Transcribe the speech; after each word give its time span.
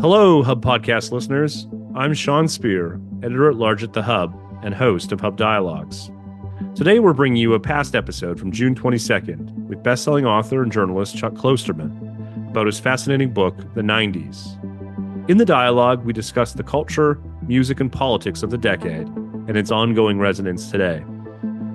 Hello, 0.00 0.42
Hub 0.42 0.64
Podcast 0.64 1.12
listeners. 1.12 1.66
I'm 1.94 2.14
Sean 2.14 2.48
Speer, 2.48 2.98
editor 3.22 3.50
at 3.50 3.56
large 3.56 3.82
at 3.82 3.92
The 3.92 4.02
Hub 4.02 4.34
and 4.62 4.74
host 4.74 5.12
of 5.12 5.20
Hub 5.20 5.36
Dialogues. 5.36 6.10
Today, 6.74 7.00
we're 7.00 7.12
bringing 7.12 7.36
you 7.36 7.52
a 7.52 7.60
past 7.60 7.94
episode 7.94 8.38
from 8.38 8.50
June 8.50 8.74
22nd 8.74 9.66
with 9.66 9.82
best-selling 9.82 10.24
author 10.24 10.62
and 10.62 10.72
journalist 10.72 11.18
Chuck 11.18 11.34
Klosterman 11.34 12.48
about 12.48 12.64
his 12.64 12.80
fascinating 12.80 13.34
book, 13.34 13.56
The 13.74 13.82
90s. 13.82 14.56
In 15.30 15.36
the 15.36 15.44
dialogue, 15.44 16.02
we 16.04 16.14
discuss 16.14 16.54
the 16.54 16.62
culture, 16.62 17.20
music, 17.42 17.80
and 17.80 17.92
politics 17.92 18.42
of 18.42 18.50
the 18.50 18.58
decade 18.58 19.06
and 19.06 19.56
its 19.56 19.70
ongoing 19.70 20.18
resonance 20.18 20.70
today. 20.70 21.04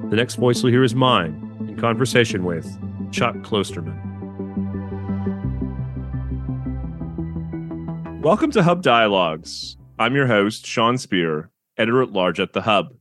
The 0.09 0.15
next 0.15 0.35
voice 0.35 0.63
you'll 0.63 0.71
hear 0.71 0.83
is 0.83 0.95
mine 0.95 1.41
in 1.67 1.77
conversation 1.77 2.43
with 2.43 2.65
Chuck 3.15 3.35
Klosterman. 3.35 3.95
Welcome 8.21 8.51
to 8.51 8.61
Hub 8.61 8.81
Dialogues. 8.81 9.77
I'm 9.97 10.17
your 10.17 10.27
host, 10.27 10.67
Sean 10.67 10.97
Speer, 10.97 11.49
editor 11.77 12.01
at 12.01 12.11
large 12.11 12.41
at 12.41 12.51
The 12.51 12.63
Hub. 12.63 12.93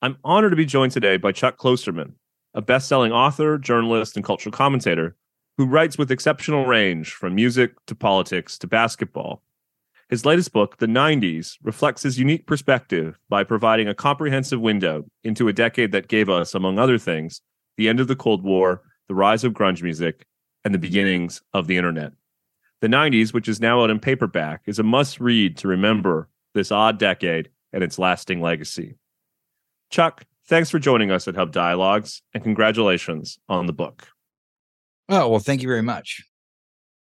I'm 0.00 0.16
honored 0.24 0.52
to 0.52 0.56
be 0.56 0.64
joined 0.64 0.92
today 0.92 1.18
by 1.18 1.32
Chuck 1.32 1.58
Klosterman, 1.58 2.14
a 2.54 2.62
best 2.62 2.88
selling 2.88 3.12
author, 3.12 3.58
journalist, 3.58 4.16
and 4.16 4.24
cultural 4.24 4.54
commentator 4.54 5.16
who 5.58 5.66
writes 5.66 5.98
with 5.98 6.10
exceptional 6.10 6.64
range 6.64 7.12
from 7.12 7.34
music 7.34 7.74
to 7.88 7.94
politics 7.94 8.56
to 8.56 8.66
basketball. 8.66 9.42
His 10.08 10.24
latest 10.24 10.54
book, 10.54 10.78
The 10.78 10.86
90s, 10.86 11.58
reflects 11.62 12.04
his 12.04 12.18
unique 12.18 12.46
perspective 12.46 13.18
by 13.28 13.44
providing 13.44 13.86
a 13.86 13.94
comprehensive 13.94 14.62
window 14.62 15.04
into 15.22 15.46
a 15.46 15.52
decade 15.52 15.92
that 15.92 16.08
gave 16.08 16.30
us, 16.30 16.54
among 16.54 16.78
other 16.78 16.96
things, 16.96 17.42
the 17.76 17.90
end 17.90 18.00
of 18.00 18.08
the 18.08 18.16
Cold 18.16 18.42
War, 18.42 18.80
the 19.12 19.16
rise 19.16 19.44
of 19.44 19.52
grunge 19.52 19.82
music, 19.82 20.24
and 20.64 20.72
the 20.72 20.78
beginnings 20.78 21.42
of 21.52 21.66
the 21.66 21.76
internet. 21.76 22.12
The 22.80 22.88
90s, 22.88 23.34
which 23.34 23.46
is 23.46 23.60
now 23.60 23.82
out 23.82 23.90
in 23.90 23.98
paperback, 23.98 24.62
is 24.64 24.78
a 24.78 24.82
must 24.82 25.20
read 25.20 25.58
to 25.58 25.68
remember 25.68 26.30
this 26.54 26.72
odd 26.72 26.98
decade 26.98 27.50
and 27.74 27.84
its 27.84 27.98
lasting 27.98 28.40
legacy. 28.40 28.96
Chuck, 29.90 30.24
thanks 30.46 30.70
for 30.70 30.78
joining 30.78 31.10
us 31.10 31.28
at 31.28 31.34
Hub 31.34 31.52
Dialogues 31.52 32.22
and 32.32 32.42
congratulations 32.42 33.38
on 33.50 33.66
the 33.66 33.74
book. 33.74 34.08
Oh, 35.10 35.28
well, 35.28 35.40
thank 35.40 35.60
you 35.60 35.68
very 35.68 35.82
much. 35.82 36.24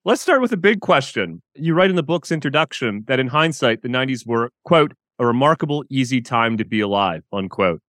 Let's 0.06 0.22
start 0.22 0.40
with 0.40 0.52
a 0.52 0.56
big 0.56 0.80
question. 0.80 1.42
You 1.56 1.74
write 1.74 1.90
in 1.90 1.96
the 1.96 2.02
book's 2.02 2.32
introduction 2.32 3.04
that 3.06 3.20
in 3.20 3.26
hindsight, 3.26 3.82
the 3.82 3.88
90s 3.88 4.26
were, 4.26 4.50
quote, 4.64 4.94
a 5.18 5.26
remarkable, 5.26 5.84
easy 5.90 6.22
time 6.22 6.56
to 6.56 6.64
be 6.64 6.80
alive, 6.80 7.22
unquote. 7.34 7.82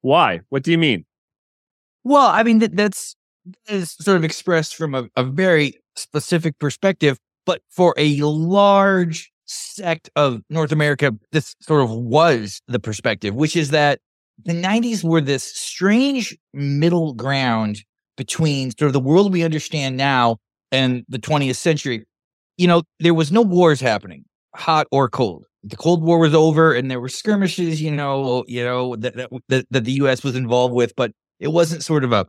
Why? 0.00 0.40
What 0.48 0.62
do 0.62 0.70
you 0.70 0.78
mean? 0.78 1.04
Well, 2.02 2.28
I 2.28 2.42
mean, 2.42 2.60
that, 2.60 2.74
that's 2.74 3.14
is 3.68 3.92
sort 4.00 4.16
of 4.16 4.24
expressed 4.24 4.76
from 4.76 4.94
a, 4.94 5.08
a 5.16 5.24
very 5.24 5.74
specific 5.96 6.58
perspective 6.58 7.18
but 7.48 7.62
for 7.70 7.94
a 7.96 8.20
large 8.20 9.32
sect 9.46 10.10
of 10.14 10.42
North 10.50 10.70
America, 10.70 11.14
this 11.32 11.56
sort 11.62 11.82
of 11.82 11.90
was 11.90 12.60
the 12.68 12.78
perspective, 12.78 13.34
which 13.34 13.56
is 13.56 13.70
that 13.70 14.00
the 14.44 14.52
90s 14.52 15.02
were 15.02 15.22
this 15.22 15.44
strange 15.44 16.36
middle 16.52 17.14
ground 17.14 17.84
between 18.18 18.70
sort 18.78 18.88
of 18.88 18.92
the 18.92 19.00
world 19.00 19.32
we 19.32 19.42
understand 19.42 19.96
now 19.96 20.36
and 20.70 21.06
the 21.08 21.18
20th 21.18 21.56
century. 21.56 22.04
You 22.58 22.66
know, 22.66 22.82
there 23.00 23.14
was 23.14 23.32
no 23.32 23.40
wars 23.40 23.80
happening, 23.80 24.26
hot 24.54 24.86
or 24.92 25.08
cold. 25.08 25.46
The 25.62 25.76
Cold 25.76 26.02
War 26.02 26.18
was 26.18 26.34
over, 26.34 26.74
and 26.74 26.90
there 26.90 27.00
were 27.00 27.08
skirmishes, 27.08 27.80
you 27.80 27.90
know, 27.90 28.44
you 28.46 28.62
know 28.62 28.94
that 28.96 29.30
that, 29.48 29.64
that 29.70 29.84
the 29.84 29.92
U.S. 29.92 30.22
was 30.22 30.36
involved 30.36 30.74
with, 30.74 30.94
but 30.96 31.12
it 31.40 31.48
wasn't 31.48 31.82
sort 31.82 32.04
of 32.04 32.12
a 32.12 32.26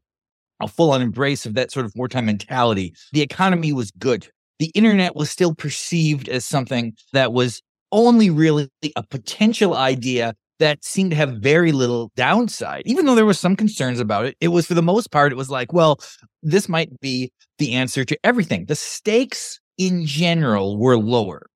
a 0.62 0.68
full 0.68 0.92
on 0.92 1.02
embrace 1.02 1.46
of 1.46 1.54
that 1.56 1.72
sort 1.72 1.86
of 1.86 1.94
wartime 1.96 2.26
mentality. 2.26 2.94
The 3.14 3.22
economy 3.22 3.74
was 3.74 3.92
good 3.92 4.28
the 4.60 4.72
internet 4.76 5.16
was 5.16 5.30
still 5.30 5.56
perceived 5.56 6.30
as 6.30 6.46
something 6.46 6.94
that 7.14 7.34
was 7.34 7.62
only 7.92 8.30
really 8.30 8.70
a 8.96 9.04
potential 9.04 9.76
idea 9.76 10.34
that 10.60 10.84
seemed 10.84 11.12
to 11.12 11.16
have 11.16 11.38
very 11.38 11.72
little 11.72 12.12
downside. 12.18 12.84
Even 12.86 13.06
though 13.06 13.16
there 13.16 13.26
was 13.26 13.40
some 13.40 13.56
concerns 13.56 14.00
about 14.00 14.26
it, 14.26 14.36
it 14.42 14.50
was 14.50 14.68
for 14.68 14.74
the 14.74 14.82
most 14.82 15.10
part, 15.10 15.32
it 15.32 15.38
was 15.38 15.50
like, 15.50 15.72
well, 15.72 15.98
this 16.44 16.68
might 16.68 17.00
be 17.00 17.32
the 17.58 17.74
answer 17.74 18.04
to 18.04 18.18
everything. 18.26 18.66
The 18.66 18.76
stakes 18.76 19.60
in 19.78 20.06
general 20.06 20.78
were 20.78 20.98
lower. 20.98 21.48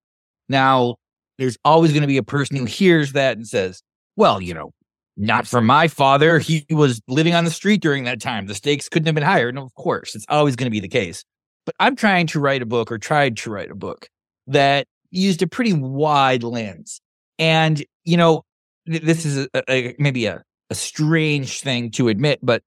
Now, 0.47 0.95
there's 1.37 1.57
always 1.65 1.91
going 1.91 2.01
to 2.01 2.07
be 2.07 2.17
a 2.17 2.23
person 2.23 2.55
who 2.55 2.65
hears 2.65 3.11
that 3.11 3.35
and 3.35 3.45
says, 3.45 3.83
well, 4.15 4.41
you 4.41 4.53
know, 4.53 4.71
not 5.15 5.47
for 5.47 5.61
my 5.61 5.87
father. 5.87 6.39
He 6.39 6.65
was 6.69 7.01
living 7.07 7.35
on 7.35 7.45
the 7.45 7.51
street 7.51 7.81
during 7.81 8.03
that 8.05 8.21
time. 8.21 8.47
The 8.47 8.55
stakes 8.55 8.89
couldn't 8.89 9.05
have 9.05 9.15
been 9.15 9.23
higher. 9.23 9.49
And 9.49 9.59
of 9.59 9.73
course, 9.75 10.15
it's 10.15 10.25
always 10.29 10.55
going 10.55 10.65
to 10.65 10.71
be 10.71 10.79
the 10.79 10.87
case. 10.87 11.23
But 11.65 11.75
I'm 11.79 11.95
trying 11.95 12.27
to 12.27 12.39
write 12.39 12.61
a 12.61 12.65
book 12.65 12.91
or 12.91 12.97
tried 12.97 13.37
to 13.37 13.51
write 13.51 13.71
a 13.71 13.75
book 13.75 14.07
that 14.47 14.87
used 15.11 15.41
a 15.41 15.47
pretty 15.47 15.73
wide 15.73 16.43
lens. 16.43 16.99
And, 17.39 17.83
you 18.03 18.17
know, 18.17 18.43
th- 18.87 19.03
this 19.03 19.25
is 19.25 19.47
a, 19.53 19.71
a, 19.71 19.95
maybe 19.99 20.25
a, 20.25 20.43
a 20.69 20.75
strange 20.75 21.61
thing 21.61 21.91
to 21.91 22.09
admit, 22.09 22.39
but 22.41 22.63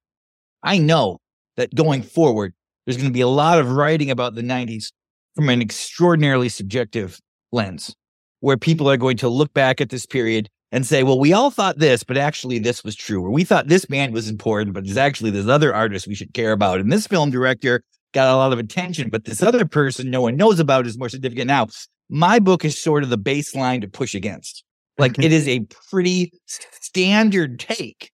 I 0.63 0.79
know 0.79 1.19
that 1.57 1.75
going 1.75 2.03
forward, 2.03 2.55
there's 2.85 2.97
going 2.97 3.09
to 3.09 3.13
be 3.13 3.21
a 3.21 3.29
lot 3.29 3.59
of 3.59 3.73
writing 3.73 4.11
about 4.11 4.35
the 4.35 4.43
90s 4.43 4.93
from 5.35 5.49
an 5.49 5.61
extraordinarily 5.61 6.49
subjective 6.49 7.21
lens, 7.53 7.95
where 8.41 8.57
people 8.57 8.89
are 8.89 8.97
going 8.97 9.17
to 9.19 9.29
look 9.29 9.53
back 9.53 9.81
at 9.81 9.91
this 9.91 10.07
period 10.07 10.49
and 10.77 10.87
say, 10.87 11.03
well, 11.03 11.19
we 11.19 11.33
all 11.33 11.51
thought 11.51 11.79
this, 11.79 12.05
but 12.05 12.19
actually 12.19 12.59
this 12.59 12.85
was 12.85 12.95
true. 12.95 13.25
Or 13.25 13.31
we 13.31 13.45
thought 13.45 13.67
this 13.67 13.87
band 13.87 14.13
was 14.13 14.29
important, 14.29 14.75
but 14.75 14.85
there's 14.85 14.99
actually 14.99 15.31
this 15.31 15.49
other 15.49 15.75
artist 15.75 16.07
we 16.07 16.15
should 16.15 16.35
care 16.35 16.53
about. 16.53 16.81
And 16.81 16.93
this 16.93 17.07
film 17.07 17.31
director 17.31 17.83
got 18.13 18.29
a 18.29 18.37
lot 18.37 18.53
of 18.53 18.59
attention, 18.59 19.09
but 19.09 19.25
this 19.25 19.43
other 19.43 19.65
person 19.65 20.11
no 20.11 20.21
one 20.21 20.37
knows 20.37 20.61
about 20.61 20.87
is 20.87 20.99
more 20.99 21.09
significant 21.09 21.47
now. 21.47 21.69
My 22.11 22.39
book 22.39 22.63
is 22.63 22.79
sort 22.79 23.03
of 23.03 23.09
the 23.09 23.17
baseline 23.17 23.81
to 23.81 23.89
push 23.89 24.15
against. 24.15 24.65
Like 24.99 25.13
mm-hmm. 25.13 25.23
it 25.23 25.33
is 25.33 25.49
a 25.49 25.61
pretty 25.89 26.31
standard 26.45 27.59
take 27.59 28.11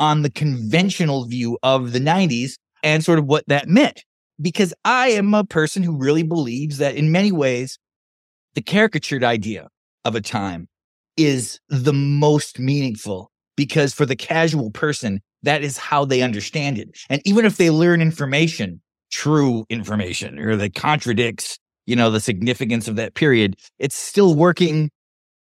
on 0.00 0.22
the 0.22 0.30
conventional 0.30 1.26
view 1.26 1.58
of 1.62 1.92
the 1.92 2.00
90s 2.00 2.52
and 2.82 3.04
sort 3.04 3.18
of 3.18 3.26
what 3.26 3.46
that 3.48 3.68
meant. 3.68 4.04
Because 4.40 4.72
I 4.86 5.08
am 5.08 5.34
a 5.34 5.44
person 5.44 5.82
who 5.82 5.94
really 5.94 6.22
believes 6.22 6.78
that 6.78 6.94
in 6.94 7.12
many 7.12 7.30
ways, 7.30 7.78
the 8.54 8.62
caricatured 8.62 9.22
idea 9.22 9.68
of 10.06 10.14
a 10.14 10.22
time 10.22 10.66
is 11.16 11.60
the 11.68 11.92
most 11.92 12.58
meaningful 12.58 13.30
because 13.56 13.94
for 13.94 14.06
the 14.06 14.16
casual 14.16 14.70
person, 14.70 15.20
that 15.42 15.62
is 15.62 15.76
how 15.76 16.04
they 16.04 16.22
understand 16.22 16.78
it. 16.78 16.90
And 17.08 17.22
even 17.24 17.44
if 17.44 17.56
they 17.56 17.70
learn 17.70 18.02
information 18.02 18.80
true 19.10 19.64
information 19.68 20.38
or 20.38 20.56
that 20.56 20.74
contradicts, 20.74 21.58
you 21.86 21.96
know, 21.96 22.10
the 22.10 22.20
significance 22.20 22.88
of 22.88 22.96
that 22.96 23.14
period, 23.14 23.56
it's 23.78 23.96
still 23.96 24.34
working 24.34 24.90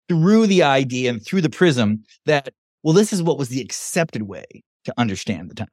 through 0.08 0.46
the 0.46 0.62
idea 0.62 1.10
and 1.10 1.24
through 1.24 1.40
the 1.40 1.50
prism 1.50 2.02
that, 2.26 2.52
well, 2.82 2.94
this 2.94 3.12
is 3.12 3.22
what 3.22 3.38
was 3.38 3.48
the 3.48 3.60
accepted 3.60 4.22
way 4.22 4.44
to 4.84 4.94
understand 4.96 5.50
the 5.50 5.54
time. 5.54 5.68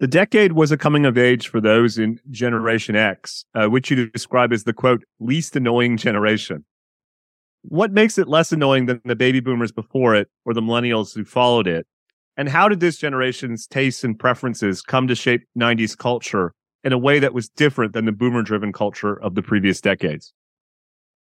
The 0.00 0.06
decade 0.06 0.52
was 0.52 0.70
a 0.70 0.76
coming 0.76 1.04
of 1.06 1.18
age 1.18 1.48
for 1.48 1.60
those 1.60 1.98
in 1.98 2.20
Generation 2.30 2.94
X, 2.94 3.44
uh, 3.54 3.66
which 3.66 3.90
you 3.90 4.08
describe 4.10 4.52
as 4.52 4.62
the 4.62 4.72
quote, 4.72 5.02
least 5.18 5.56
annoying 5.56 5.96
generation. 5.96 6.64
What 7.70 7.92
makes 7.92 8.16
it 8.16 8.28
less 8.28 8.50
annoying 8.50 8.86
than 8.86 9.00
the 9.04 9.14
baby 9.14 9.40
boomers 9.40 9.72
before 9.72 10.14
it 10.14 10.28
or 10.46 10.54
the 10.54 10.62
millennials 10.62 11.14
who 11.14 11.24
followed 11.24 11.66
it? 11.66 11.86
And 12.38 12.48
how 12.48 12.66
did 12.66 12.80
this 12.80 12.96
generation's 12.96 13.66
tastes 13.66 14.04
and 14.04 14.18
preferences 14.18 14.80
come 14.80 15.06
to 15.06 15.14
shape 15.14 15.42
90s 15.58 15.96
culture 15.96 16.54
in 16.82 16.94
a 16.94 16.98
way 16.98 17.18
that 17.18 17.34
was 17.34 17.50
different 17.50 17.92
than 17.92 18.06
the 18.06 18.12
boomer 18.12 18.42
driven 18.42 18.72
culture 18.72 19.20
of 19.20 19.34
the 19.34 19.42
previous 19.42 19.82
decades? 19.82 20.32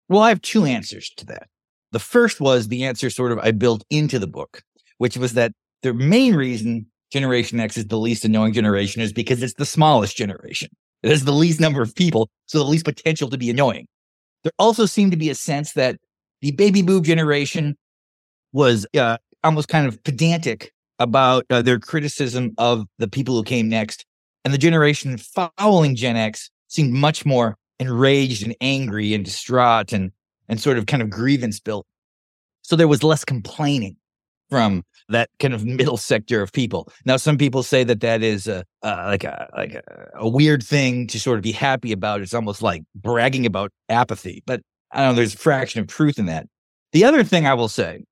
Well, 0.09 0.21
I 0.21 0.29
have 0.29 0.41
two 0.41 0.65
answers 0.65 1.11
to 1.17 1.25
that. 1.27 1.49
The 1.91 1.99
first 1.99 2.41
was 2.41 2.67
the 2.67 2.83
answer 2.83 3.11
sort 3.11 3.31
of 3.31 3.37
I 3.37 3.51
built 3.51 3.83
into 3.91 4.17
the 4.17 4.25
book, 4.25 4.63
which 4.97 5.17
was 5.17 5.33
that 5.33 5.51
the 5.83 5.93
main 5.93 6.35
reason 6.35 6.87
Generation 7.11 7.59
X 7.59 7.77
is 7.77 7.85
the 7.85 7.99
least 7.99 8.25
annoying 8.25 8.53
generation 8.53 9.03
is 9.03 9.13
because 9.13 9.43
it's 9.43 9.53
the 9.53 9.67
smallest 9.67 10.17
generation. 10.17 10.69
It 11.03 11.11
has 11.11 11.25
the 11.25 11.31
least 11.31 11.59
number 11.59 11.83
of 11.83 11.93
people, 11.93 12.31
so 12.47 12.57
the 12.57 12.63
least 12.63 12.85
potential 12.85 13.29
to 13.29 13.37
be 13.37 13.51
annoying. 13.51 13.85
There 14.43 14.53
also 14.57 14.87
seemed 14.87 15.11
to 15.11 15.17
be 15.17 15.29
a 15.29 15.35
sense 15.35 15.73
that 15.73 15.99
the 16.43 16.51
baby 16.51 16.81
boom 16.81 17.01
generation 17.01 17.77
was 18.51 18.85
uh, 18.97 19.17
almost 19.45 19.69
kind 19.69 19.87
of 19.87 20.03
pedantic 20.03 20.73
about 20.99 21.45
uh, 21.49 21.61
their 21.61 21.79
criticism 21.79 22.53
of 22.57 22.85
the 22.99 23.07
people 23.07 23.35
who 23.35 23.43
came 23.43 23.69
next 23.69 24.05
and 24.43 24.53
the 24.53 24.57
generation 24.57 25.17
following 25.17 25.95
Gen 25.95 26.17
X 26.17 26.51
seemed 26.67 26.91
much 26.91 27.25
more 27.25 27.57
enraged 27.79 28.43
and 28.43 28.53
angry 28.59 29.13
and 29.13 29.23
distraught 29.23 29.93
and, 29.93 30.11
and 30.49 30.59
sort 30.59 30.77
of 30.77 30.85
kind 30.85 31.01
of 31.01 31.09
grievance 31.09 31.61
built. 31.61 31.87
So 32.61 32.75
there 32.75 32.89
was 32.89 33.03
less 33.03 33.23
complaining 33.23 33.95
from 34.49 34.83
that 35.07 35.29
kind 35.39 35.53
of 35.53 35.63
middle 35.65 35.95
sector 35.97 36.41
of 36.41 36.51
people. 36.51 36.91
Now, 37.05 37.15
some 37.15 37.37
people 37.37 37.63
say 37.63 37.85
that 37.85 38.01
that 38.01 38.21
is 38.21 38.47
a, 38.47 38.65
like 38.83 39.23
a 39.23 39.49
like 39.55 39.73
a, 39.75 39.81
a, 40.15 40.29
weird 40.29 40.61
thing 40.61 41.07
to 41.07 41.19
sort 41.19 41.37
of 41.37 41.43
be 41.43 41.53
happy 41.53 41.93
about. 41.93 42.21
It's 42.21 42.33
almost 42.33 42.61
like 42.61 42.83
bragging 42.95 43.45
about 43.45 43.71
apathy, 43.87 44.43
but 44.45 44.61
I 44.93 45.01
don't 45.01 45.09
know. 45.09 45.15
There's 45.15 45.33
a 45.33 45.37
fraction 45.37 45.81
of 45.81 45.87
truth 45.87 46.19
in 46.19 46.27
that. 46.27 46.47
The 46.91 47.05
other 47.05 47.23
thing 47.23 47.47
I 47.47 47.53
will 47.53 47.67
say 47.67 48.03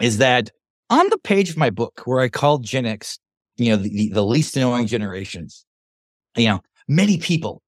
is 0.00 0.18
that 0.18 0.50
on 0.90 1.08
the 1.10 1.18
page 1.18 1.50
of 1.50 1.56
my 1.56 1.70
book 1.70 2.02
where 2.04 2.20
I 2.20 2.28
called 2.28 2.64
Gen 2.64 2.86
X 2.86 3.18
you 3.58 3.70
know, 3.70 3.76
the, 3.76 4.08
the 4.10 4.24
least 4.24 4.56
annoying 4.56 4.86
generations. 4.86 5.66
You 6.36 6.48
know, 6.48 6.60
many 6.86 7.18
people 7.18 7.62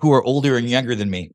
who 0.00 0.12
are 0.12 0.24
older 0.24 0.56
and 0.56 0.68
younger 0.68 0.94
than 0.94 1.10
me 1.10 1.30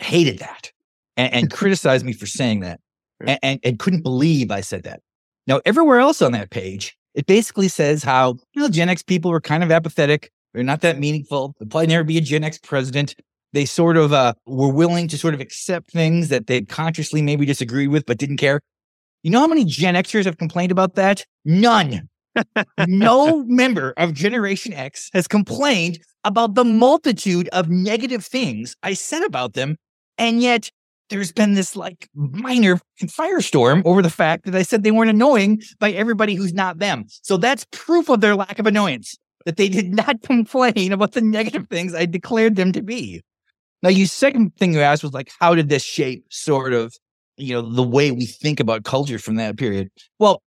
hated 0.00 0.38
that 0.38 0.72
and, 1.16 1.32
and 1.32 1.50
criticized 1.52 2.04
me 2.04 2.12
for 2.12 2.26
saying 2.26 2.60
that 2.60 2.80
and, 3.20 3.38
and, 3.42 3.60
and 3.62 3.78
couldn't 3.78 4.02
believe 4.02 4.50
I 4.50 4.62
said 4.62 4.82
that. 4.84 5.00
Now, 5.46 5.60
everywhere 5.64 6.00
else 6.00 6.20
on 6.22 6.32
that 6.32 6.50
page, 6.50 6.96
it 7.14 7.26
basically 7.26 7.68
says 7.68 8.02
how 8.02 8.36
you 8.54 8.62
know, 8.62 8.68
Gen 8.68 8.88
X 8.88 9.02
people 9.02 9.30
were 9.30 9.40
kind 9.40 9.62
of 9.62 9.70
apathetic. 9.70 10.30
They're 10.54 10.64
not 10.64 10.80
that 10.80 10.98
meaningful. 10.98 11.54
They'll 11.58 11.68
probably 11.68 11.88
never 11.88 12.04
be 12.04 12.18
a 12.18 12.22
Gen 12.22 12.44
X 12.44 12.58
president. 12.58 13.14
They 13.52 13.64
sort 13.64 13.96
of 13.96 14.12
uh, 14.12 14.34
were 14.46 14.72
willing 14.72 15.08
to 15.08 15.18
sort 15.18 15.34
of 15.34 15.40
accept 15.40 15.90
things 15.90 16.28
that 16.28 16.46
they 16.46 16.62
consciously 16.62 17.22
maybe 17.22 17.46
disagreed 17.46 17.88
with, 17.88 18.04
but 18.06 18.18
didn't 18.18 18.36
care. 18.36 18.60
You 19.22 19.30
know 19.30 19.40
how 19.40 19.46
many 19.46 19.64
Gen 19.64 19.94
Xers 19.94 20.26
have 20.26 20.38
complained 20.38 20.70
about 20.70 20.94
that? 20.94 21.24
None. 21.44 22.08
no 22.86 23.44
member 23.46 23.94
of 23.96 24.14
Generation 24.14 24.72
X 24.72 25.10
has 25.12 25.26
complained 25.26 25.98
about 26.24 26.54
the 26.54 26.64
multitude 26.64 27.48
of 27.48 27.68
negative 27.68 28.24
things 28.24 28.76
I 28.82 28.94
said 28.94 29.24
about 29.24 29.54
them. 29.54 29.76
And 30.18 30.40
yet 30.42 30.70
there's 31.10 31.32
been 31.32 31.54
this 31.54 31.74
like 31.74 32.08
minor 32.14 32.80
firestorm 33.02 33.82
over 33.84 34.02
the 34.02 34.10
fact 34.10 34.44
that 34.44 34.54
I 34.54 34.62
said 34.62 34.82
they 34.82 34.90
weren't 34.90 35.10
annoying 35.10 35.62
by 35.78 35.92
everybody 35.92 36.34
who's 36.34 36.52
not 36.52 36.78
them. 36.78 37.06
So 37.22 37.36
that's 37.36 37.66
proof 37.72 38.08
of 38.08 38.20
their 38.20 38.36
lack 38.36 38.58
of 38.58 38.66
annoyance 38.66 39.16
that 39.46 39.56
they 39.56 39.68
did 39.68 39.94
not 39.94 40.22
complain 40.22 40.92
about 40.92 41.12
the 41.12 41.20
negative 41.20 41.66
things 41.68 41.94
I 41.94 42.06
declared 42.06 42.56
them 42.56 42.72
to 42.72 42.82
be. 42.82 43.22
Now, 43.82 43.90
you 43.90 44.06
second 44.06 44.56
thing 44.56 44.74
you 44.74 44.80
asked 44.80 45.02
was 45.02 45.12
like, 45.12 45.30
how 45.38 45.54
did 45.54 45.68
this 45.68 45.84
shape 45.84 46.24
sort 46.30 46.72
of, 46.72 46.94
you 47.36 47.54
know, 47.54 47.62
the 47.62 47.82
way 47.82 48.10
we 48.10 48.26
think 48.26 48.58
about 48.60 48.84
culture 48.84 49.18
from 49.18 49.36
that 49.36 49.56
period? 49.56 49.90
Well, 50.18 50.42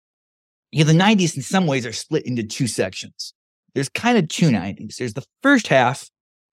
you 0.73 0.85
know, 0.85 0.93
the 0.93 0.99
90s 0.99 1.37
in 1.37 1.43
some 1.43 1.67
ways 1.67 1.87
are 1.87 1.93
split 1.93 2.27
into 2.27 2.43
two 2.43 2.67
sections. 2.67 3.33
There's 3.75 3.89
kind 3.89 4.19
of 4.19 4.29
two 4.29 4.51
90s. 4.51 4.97
There's 4.97 5.15
the 5.15 5.25
first 5.43 5.69
half 5.69 6.09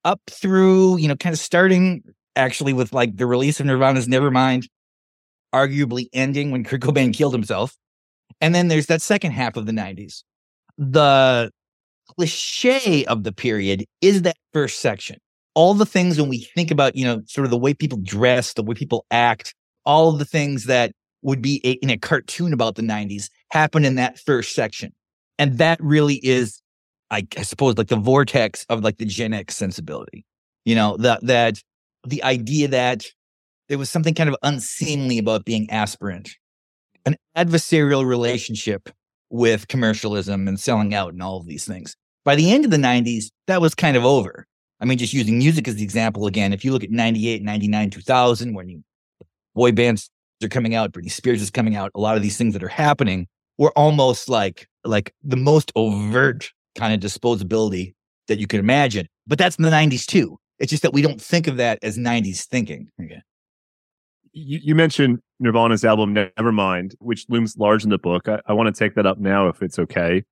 up 0.06 0.22
through, 0.30 0.98
you 0.98 1.08
know, 1.08 1.16
kind 1.16 1.34
of 1.34 1.40
starting 1.40 2.04
actually 2.36 2.74
with 2.74 2.94
like 2.94 3.18
the 3.18 3.26
release 3.26 3.60
of 3.60 3.66
Nirvana's 3.66 4.08
Nevermind, 4.08 4.68
arguably 5.54 6.08
ending 6.14 6.52
when 6.52 6.64
Kurt 6.64 6.82
Cobain 6.82 7.14
killed 7.14 7.34
himself. 7.34 7.76
And 8.40 8.54
then 8.54 8.68
there's 8.68 8.86
that 8.88 9.02
second 9.02 9.32
half 9.32 9.58
of 9.58 9.66
the 9.66 9.72
90s. 9.72 10.24
The 10.78 11.52
cliche 12.16 13.06
of 13.06 13.24
the 13.24 13.32
period 13.32 13.86
is 14.02 14.22
that 14.22 14.38
first 14.54 14.80
section. 14.80 15.18
All 15.58 15.74
the 15.74 15.88
things 15.88 16.20
when 16.20 16.30
we 16.30 16.48
think 16.54 16.70
about, 16.70 16.96
you 16.96 17.04
know, 17.04 17.24
sort 17.26 17.46
of 17.46 17.52
the 17.52 17.58
way 17.58 17.74
people 17.74 17.98
dress, 18.04 18.54
the 18.54 18.62
way 18.62 18.76
people 18.76 19.08
act, 19.10 19.56
all 19.86 20.10
of 20.10 20.20
the 20.20 20.26
things 20.26 20.66
that 20.66 20.92
would 21.24 21.42
be 21.42 21.60
a, 21.64 21.72
in 21.84 21.90
a 21.90 21.98
cartoon 21.98 22.54
about 22.54 22.76
the 22.76 22.84
90s 22.84 23.30
happen 23.50 23.84
in 23.84 23.96
that 23.96 24.20
first 24.20 24.54
section. 24.54 24.94
And 25.40 25.58
that 25.58 25.80
really 25.82 26.20
is, 26.24 26.62
I, 27.10 27.26
I 27.36 27.42
suppose, 27.42 27.76
like 27.78 27.88
the 27.88 27.96
vortex 27.96 28.66
of 28.70 28.84
like 28.84 28.98
the 28.98 29.06
Gen 29.06 29.34
X 29.34 29.56
sensibility. 29.56 30.26
You 30.64 30.76
know, 30.76 30.96
that, 30.98 31.26
that 31.26 31.64
the 32.06 32.24
idea 32.24 32.68
that 32.68 33.06
there 33.68 33.80
was 33.80 33.90
something 33.90 34.14
kind 34.14 34.30
of 34.30 34.36
unseemly 34.44 35.18
about 35.18 35.44
being 35.44 35.70
aspirant, 35.72 36.30
an 37.06 37.16
adversarial 37.36 38.06
relationship 38.06 38.90
with 39.30 39.68
commercialism 39.68 40.48
and 40.48 40.60
selling 40.60 40.94
out 40.94 41.14
and 41.14 41.24
all 41.24 41.38
of 41.38 41.48
these 41.48 41.66
things. 41.66 41.96
By 42.24 42.36
the 42.36 42.52
end 42.52 42.66
of 42.66 42.72
the 42.72 42.78
90s, 42.78 43.26
that 43.48 43.62
was 43.62 43.74
kind 43.74 43.98
of 43.98 44.06
over. 44.06 44.46
I 44.80 44.86
mean, 44.86 44.98
just 44.98 45.14
using 45.14 45.40
music 45.40 45.68
as 45.68 45.76
the 45.76 45.84
example 45.84 46.28
again, 46.28 46.54
if 46.54 46.64
you 46.64 46.72
look 46.72 46.84
at 46.84 46.92
98, 46.92 47.42
99, 47.42 47.90
2000, 47.90 48.54
when 48.54 48.70
you, 48.70 48.84
boy 49.56 49.72
bands 49.72 50.10
are 50.44 50.48
coming 50.48 50.76
out, 50.76 50.92
Britney 50.92 51.12
Spears 51.12 51.42
is 51.42 51.50
coming 51.50 51.76
out, 51.76 51.92
a 51.96 52.00
lot 52.00 52.16
of 52.16 52.22
these 52.22 52.38
things 52.38 52.54
that 52.54 52.64
are 52.64 52.68
happening 52.68 53.28
were 53.58 53.72
almost 53.72 54.30
like 54.30 54.68
like 54.84 55.14
the 55.24 55.36
most 55.36 55.72
overt 55.76 56.52
kind 56.76 56.94
of 56.94 57.00
disposability 57.00 57.96
that 58.28 58.40
you 58.40 58.48
can 58.48 58.60
imagine. 58.60 59.08
But 59.26 59.38
that's 59.38 59.58
in 59.58 59.64
the 59.64 59.70
90s 59.70 60.06
too. 60.06 60.38
It's 60.60 60.70
just 60.70 60.84
that 60.84 60.94
we 60.94 61.02
don't 61.02 61.22
think 61.22 61.48
of 61.48 61.58
that 61.58 61.80
as 61.82 61.98
90s 61.98 62.46
thinking. 62.46 62.90
Okay. 63.02 63.22
You, 64.32 64.60
you 64.62 64.76
mentioned 64.76 65.20
Nirvana's 65.40 65.84
album 65.84 66.14
Nevermind, 66.14 66.94
which 67.00 67.26
looms 67.30 67.56
large 67.58 67.84
in 67.84 67.90
the 67.90 67.98
book. 67.98 68.28
I, 68.28 68.40
I 68.48 68.54
want 68.54 68.74
to 68.74 68.78
take 68.78 68.96
that 68.96 69.06
up 69.06 69.18
now 69.18 69.48
if 69.48 69.62
it's 69.62 69.80
okay. 69.80 70.24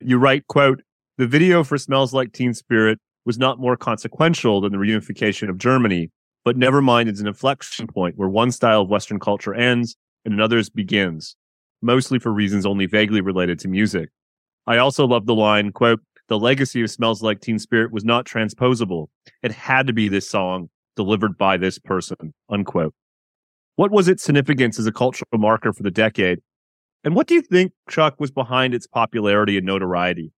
You 0.00 0.18
write, 0.18 0.46
quote, 0.48 0.82
the 1.18 1.26
video 1.26 1.62
for 1.62 1.78
Smells 1.78 2.12
Like 2.12 2.32
Teen 2.32 2.54
Spirit 2.54 2.98
was 3.24 3.38
not 3.38 3.60
more 3.60 3.76
consequential 3.76 4.60
than 4.60 4.72
the 4.72 4.78
reunification 4.78 5.48
of 5.48 5.58
Germany, 5.58 6.10
but 6.44 6.56
Nevermind, 6.56 7.08
it's 7.08 7.20
an 7.20 7.26
inflection 7.26 7.86
point 7.86 8.16
where 8.16 8.28
one 8.28 8.50
style 8.50 8.82
of 8.82 8.88
Western 8.88 9.20
culture 9.20 9.54
ends 9.54 9.96
and 10.24 10.34
another's 10.34 10.70
begins, 10.70 11.36
mostly 11.80 12.18
for 12.18 12.32
reasons 12.32 12.66
only 12.66 12.86
vaguely 12.86 13.20
related 13.20 13.58
to 13.60 13.68
music. 13.68 14.08
I 14.66 14.78
also 14.78 15.06
love 15.06 15.26
the 15.26 15.34
line, 15.34 15.72
quote, 15.72 16.00
the 16.28 16.38
legacy 16.38 16.82
of 16.82 16.90
Smells 16.90 17.22
Like 17.22 17.40
Teen 17.40 17.58
Spirit 17.58 17.92
was 17.92 18.04
not 18.04 18.24
transposable. 18.24 19.10
It 19.42 19.52
had 19.52 19.86
to 19.86 19.92
be 19.92 20.08
this 20.08 20.28
song 20.28 20.70
delivered 20.96 21.36
by 21.36 21.56
this 21.56 21.78
person, 21.78 22.32
unquote. 22.48 22.94
What 23.76 23.90
was 23.90 24.08
its 24.08 24.22
significance 24.22 24.78
as 24.78 24.86
a 24.86 24.92
cultural 24.92 25.26
marker 25.34 25.72
for 25.72 25.82
the 25.82 25.90
decade? 25.90 26.40
And 27.04 27.14
what 27.14 27.26
do 27.26 27.34
you 27.34 27.42
think, 27.42 27.72
Chuck, 27.88 28.16
was 28.18 28.30
behind 28.30 28.74
its 28.74 28.86
popularity 28.86 29.56
and 29.56 29.66
notoriety? 29.66 30.32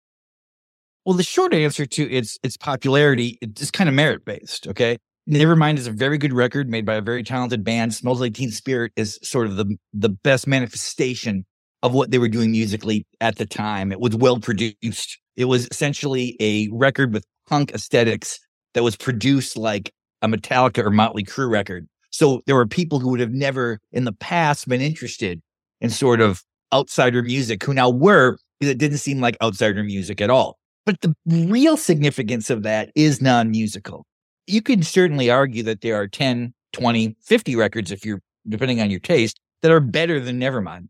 Well, 1.04 1.16
the 1.16 1.22
short 1.22 1.52
answer 1.52 1.84
to 1.84 2.10
its 2.10 2.38
its 2.42 2.56
popularity 2.56 3.38
is 3.42 3.70
kind 3.70 3.88
of 3.88 3.94
merit 3.94 4.24
based. 4.24 4.66
Okay, 4.66 4.96
Nevermind 5.28 5.78
is 5.78 5.86
a 5.86 5.92
very 5.92 6.18
good 6.18 6.32
record 6.32 6.68
made 6.68 6.86
by 6.86 6.94
a 6.94 7.02
very 7.02 7.22
talented 7.22 7.62
band. 7.62 7.94
Smells 7.94 8.20
Like 8.20 8.34
Teen 8.34 8.50
Spirit 8.50 8.92
is 8.96 9.18
sort 9.22 9.46
of 9.46 9.56
the 9.56 9.76
the 9.92 10.08
best 10.08 10.46
manifestation 10.46 11.44
of 11.82 11.92
what 11.92 12.10
they 12.10 12.18
were 12.18 12.28
doing 12.28 12.50
musically 12.50 13.06
at 13.20 13.36
the 13.36 13.44
time. 13.44 13.92
It 13.92 14.00
was 14.00 14.16
well 14.16 14.40
produced. 14.40 15.18
It 15.36 15.44
was 15.44 15.68
essentially 15.70 16.36
a 16.40 16.68
record 16.72 17.12
with 17.12 17.24
punk 17.46 17.72
aesthetics 17.72 18.38
that 18.72 18.82
was 18.82 18.96
produced 18.96 19.56
like 19.58 19.92
a 20.22 20.28
Metallica 20.28 20.84
or 20.84 20.90
Motley 20.90 21.22
Crue 21.22 21.50
record. 21.50 21.86
So 22.10 22.40
there 22.46 22.54
were 22.54 22.66
people 22.66 22.98
who 22.98 23.10
would 23.10 23.20
have 23.20 23.32
never 23.32 23.80
in 23.92 24.04
the 24.04 24.12
past 24.12 24.68
been 24.68 24.80
interested 24.80 25.42
in 25.80 25.90
sort 25.90 26.20
of 26.22 26.42
outsider 26.72 27.22
music 27.22 27.62
who 27.62 27.74
now 27.74 27.90
were 27.90 28.38
because 28.58 28.70
it 28.70 28.78
didn't 28.78 28.98
seem 28.98 29.20
like 29.20 29.36
outsider 29.42 29.82
music 29.82 30.22
at 30.22 30.30
all. 30.30 30.58
But 30.86 31.00
the 31.00 31.14
real 31.26 31.76
significance 31.76 32.50
of 32.50 32.62
that 32.62 32.90
is 32.94 33.22
non 33.22 33.50
musical. 33.50 34.06
You 34.46 34.60
can 34.60 34.82
certainly 34.82 35.30
argue 35.30 35.62
that 35.62 35.80
there 35.80 35.96
are 35.96 36.06
10, 36.06 36.52
20, 36.72 37.16
50 37.22 37.56
records, 37.56 37.90
if 37.90 38.04
you're 38.04 38.20
depending 38.46 38.80
on 38.80 38.90
your 38.90 39.00
taste, 39.00 39.40
that 39.62 39.70
are 39.70 39.80
better 39.80 40.20
than 40.20 40.38
Nevermind. 40.38 40.88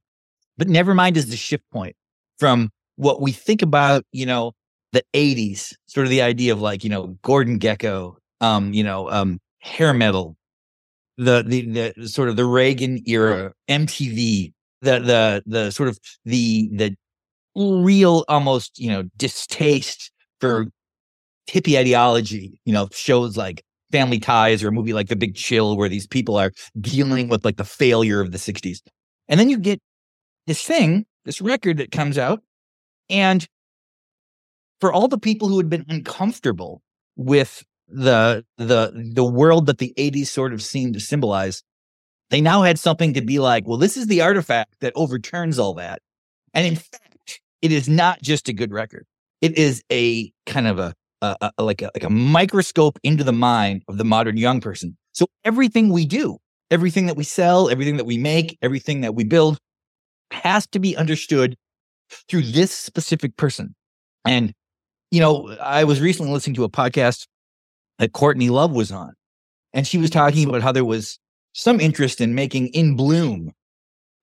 But 0.59 0.69
Nevermind 0.69 1.17
is 1.17 1.31
the 1.31 1.37
shift 1.37 1.65
point 1.73 1.95
from 2.39 2.71
what 2.97 3.21
we 3.21 3.33
think 3.33 3.63
about, 3.63 4.05
you 4.13 4.27
know, 4.27 4.53
the 4.93 5.05
80s, 5.15 5.75
sort 5.87 6.07
of 6.07 6.11
the 6.11 6.23
idea 6.23 6.53
of 6.53 6.61
like, 6.61 6.85
you 6.85 6.91
know, 6.91 7.17
Gordon 7.23 7.59
Gekko, 7.59 8.17
um, 8.41 8.73
you 8.73 8.83
know, 8.83 9.11
um, 9.11 9.41
hair 9.59 9.93
metal, 9.93 10.37
the, 11.17 11.45
the, 11.47 11.93
the 11.95 12.09
sort 12.09 12.29
of 12.29 12.37
the 12.37 12.45
Reagan 12.45 13.03
era, 13.07 13.53
MTV, 13.69 14.53
the, 14.83 14.99
the, 15.01 15.43
the 15.47 15.71
sort 15.71 15.89
of 15.89 15.99
the, 16.25 16.69
the 16.73 16.97
real 17.57 18.25
almost, 18.29 18.79
you 18.79 18.91
know, 18.91 19.05
distaste 19.17 20.11
for 20.41 20.67
hippie 21.49 21.79
ideology, 21.79 22.61
you 22.65 22.73
know, 22.73 22.89
shows 22.93 23.37
like 23.37 23.63
Family 23.93 24.19
Ties 24.19 24.63
or 24.63 24.69
a 24.69 24.73
movie 24.73 24.93
like 24.93 25.09
The 25.09 25.17
Big 25.17 25.35
Chill, 25.35 25.77
where 25.77 25.89
these 25.89 26.07
people 26.07 26.37
are 26.37 26.53
dealing 26.81 27.29
with 27.29 27.45
like 27.45 27.57
the 27.57 27.65
failure 27.65 28.21
of 28.21 28.33
the 28.33 28.39
60s. 28.39 28.79
And 29.29 29.39
then 29.39 29.49
you 29.49 29.59
get 29.59 29.81
this 30.47 30.63
thing, 30.63 31.07
this 31.25 31.41
record 31.41 31.79
that 31.79 31.91
comes 31.91 32.19
out 32.19 32.41
and 33.09 33.47
for 34.81 34.93
all 34.93 35.09
the 35.09 35.19
people 35.19 35.49
who 35.49 35.59
had 35.59 35.71
been 35.71 35.85
uncomfortable 35.89 36.83
with 37.17 37.65
the 37.89 38.45
the 38.57 39.11
the 39.15 39.25
world 39.25 39.67
that 39.67 39.79
the 39.79 39.95
80s 39.97 40.27
sort 40.27 40.53
of 40.53 40.63
seemed 40.63 40.95
to 40.95 41.01
symbolize, 41.01 41.63
they 42.31 42.41
now 42.41 42.63
had 42.63 42.79
something 42.79 43.15
to 43.15 43.23
be 43.23 43.39
like, 43.39 43.67
well, 43.67 43.79
this 43.79 43.97
is 43.97 44.07
the 44.07 44.23
artifact 44.23 44.75
that 44.81 44.93
overturns 44.97 45.59
all 45.59 45.75
that. 45.75 46.01
And 46.53 46.67
in 46.67 46.77
fact, 46.77 47.14
it 47.65 47.73
is 47.73 47.89
not 47.89 48.21
just 48.21 48.47
a 48.51 48.53
good 48.53 48.73
record. 48.73 49.07
It 49.41 49.57
is 49.57 49.83
a 49.91 50.31
kind 50.45 50.67
of 50.67 50.79
a, 50.79 50.95
a, 51.23 51.51
a 51.57 51.65
like 51.65 51.81
a 51.81 51.91
like 51.95 52.05
a 52.05 52.11
microscope 52.11 52.99
into 53.03 53.25
the 53.25 53.33
mind 53.33 53.83
of 53.89 53.97
the 53.97 54.05
modern 54.05 54.37
young 54.37 54.61
person. 54.61 54.99
So 55.13 55.29
everything 55.47 55.89
we 55.89 56.05
do, 56.05 56.37
everything 56.71 57.07
that 57.07 57.17
we 57.17 57.25
sell, 57.25 57.71
everything 57.71 57.97
that 57.97 58.05
we 58.05 58.19
make, 58.19 58.59
everything 58.61 59.01
that 59.01 59.15
we 59.15 59.25
build 59.25 59.57
has 60.31 60.67
to 60.69 60.79
be 60.79 60.95
understood 60.95 61.57
through 62.29 62.43
this 62.43 62.71
specific 62.71 63.35
person. 63.39 63.75
And, 64.27 64.53
you 65.11 65.21
know, 65.21 65.57
I 65.59 65.85
was 65.85 66.03
recently 66.03 66.33
listening 66.33 66.57
to 66.57 66.65
a 66.65 66.69
podcast 66.69 67.27
that 67.99 68.13
Courtney 68.13 68.51
Love 68.51 68.73
was 68.73 68.93
on, 68.93 69.15
and 69.73 69.87
she 69.87 69.97
was 69.97 70.11
talking 70.11 70.47
about 70.47 70.61
how 70.61 70.73
there 70.73 70.85
was 70.85 71.19
some 71.55 71.81
interest 71.81 72.21
in 72.21 72.35
making 72.35 72.67
In 72.69 72.95
Bloom 72.95 73.53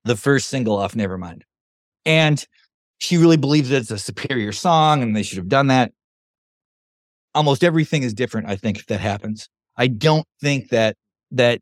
the 0.04 0.16
first 0.16 0.50
single 0.50 0.78
off 0.78 0.94
Nevermind. 0.94 1.42
And 2.06 2.46
she 3.02 3.18
really 3.18 3.38
believes 3.38 3.70
that 3.70 3.78
it's 3.78 3.92
a 3.92 3.98
superior 3.98 4.52
song 4.52 5.02
and 5.02 5.16
they 5.16 5.24
should 5.24 5.40
have 5.40 5.50
done 5.50 5.68
that. 5.68 5.92
Almost 7.34 7.64
everything 7.64 8.04
is 8.04 8.14
different, 8.14 8.48
I 8.48 8.56
think, 8.56 8.78
if 8.78 8.86
that 8.88 9.00
happens. 9.00 9.50
I 9.76 9.88
don't 9.88 10.28
think 10.40 10.70
that 10.70 10.96
that 11.32 11.62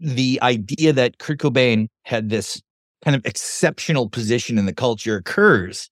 the 0.00 0.38
idea 0.42 0.94
that 0.94 1.18
Kurt 1.18 1.40
Cobain 1.40 1.88
had 2.04 2.30
this 2.30 2.62
kind 3.04 3.14
of 3.14 3.26
exceptional 3.26 4.08
position 4.08 4.56
in 4.56 4.64
the 4.64 4.72
culture 4.72 5.16
occurs 5.16 5.90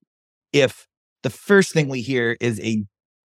if 0.54 0.86
the 1.22 1.30
first 1.30 1.72
thing 1.72 1.88
we 1.88 2.00
hear 2.00 2.38
is 2.40 2.58
a 2.60 2.82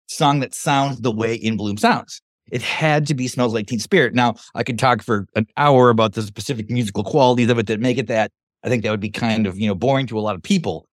song 0.08 0.42
that 0.42 0.54
sounds 0.54 1.00
the 1.00 1.12
way 1.12 1.36
In 1.36 1.56
Bloom 1.56 1.78
sounds. 1.78 2.22
It 2.52 2.62
had 2.62 3.08
to 3.08 3.14
be 3.14 3.30
Smells 3.30 3.54
Like 3.54 3.68
Teen 3.68 3.80
Spirit. 3.80 4.14
Now, 4.14 4.36
I 4.56 4.64
could 4.64 4.78
talk 4.78 5.02
for 5.02 5.26
an 5.36 5.46
hour 5.56 5.90
about 5.90 6.14
the 6.14 6.22
specific 6.22 6.70
musical 6.70 7.06
qualities 7.06 7.50
of 7.50 7.58
it 7.60 7.68
that 7.68 7.80
make 7.80 7.98
it 7.98 8.08
that. 8.08 8.32
I 8.64 8.70
think 8.70 8.84
that 8.84 8.92
would 8.92 9.00
be 9.00 9.10
kind 9.10 9.48
of, 9.48 9.58
you 9.58 9.68
know, 9.68 9.76
boring 9.76 10.08
to 10.08 10.20
a 10.20 10.22
lot 10.22 10.36
of 10.36 10.44
people, 10.44 10.86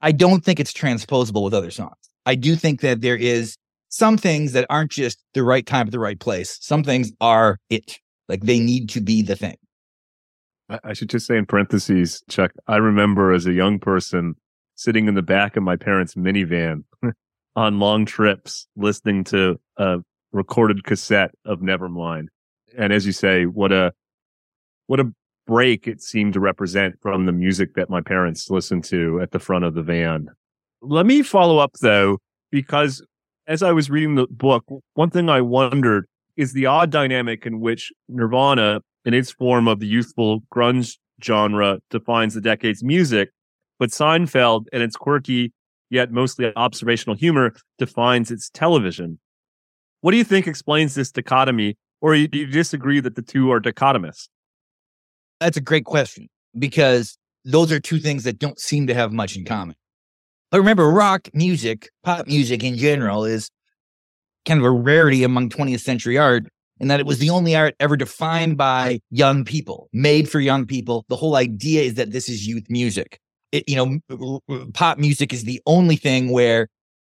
I 0.00 0.12
don't 0.12 0.44
think 0.44 0.60
it's 0.60 0.72
transposable 0.72 1.42
with 1.42 1.54
other 1.54 1.70
songs. 1.70 1.96
I 2.26 2.34
do 2.34 2.56
think 2.56 2.80
that 2.80 3.00
there 3.00 3.16
is 3.16 3.56
some 3.88 4.16
things 4.16 4.52
that 4.52 4.66
aren't 4.68 4.90
just 4.90 5.18
the 5.34 5.42
right 5.42 5.64
time 5.64 5.86
at 5.86 5.92
the 5.92 5.98
right 5.98 6.18
place. 6.18 6.58
Some 6.60 6.82
things 6.82 7.12
are 7.20 7.58
it. 7.70 7.98
Like 8.28 8.42
they 8.42 8.58
need 8.58 8.88
to 8.90 9.00
be 9.00 9.22
the 9.22 9.36
thing. 9.36 9.56
I 10.82 10.94
should 10.94 11.10
just 11.10 11.26
say 11.26 11.36
in 11.36 11.46
parentheses, 11.46 12.22
Chuck, 12.28 12.52
I 12.66 12.76
remember 12.76 13.32
as 13.32 13.46
a 13.46 13.52
young 13.52 13.78
person 13.78 14.34
sitting 14.74 15.06
in 15.06 15.14
the 15.14 15.22
back 15.22 15.56
of 15.56 15.62
my 15.62 15.76
parents' 15.76 16.14
minivan 16.14 16.82
on 17.56 17.78
long 17.78 18.04
trips 18.04 18.66
listening 18.76 19.22
to 19.24 19.60
a 19.76 19.98
recorded 20.32 20.84
cassette 20.84 21.30
of 21.44 21.60
Nevermind. 21.60 22.26
And 22.76 22.92
as 22.92 23.06
you 23.06 23.12
say, 23.12 23.46
what 23.46 23.72
a 23.72 23.92
what 24.88 25.00
a 25.00 25.12
break 25.46 25.86
it 25.86 26.02
seemed 26.02 26.32
to 26.34 26.40
represent 26.40 26.96
from 27.00 27.26
the 27.26 27.32
music 27.32 27.74
that 27.74 27.88
my 27.88 28.00
parents 28.00 28.50
listened 28.50 28.84
to 28.84 29.20
at 29.20 29.30
the 29.30 29.38
front 29.38 29.64
of 29.64 29.74
the 29.74 29.82
van. 29.82 30.28
Let 30.82 31.06
me 31.06 31.22
follow 31.22 31.58
up 31.58 31.72
though, 31.80 32.18
because 32.50 33.04
as 33.46 33.62
I 33.62 33.72
was 33.72 33.88
reading 33.88 34.16
the 34.16 34.26
book, 34.28 34.64
one 34.94 35.10
thing 35.10 35.28
I 35.28 35.40
wondered 35.40 36.06
is 36.36 36.52
the 36.52 36.66
odd 36.66 36.90
dynamic 36.90 37.46
in 37.46 37.60
which 37.60 37.92
Nirvana, 38.08 38.80
in 39.04 39.14
its 39.14 39.30
form 39.30 39.68
of 39.68 39.80
the 39.80 39.86
youthful 39.86 40.40
grunge 40.54 40.98
genre, 41.22 41.78
defines 41.90 42.34
the 42.34 42.40
decade's 42.40 42.82
music, 42.82 43.30
but 43.78 43.90
Seinfeld 43.90 44.66
and 44.72 44.82
its 44.82 44.96
quirky 44.96 45.52
yet 45.90 46.10
mostly 46.10 46.52
observational 46.56 47.16
humor 47.16 47.54
defines 47.78 48.30
its 48.30 48.50
television. 48.50 49.18
What 50.00 50.10
do 50.10 50.18
you 50.18 50.24
think 50.24 50.46
explains 50.46 50.94
this 50.94 51.10
dichotomy, 51.10 51.76
or 52.00 52.14
do 52.14 52.38
you 52.38 52.46
disagree 52.46 53.00
that 53.00 53.14
the 53.14 53.22
two 53.22 53.50
are 53.52 53.60
dichotomous? 53.60 54.28
That's 55.40 55.56
a 55.56 55.60
great 55.60 55.84
question 55.84 56.28
because 56.58 57.18
those 57.44 57.70
are 57.70 57.80
two 57.80 57.98
things 57.98 58.24
that 58.24 58.38
don't 58.38 58.58
seem 58.58 58.86
to 58.86 58.94
have 58.94 59.12
much 59.12 59.36
in 59.36 59.44
common. 59.44 59.76
But 60.50 60.58
remember, 60.58 60.88
rock 60.90 61.28
music, 61.34 61.90
pop 62.02 62.26
music 62.26 62.62
in 62.62 62.76
general, 62.76 63.24
is 63.24 63.50
kind 64.46 64.58
of 64.58 64.64
a 64.64 64.70
rarity 64.70 65.24
among 65.24 65.50
20th 65.50 65.80
century 65.80 66.16
art 66.16 66.46
in 66.78 66.88
that 66.88 67.00
it 67.00 67.06
was 67.06 67.18
the 67.18 67.30
only 67.30 67.56
art 67.56 67.74
ever 67.80 67.96
defined 67.96 68.56
by 68.56 69.00
young 69.10 69.44
people, 69.44 69.88
made 69.92 70.28
for 70.28 70.40
young 70.40 70.66
people. 70.66 71.04
The 71.08 71.16
whole 71.16 71.36
idea 71.36 71.82
is 71.82 71.94
that 71.94 72.12
this 72.12 72.28
is 72.28 72.46
youth 72.46 72.64
music. 72.68 73.18
It, 73.52 73.64
you 73.68 73.76
know, 73.76 74.70
pop 74.74 74.98
music 74.98 75.32
is 75.32 75.44
the 75.44 75.60
only 75.66 75.96
thing 75.96 76.30
where 76.30 76.68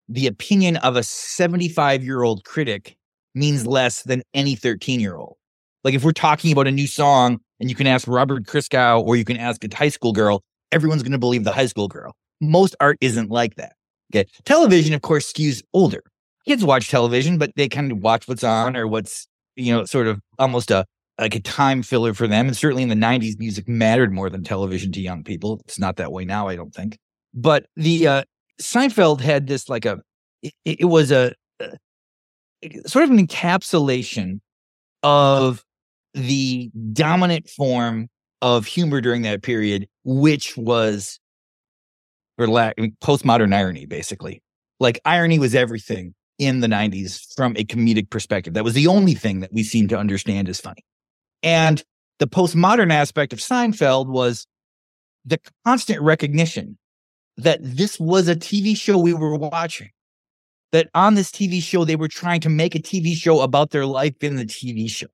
the 0.08 0.26
opinion 0.26 0.76
of 0.78 0.96
a 0.96 1.02
75 1.02 2.04
year 2.04 2.22
old 2.22 2.44
critic 2.44 2.96
means 3.34 3.66
less 3.66 4.02
than 4.02 4.22
any 4.34 4.54
13 4.54 5.00
year 5.00 5.16
old. 5.16 5.36
Like 5.82 5.94
if 5.94 6.04
we're 6.04 6.12
talking 6.12 6.52
about 6.52 6.66
a 6.66 6.72
new 6.72 6.86
song 6.86 7.40
and 7.60 7.70
you 7.70 7.76
can 7.76 7.86
ask 7.86 8.06
Robert 8.08 8.44
Christgau 8.44 9.02
or 9.04 9.16
you 9.16 9.24
can 9.24 9.36
ask 9.36 9.64
a 9.64 9.74
high 9.74 9.88
school 9.88 10.12
girl, 10.12 10.42
everyone's 10.72 11.02
going 11.02 11.12
to 11.12 11.18
believe 11.18 11.44
the 11.44 11.52
high 11.52 11.66
school 11.66 11.88
girl. 11.88 12.14
Most 12.40 12.74
art 12.80 12.98
isn't 13.00 13.30
like 13.30 13.54
that. 13.56 13.74
Okay. 14.14 14.28
Television, 14.44 14.94
of 14.94 15.02
course, 15.02 15.32
skews 15.32 15.62
older. 15.72 16.02
Kids 16.46 16.64
watch 16.64 16.90
television, 16.90 17.38
but 17.38 17.52
they 17.56 17.68
kind 17.68 17.90
of 17.90 17.98
watch 17.98 18.28
what's 18.28 18.44
on 18.44 18.76
or 18.76 18.86
what's, 18.86 19.26
you 19.56 19.74
know, 19.74 19.84
sort 19.84 20.06
of 20.06 20.20
almost 20.38 20.70
a 20.70 20.84
like 21.18 21.34
a 21.34 21.40
time 21.40 21.82
filler 21.82 22.12
for 22.12 22.26
them. 22.26 22.46
And 22.46 22.56
certainly 22.56 22.82
in 22.82 22.88
the 22.88 22.94
90s, 22.96 23.38
music 23.38 23.68
mattered 23.68 24.12
more 24.12 24.28
than 24.28 24.42
television 24.42 24.90
to 24.92 25.00
young 25.00 25.22
people. 25.22 25.60
It's 25.64 25.78
not 25.78 25.96
that 25.96 26.12
way 26.12 26.24
now, 26.24 26.48
I 26.48 26.56
don't 26.56 26.74
think. 26.74 26.98
But 27.32 27.66
the 27.76 28.06
uh, 28.06 28.22
Seinfeld 28.60 29.20
had 29.20 29.46
this 29.46 29.68
like 29.68 29.84
a, 29.84 30.00
it, 30.42 30.52
it 30.64 30.84
was 30.86 31.12
a, 31.12 31.32
a 31.60 31.78
sort 32.86 33.04
of 33.04 33.10
an 33.10 33.24
encapsulation 33.24 34.40
of 35.02 35.64
the 36.14 36.70
dominant 36.92 37.48
form 37.48 38.08
of 38.42 38.66
humor 38.66 39.00
during 39.00 39.22
that 39.22 39.42
period, 39.42 39.88
which 40.04 40.56
was 40.56 41.18
or 42.38 42.48
lack 42.48 42.76
postmodern 43.02 43.54
irony, 43.54 43.86
basically. 43.86 44.42
Like 44.80 45.00
irony 45.04 45.38
was 45.38 45.54
everything 45.54 46.14
in 46.38 46.60
the 46.60 46.66
90s 46.66 47.34
from 47.36 47.56
a 47.56 47.64
comedic 47.64 48.10
perspective. 48.10 48.54
That 48.54 48.64
was 48.64 48.74
the 48.74 48.88
only 48.88 49.14
thing 49.14 49.40
that 49.40 49.52
we 49.52 49.62
seemed 49.62 49.90
to 49.90 49.98
understand 49.98 50.48
as 50.48 50.60
funny. 50.60 50.84
And 51.42 51.82
the 52.18 52.26
postmodern 52.26 52.92
aspect 52.92 53.32
of 53.32 53.38
Seinfeld 53.38 54.08
was 54.08 54.46
the 55.24 55.38
constant 55.64 56.00
recognition 56.00 56.78
that 57.36 57.58
this 57.62 57.98
was 57.98 58.28
a 58.28 58.36
TV 58.36 58.76
show 58.76 58.98
we 58.98 59.14
were 59.14 59.36
watching. 59.36 59.90
That 60.72 60.88
on 60.92 61.14
this 61.14 61.30
TV 61.30 61.62
show, 61.62 61.84
they 61.84 61.94
were 61.94 62.08
trying 62.08 62.40
to 62.40 62.48
make 62.48 62.74
a 62.74 62.80
TV 62.80 63.14
show 63.14 63.42
about 63.42 63.70
their 63.70 63.86
life 63.86 64.16
in 64.22 64.34
the 64.36 64.44
TV 64.44 64.90
show. 64.90 65.06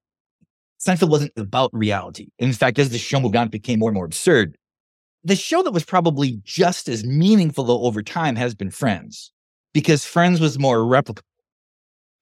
Seinfeld 0.80 1.10
wasn't 1.10 1.32
about 1.36 1.70
reality. 1.72 2.28
In 2.38 2.52
fact, 2.52 2.78
as 2.78 2.88
the 2.88 2.98
show 2.98 3.20
moved 3.20 3.36
on, 3.36 3.46
it 3.46 3.52
became 3.52 3.78
more 3.78 3.90
and 3.90 3.94
more 3.94 4.06
absurd. 4.06 4.56
The 5.22 5.36
show 5.36 5.62
that 5.62 5.72
was 5.72 5.84
probably 5.84 6.40
just 6.44 6.88
as 6.88 7.04
meaningful 7.04 7.64
though 7.64 7.82
over 7.82 8.02
time 8.02 8.36
has 8.36 8.54
been 8.54 8.70
Friends, 8.70 9.32
because 9.74 10.04
Friends 10.04 10.40
was 10.40 10.58
more 10.58 10.78
replicable. 10.78 11.20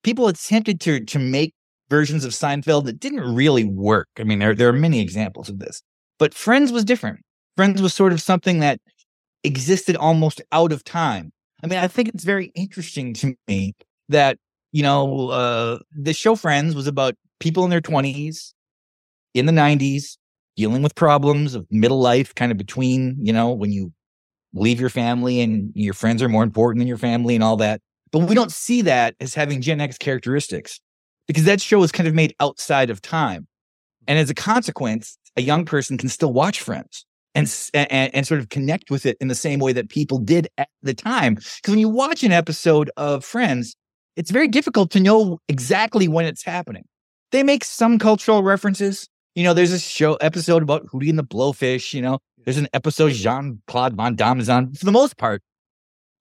People 0.03 0.27
attempted 0.27 0.81
to 0.83 1.05
to 1.05 1.19
make 1.19 1.55
versions 1.89 2.25
of 2.25 2.33
Seinfeld 2.33 2.85
that 2.85 2.99
didn't 2.99 3.21
really 3.21 3.65
work. 3.65 4.09
I 4.19 4.25
mean, 4.25 4.41
there 4.41 4.55
there 4.55 4.69
are 4.69 4.73
many 4.73 5.01
examples 5.01 5.49
of 5.49 5.61
this, 5.61 5.83
but 6.19 6.35
Friends 6.35 6.73
was 6.73 6.85
different. 6.85 7.21
Friends 7.57 7.81
was 7.81 7.95
sort 7.95 8.13
of 8.13 8.21
something 8.21 8.59
that 8.61 8.81
existed 9.45 9.97
almost 9.97 10.41
out 10.51 10.73
of 10.73 10.83
time. 10.83 11.31
I 11.63 11.69
mean, 11.69 11.79
I 11.79 11.89
think 11.89 12.09
it's 12.09 12.25
very 12.25 12.51
interesting 12.57 13.15
to 13.15 13.35
me 13.47 13.75
that 14.09 14.39
you 14.73 14.83
know 14.83 15.29
uh, 15.29 15.79
the 15.93 16.13
show 16.13 16.35
Friends 16.35 16.75
was 16.75 16.89
about 16.89 17.15
people 17.41 17.65
in 17.65 17.71
their 17.71 17.81
20s 17.81 18.53
in 19.35 19.47
the 19.47 19.53
90s 19.53 20.17
dealing 20.57 20.83
with 20.83 20.95
problems 20.95 21.55
of 21.55 21.67
middle 21.71 22.01
life 22.01 22.35
kind 22.35 22.51
of 22.51 22.59
between 22.59 23.17
you 23.21 23.33
know 23.33 23.53
when 23.53 23.71
you 23.71 23.93
leave 24.55 24.81
your 24.81 24.91
family 24.91 25.41
and 25.41 25.71
your 25.75 25.95
friends 25.95 26.23
are 26.23 26.29
more 26.29 26.43
important 26.43 26.81
than 26.81 26.89
your 26.89 26.97
family 26.97 27.35
and 27.35 27.45
all 27.45 27.57
that. 27.57 27.81
But 28.11 28.21
we 28.21 28.35
don't 28.35 28.51
see 28.51 28.83
that 28.83 29.15
as 29.21 29.35
having 29.35 29.61
gen 29.61 29.81
x 29.81 29.99
characteristics 29.99 30.81
because 31.27 31.45
that 31.45 31.61
show 31.61 31.83
is 31.83 31.93
kind 31.93 32.09
of 32.09 32.15
made 32.15 32.35
outside 32.41 32.91
of 32.91 33.03
time. 33.03 33.47
And 34.07 34.19
as 34.19 34.31
a 34.31 34.35
consequence 34.35 35.19
a 35.37 35.43
young 35.43 35.65
person 35.65 35.99
can 35.99 36.09
still 36.09 36.33
watch 36.33 36.61
friends 36.61 37.05
and, 37.35 37.49
and, 37.75 38.13
and 38.13 38.27
sort 38.27 38.41
of 38.41 38.49
connect 38.49 38.91
with 38.91 39.07
it 39.07 39.17
in 39.21 39.29
the 39.29 39.35
same 39.35 39.61
way 39.61 39.73
that 39.73 39.89
people 39.89 40.19
did 40.19 40.49
at 40.59 40.69
the 40.83 40.95
time. 40.95 41.35
Because 41.35 41.69
when 41.69 41.79
you 41.79 41.89
watch 41.89 42.25
an 42.25 42.33
episode 42.33 42.91
of 42.97 43.25
friends 43.25 43.77
it's 44.17 44.33
very 44.33 44.49
difficult 44.49 44.91
to 44.91 44.99
know 44.99 45.39
exactly 45.49 46.09
when 46.09 46.25
it's 46.25 46.43
happening 46.43 46.83
they 47.33 47.43
make 47.43 47.65
some 47.65 47.99
cultural 47.99 48.43
references. 48.43 49.09
You 49.35 49.45
know, 49.45 49.55
there's 49.55 49.73
a 49.73 49.79
show 49.79 50.15
episode 50.15 50.63
about 50.63 50.87
Hootie 50.87 51.11
and 51.11 51.19
the 51.19 51.25
Blowfish. 51.25 51.95
You 51.95 52.03
know, 52.03 52.19
there's 52.45 52.57
an 52.59 52.69
episode 52.73 53.13
Jean 53.13 53.63
Claude 53.67 53.97
Van 53.97 54.15
Damme 54.15 54.41
is 54.41 54.49
on. 54.49 54.73
For 54.75 54.85
the 54.85 54.93
most 54.93 55.17
part, 55.17 55.43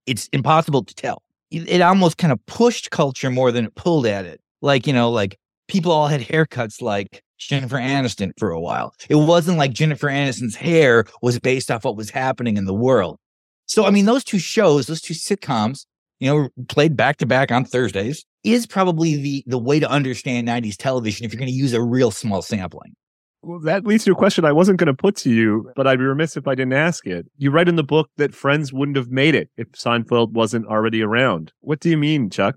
it's 0.06 0.28
impossible 0.34 0.84
to 0.84 0.94
tell. 0.94 1.24
It, 1.52 1.68
it 1.70 1.82
almost 1.82 2.18
kind 2.18 2.34
of 2.34 2.46
pushed 2.46 2.92
culture 2.92 3.30
more 3.30 3.52
than 3.52 3.66
it 3.66 3.76
pulled 3.76 4.06
at 4.06 4.26
it. 4.26 4.42
Like, 4.62 4.86
you 4.88 4.94
know, 4.94 5.10
like 5.10 5.38
people 5.68 5.92
all 5.92 6.08
had 6.08 6.22
haircuts 6.22 6.82
like 6.82 7.24
Jennifer 7.38 7.78
Aniston 7.78 8.32
for 8.38 8.52
a 8.52 8.60
while. 8.60 8.94
It 9.10 9.16
wasn't 9.16 9.58
like 9.58 9.72
Jennifer 9.72 10.08
Aniston's 10.08 10.56
hair 10.56 11.06
was 11.22 11.40
based 11.40 11.72
off 11.72 11.86
what 11.86 11.96
was 11.96 12.10
happening 12.10 12.58
in 12.58 12.66
the 12.66 12.74
world. 12.74 13.18
So, 13.66 13.86
I 13.86 13.92
mean, 13.92 14.06
those 14.06 14.24
two 14.24 14.40
shows, 14.40 14.88
those 14.88 15.02
two 15.02 15.14
sitcoms, 15.14 15.86
you 16.20 16.30
know, 16.30 16.50
played 16.68 16.96
back 16.96 17.18
to 17.18 17.26
back 17.26 17.52
on 17.52 17.66
Thursdays, 17.66 18.26
is 18.48 18.66
probably 18.66 19.16
the 19.16 19.44
the 19.48 19.58
way 19.58 19.80
to 19.80 19.90
understand 19.90 20.48
90s 20.48 20.76
television 20.78 21.26
if 21.26 21.34
you're 21.34 21.40
going 21.40 21.52
to 21.52 21.56
use 21.56 21.74
a 21.74 21.82
real 21.82 22.12
small 22.12 22.42
sampling. 22.42 22.96
Well, 23.44 23.60
that 23.60 23.86
leads 23.86 24.04
to 24.06 24.12
a 24.12 24.16
question 24.16 24.46
I 24.46 24.52
wasn't 24.52 24.80
going 24.80 24.88
to 24.88 24.94
put 24.94 25.16
to 25.18 25.30
you, 25.30 25.72
but 25.76 25.88
I'd 25.88 26.00
be 26.00 26.06
remiss 26.06 26.36
if 26.36 26.48
I 26.48 26.56
didn't 26.56 26.74
ask 26.74 27.06
it. 27.06 27.28
You 27.38 27.52
write 27.52 27.70
in 27.70 27.76
the 27.76 27.84
book 27.84 28.10
that 28.18 28.34
Friends 28.34 28.74
wouldn't 28.74 28.98
have 28.98 29.10
made 29.10 29.36
it 29.36 29.50
if 29.58 29.72
Seinfeld 29.72 30.32
wasn't 30.32 30.66
already 30.66 31.02
around. 31.02 31.54
What 31.62 31.80
do 31.80 31.90
you 31.90 31.98
mean, 31.98 32.30
Chuck? 32.30 32.56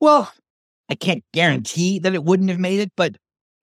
Well, 0.00 0.32
I 0.88 0.94
can't 0.94 1.22
guarantee 1.32 1.98
that 2.00 2.14
it 2.14 2.24
wouldn't 2.24 2.50
have 2.50 2.58
made 2.58 2.80
it, 2.80 2.90
but 2.96 3.16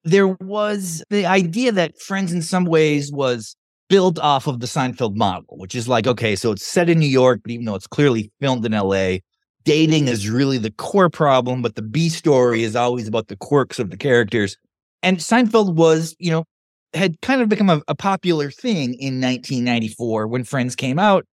there 0.03 0.27
was 0.27 1.03
the 1.09 1.25
idea 1.25 1.71
that 1.73 1.99
Friends 1.99 2.31
in 2.31 2.41
some 2.41 2.65
ways 2.65 3.11
was 3.11 3.55
built 3.89 4.19
off 4.19 4.47
of 4.47 4.59
the 4.59 4.67
Seinfeld 4.67 5.15
model, 5.15 5.57
which 5.57 5.75
is 5.75 5.87
like, 5.87 6.07
okay, 6.07 6.35
so 6.35 6.51
it's 6.51 6.65
set 6.65 6.89
in 6.89 6.99
New 6.99 7.07
York, 7.07 7.41
but 7.43 7.51
even 7.51 7.65
though 7.65 7.75
it's 7.75 7.87
clearly 7.87 8.31
filmed 8.39 8.65
in 8.65 8.71
LA, 8.71 9.17
dating 9.63 10.07
is 10.07 10.29
really 10.29 10.57
the 10.57 10.71
core 10.71 11.09
problem, 11.09 11.61
but 11.61 11.75
the 11.75 11.81
B 11.81 12.09
story 12.09 12.63
is 12.63 12.75
always 12.75 13.07
about 13.07 13.27
the 13.27 13.35
quirks 13.35 13.79
of 13.79 13.89
the 13.89 13.97
characters. 13.97 14.57
And 15.03 15.17
Seinfeld 15.17 15.75
was, 15.75 16.15
you 16.19 16.31
know, 16.31 16.45
had 16.93 17.21
kind 17.21 17.41
of 17.41 17.49
become 17.49 17.69
a, 17.69 17.81
a 17.87 17.95
popular 17.95 18.51
thing 18.51 18.93
in 18.95 19.21
1994 19.21 20.27
when 20.27 20.43
Friends 20.43 20.75
came 20.75 20.99
out. 20.99 21.25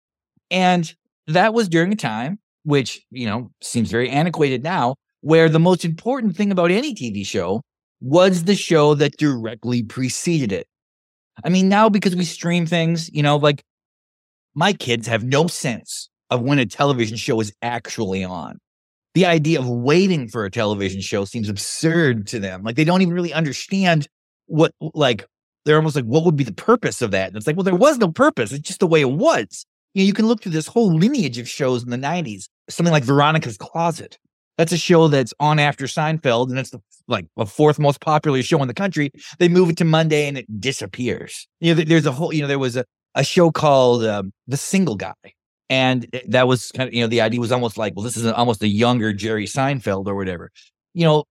And 0.50 0.92
that 1.26 1.54
was 1.54 1.68
during 1.68 1.92
a 1.92 1.97
time, 1.97 2.38
which, 2.64 3.04
you 3.11 3.26
know, 3.26 3.50
seems 3.62 3.90
very 3.90 4.11
antiquated 4.11 4.62
now, 4.62 4.97
where 5.21 5.49
the 5.49 5.59
most 5.59 5.85
important 5.85 6.37
thing 6.37 6.52
about 6.52 6.71
any 6.71 6.95
TV 6.95 7.26
show 7.26 7.62
was 8.00 8.45
the 8.45 8.54
show 8.54 8.95
that 8.95 9.16
directly 9.16 9.83
preceded 9.83 10.52
it. 10.52 10.66
I 11.45 11.49
mean, 11.49 11.68
now 11.68 11.88
because 11.88 12.14
we 12.14 12.25
stream 12.25 12.66
things, 12.66 13.11
you 13.12 13.23
know, 13.23 13.37
like 13.37 13.64
my 14.54 14.73
kids 14.73 15.06
have 15.06 15.25
no 15.25 15.47
sense 15.47 16.09
of 16.30 16.42
when 16.42 16.59
a 16.59 16.66
television 16.66 17.16
show 17.16 17.40
is 17.40 17.52
actually 17.62 18.25
on. 18.25 18.59
the 19.14 19.25
idea 19.25 19.59
of 19.59 19.66
waiting 19.66 20.28
for 20.28 20.45
a 20.45 20.50
television 20.50 21.00
show 21.00 21.25
seems 21.25 21.49
absurd 21.49 22.26
to 22.26 22.38
them. 22.38 22.62
Like 22.62 22.76
they 22.76 22.85
don't 22.85 23.00
even 23.00 23.14
really 23.14 23.33
understand 23.33 24.06
what 24.47 24.73
like 24.80 25.25
they're 25.64 25.76
almost 25.76 25.97
like, 25.97 26.04
what 26.04 26.25
would 26.25 26.37
be 26.37 26.45
the 26.45 26.52
purpose 26.52 27.00
of 27.02 27.12
that? 27.12 27.28
And 27.28 27.37
it's 27.37 27.47
like, 27.47 27.56
well, 27.56 27.64
there 27.64 27.75
was 27.75 27.99
no 27.99 28.12
purpose. 28.12 28.52
It's 28.52 28.68
just 28.68 28.80
the 28.80 28.87
way 28.87 29.00
it 29.00 29.11
was. 29.11 29.64
You 29.95 30.02
know, 30.02 30.06
you 30.06 30.12
can 30.12 30.26
look 30.26 30.42
through 30.42 30.52
this 30.52 30.66
whole 30.66 30.92
lineage 30.95 31.38
of 31.38 31.49
shows 31.49 31.83
in 31.83 31.88
the 31.90 31.97
90s, 31.97 32.49
something 32.68 32.92
like 32.92 33.04
Veronica's 33.04 33.56
Closet. 33.56 34.18
That's 34.59 34.73
a 34.73 34.76
show 34.76 35.09
that's 35.09 35.35
on 35.40 35.59
after 35.59 35.87
Seinfeld, 35.87 36.50
and 36.50 36.59
it's 36.59 36.71
the 36.71 36.80
like 37.09 37.26
the 37.37 37.47
fourth 37.47 37.78
most 37.78 38.00
popular 38.00 38.42
show 38.42 38.61
in 38.62 38.68
the 38.68 38.75
country. 38.75 39.12
They 39.38 39.49
move 39.49 39.71
it 39.71 39.76
to 39.78 39.85
Monday 39.85 40.28
and 40.28 40.37
it 40.37 40.61
disappears. 40.61 41.49
You 41.61 41.75
know, 41.75 41.85
there's 41.85 42.06
a 42.06 42.12
whole, 42.12 42.35
you 42.35 42.42
know, 42.42 42.49
there 42.49 42.59
was 42.59 42.76
a, 42.76 42.85
a 43.14 43.25
show 43.25 43.50
called 43.50 44.04
um, 44.04 44.33
The 44.47 44.56
Single 44.56 44.97
Guy. 44.97 45.14
And 45.68 46.06
that 46.28 46.46
was 46.46 46.70
kind 46.73 46.88
of, 46.88 46.94
you 46.94 47.00
know, 47.00 47.08
the 47.08 47.20
idea 47.20 47.40
was 47.40 47.52
almost 47.52 47.76
like, 47.76 47.94
well, 47.96 48.04
this 48.04 48.16
is 48.16 48.26
almost 48.26 48.62
a 48.62 48.68
younger 48.68 49.12
Jerry 49.12 49.46
Seinfeld 49.46 50.06
or 50.06 50.14
whatever. 50.14 50.50
You 50.94 51.04
know, 51.04 51.25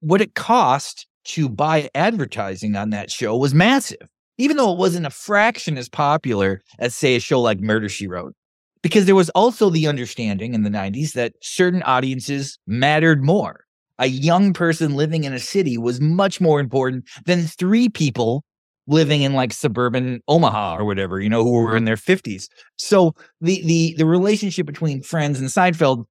what 0.00 0.20
it 0.20 0.34
cost 0.34 1.06
to 1.26 1.48
buy 1.48 1.88
advertising 1.94 2.76
on 2.76 2.90
that 2.90 3.10
show 3.10 3.36
was 3.36 3.54
massive, 3.54 4.08
even 4.36 4.56
though 4.56 4.72
it 4.72 4.78
wasn't 4.78 5.06
a 5.06 5.10
fraction 5.10 5.78
as 5.78 5.88
popular 5.88 6.60
as, 6.78 6.94
say, 6.94 7.16
a 7.16 7.20
show 7.20 7.40
like 7.40 7.60
Murder 7.60 7.88
She 7.88 8.06
Wrote. 8.06 8.34
Because 8.82 9.06
there 9.06 9.14
was 9.14 9.30
also 9.30 9.70
the 9.70 9.86
understanding 9.86 10.54
in 10.54 10.62
the 10.62 10.70
90s 10.70 11.12
that 11.12 11.34
certain 11.42 11.82
audiences 11.82 12.58
mattered 12.66 13.24
more. 13.24 13.64
A 13.98 14.06
young 14.06 14.52
person 14.52 14.94
living 14.94 15.24
in 15.24 15.32
a 15.32 15.40
city 15.40 15.76
was 15.76 16.00
much 16.00 16.40
more 16.40 16.60
important 16.60 17.04
than 17.26 17.42
three 17.42 17.88
people 17.88 18.44
living 18.88 19.22
in 19.22 19.34
like 19.34 19.52
suburban 19.52 20.20
Omaha 20.26 20.78
or 20.78 20.84
whatever, 20.84 21.20
you 21.20 21.28
know, 21.28 21.44
who 21.44 21.52
were 21.52 21.76
in 21.76 21.84
their 21.84 21.96
50s. 21.96 22.48
So 22.76 23.14
the 23.40 23.62
the 23.64 23.94
the 23.98 24.06
relationship 24.06 24.66
between 24.66 25.02
Friends 25.02 25.38
and 25.38 25.48
Seinfeld 25.48 26.06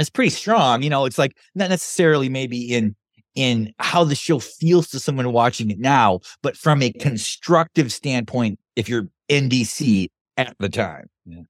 is 0.00 0.08
pretty 0.08 0.30
strong. 0.30 0.82
You 0.82 0.90
know, 0.90 1.04
it's 1.04 1.18
like 1.18 1.36
not 1.54 1.68
necessarily 1.68 2.28
maybe 2.28 2.74
in 2.74 2.96
in 3.34 3.74
how 3.80 4.04
the 4.04 4.14
show 4.14 4.38
feels 4.38 4.88
to 4.88 5.00
someone 5.00 5.30
watching 5.32 5.70
it 5.70 5.78
now, 5.78 6.20
but 6.42 6.56
from 6.56 6.80
a 6.82 6.92
constructive 6.92 7.92
standpoint, 7.92 8.60
if 8.76 8.88
you're 8.88 9.08
NBC 9.28 10.08
at 10.36 10.54
the 10.60 10.68
time. 10.68 11.08
Yeah. 11.26 11.42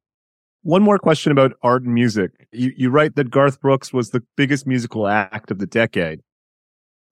One 0.62 0.83
more 0.83 0.99
question 0.99 1.30
about 1.30 1.52
art 1.62 1.83
and 1.83 1.92
music. 1.92 2.30
You, 2.50 2.73
you 2.75 2.88
write 2.88 3.16
that 3.16 3.30
Garth 3.30 3.61
Brooks 3.61 3.92
was 3.92 4.11
the 4.11 4.23
biggest 4.35 4.66
musical 4.66 5.06
act 5.06 5.50
of 5.50 5.59
the 5.59 5.66
decade. 5.66 6.21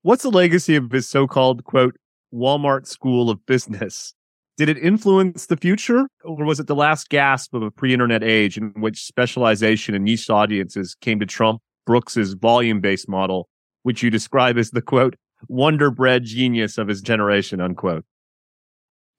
What's 0.00 0.23
the 0.23 0.30
legacy 0.30 0.75
of 0.75 0.90
his 0.90 1.06
so 1.06 1.26
called, 1.26 1.64
quote, 1.64 1.94
Walmart 2.32 2.86
School 2.86 3.30
of 3.30 3.44
Business? 3.46 4.14
Did 4.58 4.68
it 4.68 4.78
influence 4.78 5.46
the 5.46 5.56
future, 5.56 6.06
or 6.24 6.44
was 6.44 6.60
it 6.60 6.66
the 6.66 6.74
last 6.74 7.08
gasp 7.08 7.54
of 7.54 7.62
a 7.62 7.70
pre 7.70 7.92
internet 7.92 8.22
age 8.22 8.58
in 8.58 8.72
which 8.76 9.04
specialization 9.04 9.94
and 9.94 10.04
niche 10.04 10.28
audiences 10.28 10.94
came 11.00 11.18
to 11.20 11.26
trump 11.26 11.60
Brooks's 11.86 12.34
volume 12.34 12.80
based 12.80 13.08
model 13.08 13.48
which 13.82 14.02
you 14.02 14.10
describe 14.10 14.58
as 14.58 14.70
the 14.70 14.82
quote, 14.82 15.16
wonder 15.48 15.90
bread 15.90 16.24
genius 16.24 16.78
of 16.78 16.88
his 16.88 17.00
generation, 17.00 17.60
unquote. 17.60 18.04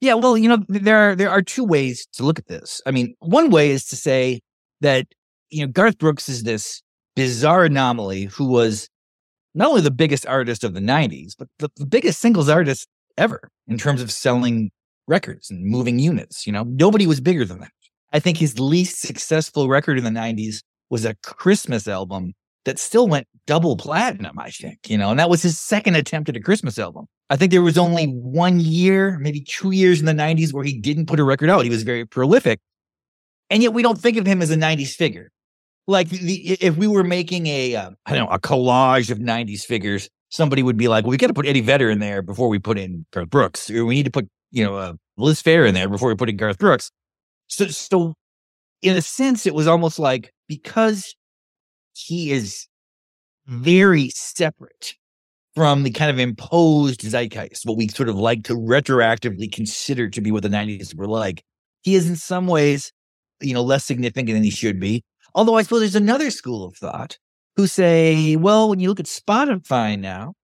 Yeah, 0.00 0.14
well, 0.14 0.36
you 0.36 0.48
know, 0.48 0.64
there 0.68 0.96
are 0.96 1.14
there 1.14 1.30
are 1.30 1.42
two 1.42 1.64
ways 1.64 2.06
to 2.14 2.24
look 2.24 2.38
at 2.38 2.46
this. 2.46 2.82
I 2.86 2.90
mean, 2.90 3.14
one 3.20 3.50
way 3.50 3.70
is 3.70 3.86
to 3.86 3.96
say 3.96 4.40
that, 4.80 5.06
you 5.50 5.64
know, 5.64 5.72
Garth 5.72 5.98
Brooks 5.98 6.28
is 6.28 6.42
this 6.42 6.82
bizarre 7.16 7.64
anomaly 7.64 8.24
who 8.24 8.46
was 8.46 8.88
not 9.54 9.68
only 9.68 9.80
the 9.80 9.90
biggest 9.90 10.26
artist 10.26 10.64
of 10.64 10.74
the 10.74 10.80
90s, 10.80 11.34
but 11.38 11.48
the, 11.58 11.70
the 11.76 11.86
biggest 11.86 12.20
singles 12.20 12.48
artist 12.48 12.88
ever 13.16 13.50
in 13.66 13.78
terms 13.78 14.02
of 14.02 14.10
selling 14.10 14.70
records 15.06 15.50
and 15.50 15.64
moving 15.64 15.98
units. 15.98 16.46
You 16.46 16.52
know, 16.52 16.64
nobody 16.64 17.06
was 17.06 17.20
bigger 17.20 17.44
than 17.44 17.60
that. 17.60 17.70
I 18.12 18.20
think 18.20 18.38
his 18.38 18.58
least 18.58 19.00
successful 19.00 19.68
record 19.68 19.98
in 19.98 20.04
the 20.04 20.10
90s 20.10 20.62
was 20.90 21.04
a 21.04 21.14
Christmas 21.22 21.88
album 21.88 22.32
that 22.64 22.78
still 22.78 23.08
went 23.08 23.26
double 23.46 23.76
platinum, 23.76 24.38
I 24.38 24.50
think, 24.50 24.78
you 24.88 24.96
know, 24.96 25.10
and 25.10 25.18
that 25.18 25.28
was 25.28 25.42
his 25.42 25.58
second 25.58 25.96
attempt 25.96 26.28
at 26.28 26.36
a 26.36 26.40
Christmas 26.40 26.78
album. 26.78 27.06
I 27.30 27.36
think 27.36 27.50
there 27.50 27.62
was 27.62 27.76
only 27.76 28.06
one 28.06 28.60
year, 28.60 29.18
maybe 29.18 29.40
two 29.40 29.72
years 29.72 30.00
in 30.00 30.06
the 30.06 30.12
90s 30.12 30.52
where 30.52 30.64
he 30.64 30.78
didn't 30.78 31.06
put 31.06 31.20
a 31.20 31.24
record 31.24 31.50
out. 31.50 31.64
He 31.64 31.70
was 31.70 31.82
very 31.82 32.06
prolific. 32.06 32.60
And 33.50 33.62
yet 33.62 33.74
we 33.74 33.82
don't 33.82 33.98
think 33.98 34.16
of 34.16 34.26
him 34.26 34.40
as 34.40 34.50
a 34.50 34.56
90s 34.56 34.94
figure. 34.94 35.30
Like 35.86 36.08
the, 36.08 36.56
if 36.60 36.76
we 36.76 36.86
were 36.86 37.04
making 37.04 37.46
a, 37.46 37.76
uh, 37.76 37.90
I 38.06 38.14
don't 38.14 38.26
know, 38.26 38.34
a 38.34 38.38
collage 38.38 39.10
of 39.10 39.18
90s 39.18 39.62
figures, 39.62 40.08
somebody 40.34 40.64
would 40.64 40.76
be 40.76 40.88
like, 40.88 41.04
well, 41.04 41.12
we 41.12 41.16
got 41.16 41.28
to 41.28 41.34
put 41.34 41.46
Eddie 41.46 41.60
Vedder 41.60 41.88
in 41.88 42.00
there 42.00 42.20
before 42.20 42.48
we 42.48 42.58
put 42.58 42.76
in 42.76 43.06
Garth 43.12 43.30
Brooks. 43.30 43.70
Or 43.70 43.84
we 43.84 43.94
need 43.94 44.06
to 44.06 44.10
put, 44.10 44.28
you 44.50 44.64
know, 44.64 44.76
uh, 44.76 44.94
Liz 45.16 45.40
Phair 45.40 45.66
in 45.66 45.74
there 45.74 45.88
before 45.88 46.08
we 46.08 46.16
put 46.16 46.28
in 46.28 46.36
Garth 46.36 46.58
Brooks. 46.58 46.90
So, 47.46 47.68
so 47.68 48.14
in 48.82 48.96
a 48.96 49.02
sense, 49.02 49.46
it 49.46 49.54
was 49.54 49.68
almost 49.68 50.00
like 50.00 50.32
because 50.48 51.14
he 51.92 52.32
is 52.32 52.66
very 53.46 54.10
separate 54.10 54.96
from 55.54 55.84
the 55.84 55.92
kind 55.92 56.10
of 56.10 56.18
imposed 56.18 57.02
zeitgeist, 57.02 57.64
what 57.64 57.76
we 57.76 57.86
sort 57.86 58.08
of 58.08 58.16
like 58.16 58.42
to 58.44 58.54
retroactively 58.54 59.52
consider 59.52 60.10
to 60.10 60.20
be 60.20 60.32
what 60.32 60.42
the 60.42 60.48
90s 60.48 60.96
were 60.96 61.06
like. 61.06 61.44
He 61.82 61.94
is 61.94 62.08
in 62.08 62.16
some 62.16 62.48
ways, 62.48 62.92
you 63.40 63.54
know, 63.54 63.62
less 63.62 63.84
significant 63.84 64.34
than 64.34 64.42
he 64.42 64.50
should 64.50 64.80
be. 64.80 65.04
Although 65.32 65.54
I 65.54 65.62
suppose 65.62 65.80
there's 65.80 65.94
another 65.94 66.32
school 66.32 66.64
of 66.64 66.76
thought 66.76 67.18
who 67.56 67.66
say, 67.66 68.36
well, 68.36 68.68
when 68.68 68.80
you 68.80 68.88
look 68.88 69.00
at 69.00 69.06
Spotify 69.06 69.98
now, 69.98 70.34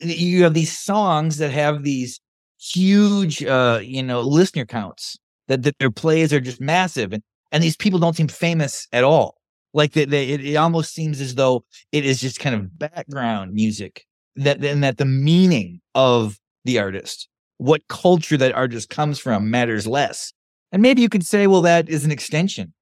you 0.00 0.42
have 0.44 0.54
these 0.54 0.76
songs 0.76 1.38
that 1.38 1.50
have 1.50 1.82
these 1.82 2.20
huge, 2.60 3.44
uh, 3.44 3.80
you 3.82 4.02
know, 4.02 4.20
listener 4.20 4.64
counts 4.64 5.18
that, 5.48 5.62
that 5.62 5.78
their 5.78 5.90
plays 5.90 6.32
are 6.32 6.40
just 6.40 6.60
massive. 6.60 7.12
And, 7.12 7.22
and 7.50 7.62
these 7.62 7.76
people 7.76 7.98
don't 7.98 8.16
seem 8.16 8.28
famous 8.28 8.86
at 8.92 9.04
all. 9.04 9.36
Like 9.74 9.92
that, 9.92 10.12
it, 10.12 10.44
it 10.44 10.56
almost 10.56 10.94
seems 10.94 11.20
as 11.20 11.34
though 11.34 11.64
it 11.92 12.04
is 12.04 12.20
just 12.20 12.38
kind 12.38 12.54
of 12.54 12.78
background 12.78 13.54
music 13.54 14.04
that, 14.36 14.62
and 14.64 14.84
that 14.84 14.98
the 14.98 15.04
meaning 15.04 15.80
of 15.94 16.38
the 16.64 16.78
artist, 16.78 17.28
what 17.58 17.88
culture 17.88 18.36
that 18.36 18.54
artist 18.54 18.90
comes 18.90 19.18
from 19.18 19.50
matters 19.50 19.86
less. 19.86 20.32
And 20.70 20.82
maybe 20.82 21.02
you 21.02 21.08
could 21.08 21.26
say, 21.26 21.46
well, 21.46 21.62
that 21.62 21.88
is 21.88 22.04
an 22.04 22.12
extension 22.12 22.72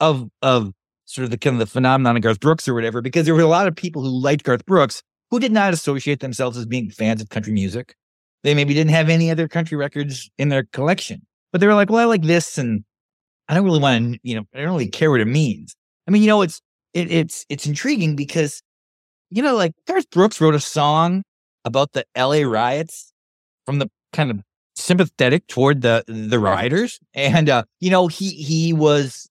of, 0.00 0.28
of 0.42 0.72
sort 1.08 1.24
of 1.24 1.30
the 1.30 1.38
kind 1.38 1.54
of 1.54 1.60
the 1.60 1.66
phenomenon 1.66 2.16
of 2.16 2.22
Garth 2.22 2.38
Brooks 2.38 2.68
or 2.68 2.74
whatever, 2.74 3.00
because 3.00 3.24
there 3.24 3.34
were 3.34 3.40
a 3.40 3.46
lot 3.46 3.66
of 3.66 3.74
people 3.74 4.02
who 4.02 4.10
liked 4.10 4.44
Garth 4.44 4.66
Brooks 4.66 5.02
who 5.30 5.40
did 5.40 5.52
not 5.52 5.72
associate 5.72 6.20
themselves 6.20 6.56
as 6.56 6.66
being 6.66 6.90
fans 6.90 7.22
of 7.22 7.30
country 7.30 7.52
music. 7.52 7.94
They 8.44 8.54
maybe 8.54 8.74
didn't 8.74 8.90
have 8.90 9.08
any 9.08 9.30
other 9.30 9.48
country 9.48 9.76
records 9.76 10.30
in 10.36 10.50
their 10.50 10.64
collection, 10.64 11.22
but 11.50 11.60
they 11.60 11.66
were 11.66 11.74
like, 11.74 11.88
well, 11.88 12.00
I 12.00 12.04
like 12.04 12.22
this 12.22 12.58
and 12.58 12.84
I 13.48 13.54
don't 13.54 13.64
really 13.64 13.80
want 13.80 14.14
to, 14.14 14.20
you 14.22 14.36
know, 14.36 14.44
I 14.54 14.58
don't 14.58 14.68
really 14.68 14.88
care 14.88 15.10
what 15.10 15.20
it 15.20 15.26
means. 15.26 15.74
I 16.06 16.10
mean, 16.10 16.22
you 16.22 16.28
know, 16.28 16.42
it's 16.42 16.60
it, 16.92 17.10
it's 17.10 17.46
it's 17.48 17.66
intriguing 17.66 18.14
because 18.14 18.62
you 19.30 19.42
know, 19.42 19.56
like 19.56 19.72
Garth 19.86 20.10
Brooks 20.10 20.40
wrote 20.40 20.54
a 20.54 20.60
song 20.60 21.22
about 21.64 21.92
the 21.92 22.04
LA 22.16 22.42
riots 22.42 23.12
from 23.64 23.78
the 23.78 23.88
kind 24.12 24.30
of 24.30 24.40
sympathetic 24.76 25.46
toward 25.46 25.80
the 25.80 26.04
the 26.06 26.38
rioters, 26.38 27.00
and 27.14 27.48
uh, 27.48 27.64
you 27.80 27.90
know, 27.90 28.08
he 28.08 28.30
he 28.30 28.74
was 28.74 29.28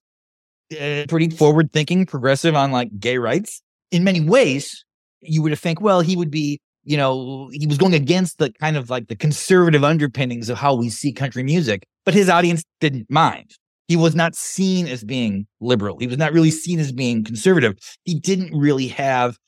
uh, 0.72 1.04
pretty 1.08 1.30
forward 1.30 1.72
thinking, 1.72 2.06
progressive 2.06 2.54
on 2.54 2.72
like 2.72 2.90
gay 2.98 3.18
rights. 3.18 3.62
In 3.90 4.04
many 4.04 4.20
ways, 4.20 4.84
you 5.20 5.42
would 5.42 5.58
think, 5.58 5.80
well, 5.80 6.00
he 6.00 6.16
would 6.16 6.30
be, 6.30 6.60
you 6.84 6.96
know, 6.96 7.48
he 7.52 7.66
was 7.66 7.78
going 7.78 7.94
against 7.94 8.38
the 8.38 8.52
kind 8.60 8.76
of 8.76 8.90
like 8.90 9.08
the 9.08 9.16
conservative 9.16 9.84
underpinnings 9.84 10.48
of 10.48 10.58
how 10.58 10.74
we 10.74 10.88
see 10.88 11.12
country 11.12 11.42
music, 11.42 11.86
but 12.04 12.14
his 12.14 12.28
audience 12.28 12.64
didn't 12.80 13.10
mind. 13.10 13.50
He 13.88 13.96
was 13.96 14.14
not 14.14 14.34
seen 14.34 14.86
as 14.86 15.02
being 15.02 15.46
liberal. 15.60 15.98
He 15.98 16.06
was 16.06 16.18
not 16.18 16.32
really 16.32 16.50
seen 16.50 16.78
as 16.78 16.92
being 16.92 17.24
conservative. 17.24 17.74
He 18.04 18.14
didn't 18.14 18.54
really 18.54 18.88
have 18.88 19.38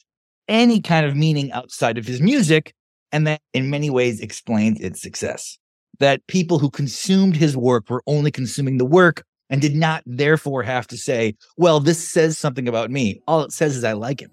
any 0.49 0.81
kind 0.81 1.05
of 1.05 1.15
meaning 1.15 1.53
outside 1.53 1.99
of 1.99 2.07
his 2.07 2.21
music. 2.21 2.73
And 3.13 3.27
that 3.27 3.41
in 3.53 3.71
many 3.71 3.91
ways 3.91 4.21
explains 4.21 4.81
its 4.81 5.03
success. 5.03 5.59
That 5.99 6.27
people 6.27 6.59
who 6.59 6.71
consumed 6.71 7.37
his 7.37 7.57
work 7.57 7.91
were 7.91 8.03
only 8.07 8.31
consuming 8.31 8.79
the 8.79 8.87
work 8.87 9.25
and 9.51 9.61
did 9.61 9.75
not 9.75 10.03
therefore 10.07 10.63
have 10.63 10.87
to 10.87 10.97
say, 10.97 11.37
well, 11.57 11.81
this 11.81 12.09
says 12.09 12.39
something 12.39 12.69
about 12.69 12.91
me. 12.91 13.21
All 13.27 13.43
it 13.43 13.53
says 13.53 13.77
is 13.77 13.85
I 13.85 13.93
like 13.93 14.21
him. 14.21 14.31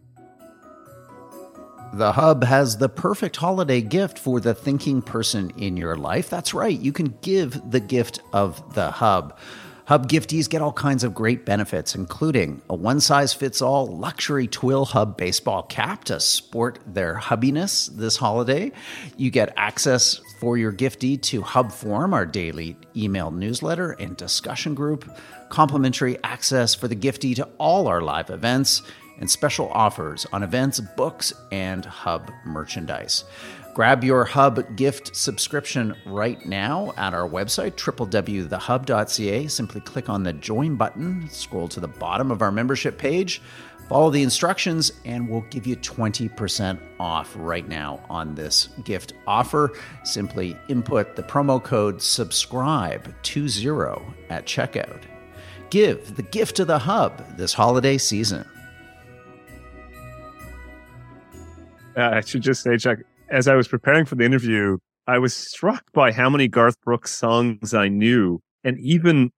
The 1.94 2.12
Hub 2.12 2.44
has 2.44 2.78
the 2.78 2.90
perfect 2.90 3.38
holiday 3.38 3.82
gift 3.82 4.20
for 4.20 4.40
the 4.40 4.54
thinking 4.54 5.02
person 5.02 5.52
in 5.58 5.78
your 5.78 5.96
life. 5.96 6.30
That's 6.30 6.54
right, 6.54 6.78
you 6.78 6.92
can 6.92 7.18
give 7.22 7.60
the 7.72 7.80
gift 7.80 8.20
of 8.34 8.76
the 8.76 8.92
Hub. 8.92 9.38
Hub 9.88 10.10
giftees 10.10 10.50
get 10.50 10.62
all 10.62 10.74
kinds 10.74 11.06
of 11.06 11.16
great 11.16 11.46
benefits, 11.46 11.96
including 11.96 12.62
a 12.70 12.76
one 12.76 13.00
size 13.00 13.34
fits 13.34 13.62
all 13.62 13.88
luxury 13.88 14.46
twill 14.46 14.84
hub 14.84 15.16
baseball 15.16 15.64
cap 15.64 16.04
to 16.04 16.20
sport 16.20 16.78
their 16.86 17.16
hubbiness 17.16 17.88
this 17.96 18.18
holiday. 18.18 18.74
You 19.16 19.32
get 19.32 19.54
access 19.56 20.20
for 20.38 20.58
your 20.58 20.72
giftee 20.72 21.22
to 21.24 21.42
Hub 21.42 21.72
Forum, 21.72 22.14
our 22.14 22.26
daily 22.26 22.78
email 22.96 23.32
newsletter 23.32 23.92
and 23.94 24.16
discussion 24.16 24.76
group, 24.76 25.10
complimentary 25.50 26.18
access 26.24 26.76
for 26.76 26.88
the 26.88 26.96
giftee 26.96 27.36
to 27.36 27.50
all 27.58 27.88
our 27.88 28.02
live 28.02 28.30
events, 28.30 28.84
and 29.20 29.30
special 29.30 29.70
offers 29.70 30.28
on 30.32 30.44
events, 30.44 30.80
books, 30.80 31.34
and 31.52 31.86
Hub 31.86 32.32
merchandise. 32.46 33.24
Grab 33.74 34.04
your 34.04 34.26
Hub 34.26 34.76
gift 34.76 35.16
subscription 35.16 35.96
right 36.06 36.44
now 36.46 36.94
at 36.98 37.14
our 37.14 37.30
website, 37.30 37.76
www.thehub.ca. 37.76 39.48
Simply 39.48 39.82
click 39.82 40.10
on 40.10 40.24
the 40.24 40.34
join 40.34 40.76
button, 40.76 41.30
scroll 41.30 41.68
to 41.68 41.80
the 41.80 41.88
bottom 41.88 42.32
of 42.32 42.42
our 42.42 42.52
membership 42.52 42.98
page, 42.98 43.42
Follow 43.90 44.10
the 44.10 44.24
instructions, 44.24 44.92
and 45.06 45.30
we'll 45.30 45.46
give 45.50 45.66
you 45.66 45.78
20% 45.78 46.78
off 47.00 47.34
right 47.38 47.66
now 47.70 48.02
on 48.10 48.36
this 48.36 48.68
gift 48.84 49.14
offer. 49.26 49.72
Simply 50.04 50.58
input 50.68 51.16
the 51.16 51.24
promo 51.24 51.64
code 51.64 52.00
SUBSCRIBE20 52.00 54.14
at 54.30 54.46
checkout. 54.46 55.04
Give 55.70 56.16
the 56.16 56.24
gift 56.24 56.56
to 56.58 56.66
the 56.66 56.80
hub 56.80 57.38
this 57.38 57.54
holiday 57.54 57.98
season. 57.98 58.46
Uh, 61.96 62.10
I 62.14 62.20
should 62.22 62.42
just 62.42 62.64
say, 62.64 62.78
Chuck, 62.78 63.00
as 63.30 63.48
I 63.48 63.56
was 63.56 63.70
preparing 63.70 64.04
for 64.06 64.16
the 64.16 64.26
interview, 64.26 64.80
I 65.08 65.20
was 65.20 65.34
struck 65.34 65.84
by 65.94 66.12
how 66.12 66.30
many 66.30 66.50
Garth 66.50 66.82
Brooks 66.82 67.16
songs 67.16 67.74
I 67.74 67.88
knew, 67.88 68.42
and 68.66 68.78
even 68.80 69.32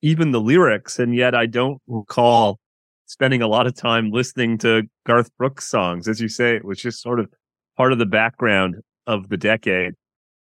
even 0.00 0.30
the 0.32 0.40
lyrics, 0.40 0.98
and 0.98 1.14
yet 1.14 1.34
I 1.34 1.46
don't 1.46 1.80
recall 1.86 2.58
spending 3.06 3.42
a 3.42 3.48
lot 3.48 3.66
of 3.66 3.74
time 3.74 4.10
listening 4.10 4.58
to 4.58 4.82
Garth 5.06 5.30
Brooks 5.36 5.68
songs. 5.68 6.08
As 6.08 6.20
you 6.20 6.28
say, 6.28 6.56
it 6.56 6.64
was 6.64 6.78
just 6.78 7.02
sort 7.02 7.20
of 7.20 7.28
part 7.76 7.92
of 7.92 7.98
the 7.98 8.06
background 8.06 8.76
of 9.06 9.28
the 9.28 9.36
decade. 9.36 9.94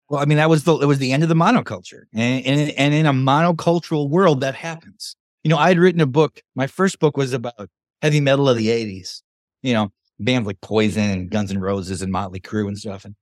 Well, 0.09 0.21
I 0.21 0.27
mean, 0.27 0.39
that 0.39 0.51
was 0.51 0.65
the 0.65 0.77
it 0.77 0.87
was 0.87 0.99
the 0.99 1.13
end 1.13 1.23
of 1.23 1.29
the 1.29 1.35
monoculture, 1.35 2.03
and 2.13 2.45
and, 2.45 2.71
and 2.73 2.95
in 2.95 3.07
a 3.07 3.13
monocultural 3.13 4.09
world, 4.11 4.41
that 4.41 4.55
happens. 4.55 5.17
You 5.43 5.49
know, 5.51 5.59
I 5.59 5.69
had 5.69 5.79
written 5.79 6.01
a 6.01 6.07
book. 6.07 6.43
My 6.55 6.67
first 6.67 6.99
book 6.99 7.17
was 7.17 7.33
about 7.33 7.69
heavy 8.03 8.21
metal 8.21 8.49
of 8.49 8.57
the 8.57 8.69
'80s. 8.69 9.23
You 9.63 9.73
know, 9.73 9.93
bands 10.21 10.47
like 10.47 10.61
Poison 10.61 11.09
and 11.09 11.31
Guns 11.31 11.51
N' 11.51 11.59
Roses 11.59 12.03
and 12.03 12.13
Motley 12.13 12.41
Crue 12.41 12.69
and 12.69 12.79
stuff, 12.79 13.07
and 13.07 13.15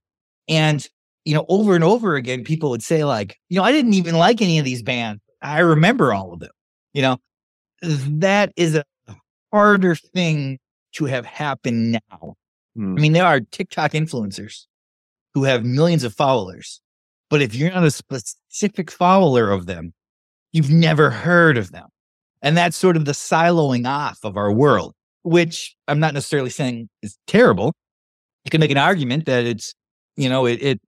and 0.49 0.87
you 1.25 1.33
know, 1.33 1.45
over 1.47 1.73
and 1.75 1.83
over 1.83 2.15
again, 2.15 2.43
people 2.43 2.69
would 2.69 2.83
say 2.83 3.05
like, 3.05 3.37
you 3.49 3.57
know, 3.57 3.63
I 3.63 3.71
didn't 3.71 3.93
even 3.93 4.15
like 4.15 4.41
any 4.41 4.59
of 4.59 4.65
these 4.65 4.83
bands. 4.83 5.21
I 5.41 5.59
remember 5.59 6.13
all 6.13 6.33
of 6.33 6.39
them. 6.39 6.51
You 6.93 7.01
know, 7.01 7.17
that 7.81 8.51
is 8.55 8.75
a 8.75 8.83
harder 9.53 9.95
thing 9.95 10.57
to 10.93 11.05
have 11.05 11.25
happen 11.25 11.91
now. 11.91 12.35
Hmm. 12.75 12.95
I 12.97 13.01
mean, 13.01 13.13
there 13.13 13.25
are 13.25 13.39
TikTok 13.39 13.91
influencers 13.91 14.65
who 15.33 15.43
have 15.43 15.63
millions 15.63 16.03
of 16.03 16.13
followers, 16.13 16.81
but 17.29 17.41
if 17.41 17.53
you're 17.53 17.71
not 17.71 17.83
a 17.83 17.91
specific 17.91 18.89
follower 18.89 19.51
of 19.51 19.67
them, 19.67 19.93
you've 20.51 20.71
never 20.71 21.09
heard 21.09 21.57
of 21.57 21.71
them. 21.71 21.87
And 22.41 22.57
that's 22.57 22.75
sort 22.75 22.97
of 22.97 23.05
the 23.05 23.13
siloing 23.13 23.87
off 23.87 24.19
of 24.23 24.37
our 24.37 24.51
world, 24.51 24.93
which 25.23 25.75
I'm 25.87 25.99
not 25.99 26.13
necessarily 26.13 26.49
saying 26.49 26.89
is 27.01 27.17
terrible. 27.27 27.73
You 28.45 28.51
can 28.51 28.59
make 28.59 28.71
an 28.71 28.77
argument 28.77 29.25
that 29.25 29.45
it's, 29.45 29.73
you 30.17 30.29
know, 30.29 30.45
it, 30.45 30.61
it 30.61 30.81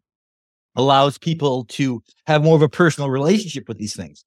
allows 0.76 1.18
people 1.18 1.66
to 1.66 2.02
have 2.28 2.44
more 2.44 2.56
of 2.56 2.62
a 2.62 2.70
personal 2.70 3.10
relationship 3.10 3.68
with 3.68 3.78
these 3.78 3.96
things. 3.96 4.26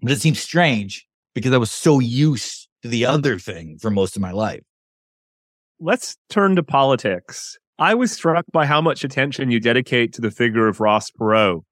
But 0.00 0.12
it 0.12 0.20
seems 0.20 0.40
strange 0.40 1.06
because 1.34 1.52
I 1.52 1.58
was 1.58 1.70
so 1.70 2.00
used 2.00 2.67
to 2.82 2.88
the 2.88 3.04
other 3.04 3.38
thing 3.38 3.78
for 3.78 3.90
most 3.90 4.16
of 4.16 4.22
my 4.22 4.32
life. 4.32 4.62
Let's 5.80 6.16
turn 6.28 6.56
to 6.56 6.62
politics. 6.62 7.56
I 7.78 7.94
was 7.94 8.10
struck 8.10 8.44
by 8.52 8.66
how 8.66 8.80
much 8.80 9.04
attention 9.04 9.50
you 9.50 9.60
dedicate 9.60 10.12
to 10.14 10.20
the 10.20 10.30
figure 10.30 10.66
of 10.66 10.80
Ross 10.80 11.10
Perot. 11.10 11.62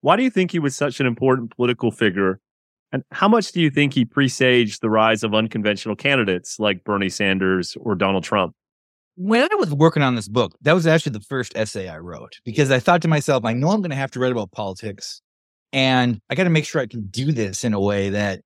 Why 0.00 0.16
do 0.16 0.22
you 0.22 0.30
think 0.30 0.50
he 0.50 0.58
was 0.58 0.74
such 0.74 1.00
an 1.00 1.06
important 1.06 1.54
political 1.54 1.90
figure? 1.90 2.40
And 2.92 3.02
how 3.10 3.28
much 3.28 3.52
do 3.52 3.60
you 3.60 3.70
think 3.70 3.92
he 3.92 4.04
presaged 4.04 4.80
the 4.80 4.88
rise 4.88 5.22
of 5.22 5.34
unconventional 5.34 5.96
candidates 5.96 6.58
like 6.58 6.84
Bernie 6.84 7.08
Sanders 7.08 7.76
or 7.80 7.94
Donald 7.94 8.24
Trump? 8.24 8.54
When 9.16 9.42
I 9.42 9.54
was 9.56 9.72
working 9.72 10.02
on 10.02 10.14
this 10.14 10.28
book, 10.28 10.56
that 10.62 10.72
was 10.72 10.86
actually 10.86 11.12
the 11.12 11.20
first 11.20 11.52
essay 11.56 11.88
I 11.88 11.98
wrote 11.98 12.38
because 12.44 12.70
I 12.70 12.80
thought 12.80 13.02
to 13.02 13.08
myself, 13.08 13.44
I 13.44 13.52
know 13.52 13.70
I'm 13.70 13.80
going 13.80 13.90
to 13.90 13.96
have 13.96 14.10
to 14.12 14.20
write 14.20 14.32
about 14.32 14.52
politics 14.52 15.20
and 15.72 16.20
I 16.30 16.36
got 16.36 16.44
to 16.44 16.50
make 16.50 16.64
sure 16.64 16.80
I 16.80 16.86
can 16.86 17.08
do 17.08 17.32
this 17.32 17.64
in 17.64 17.74
a 17.74 17.80
way 17.80 18.10
that 18.10 18.40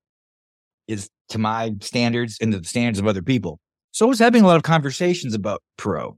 is 0.87 1.09
to 1.29 1.37
my 1.37 1.73
standards 1.81 2.37
and 2.41 2.53
the 2.53 2.63
standards 2.63 2.99
of 2.99 3.07
other 3.07 3.21
people. 3.21 3.59
So 3.91 4.05
I 4.05 4.09
was 4.09 4.19
having 4.19 4.43
a 4.43 4.47
lot 4.47 4.57
of 4.57 4.63
conversations 4.63 5.33
about 5.33 5.61
Perot. 5.77 6.15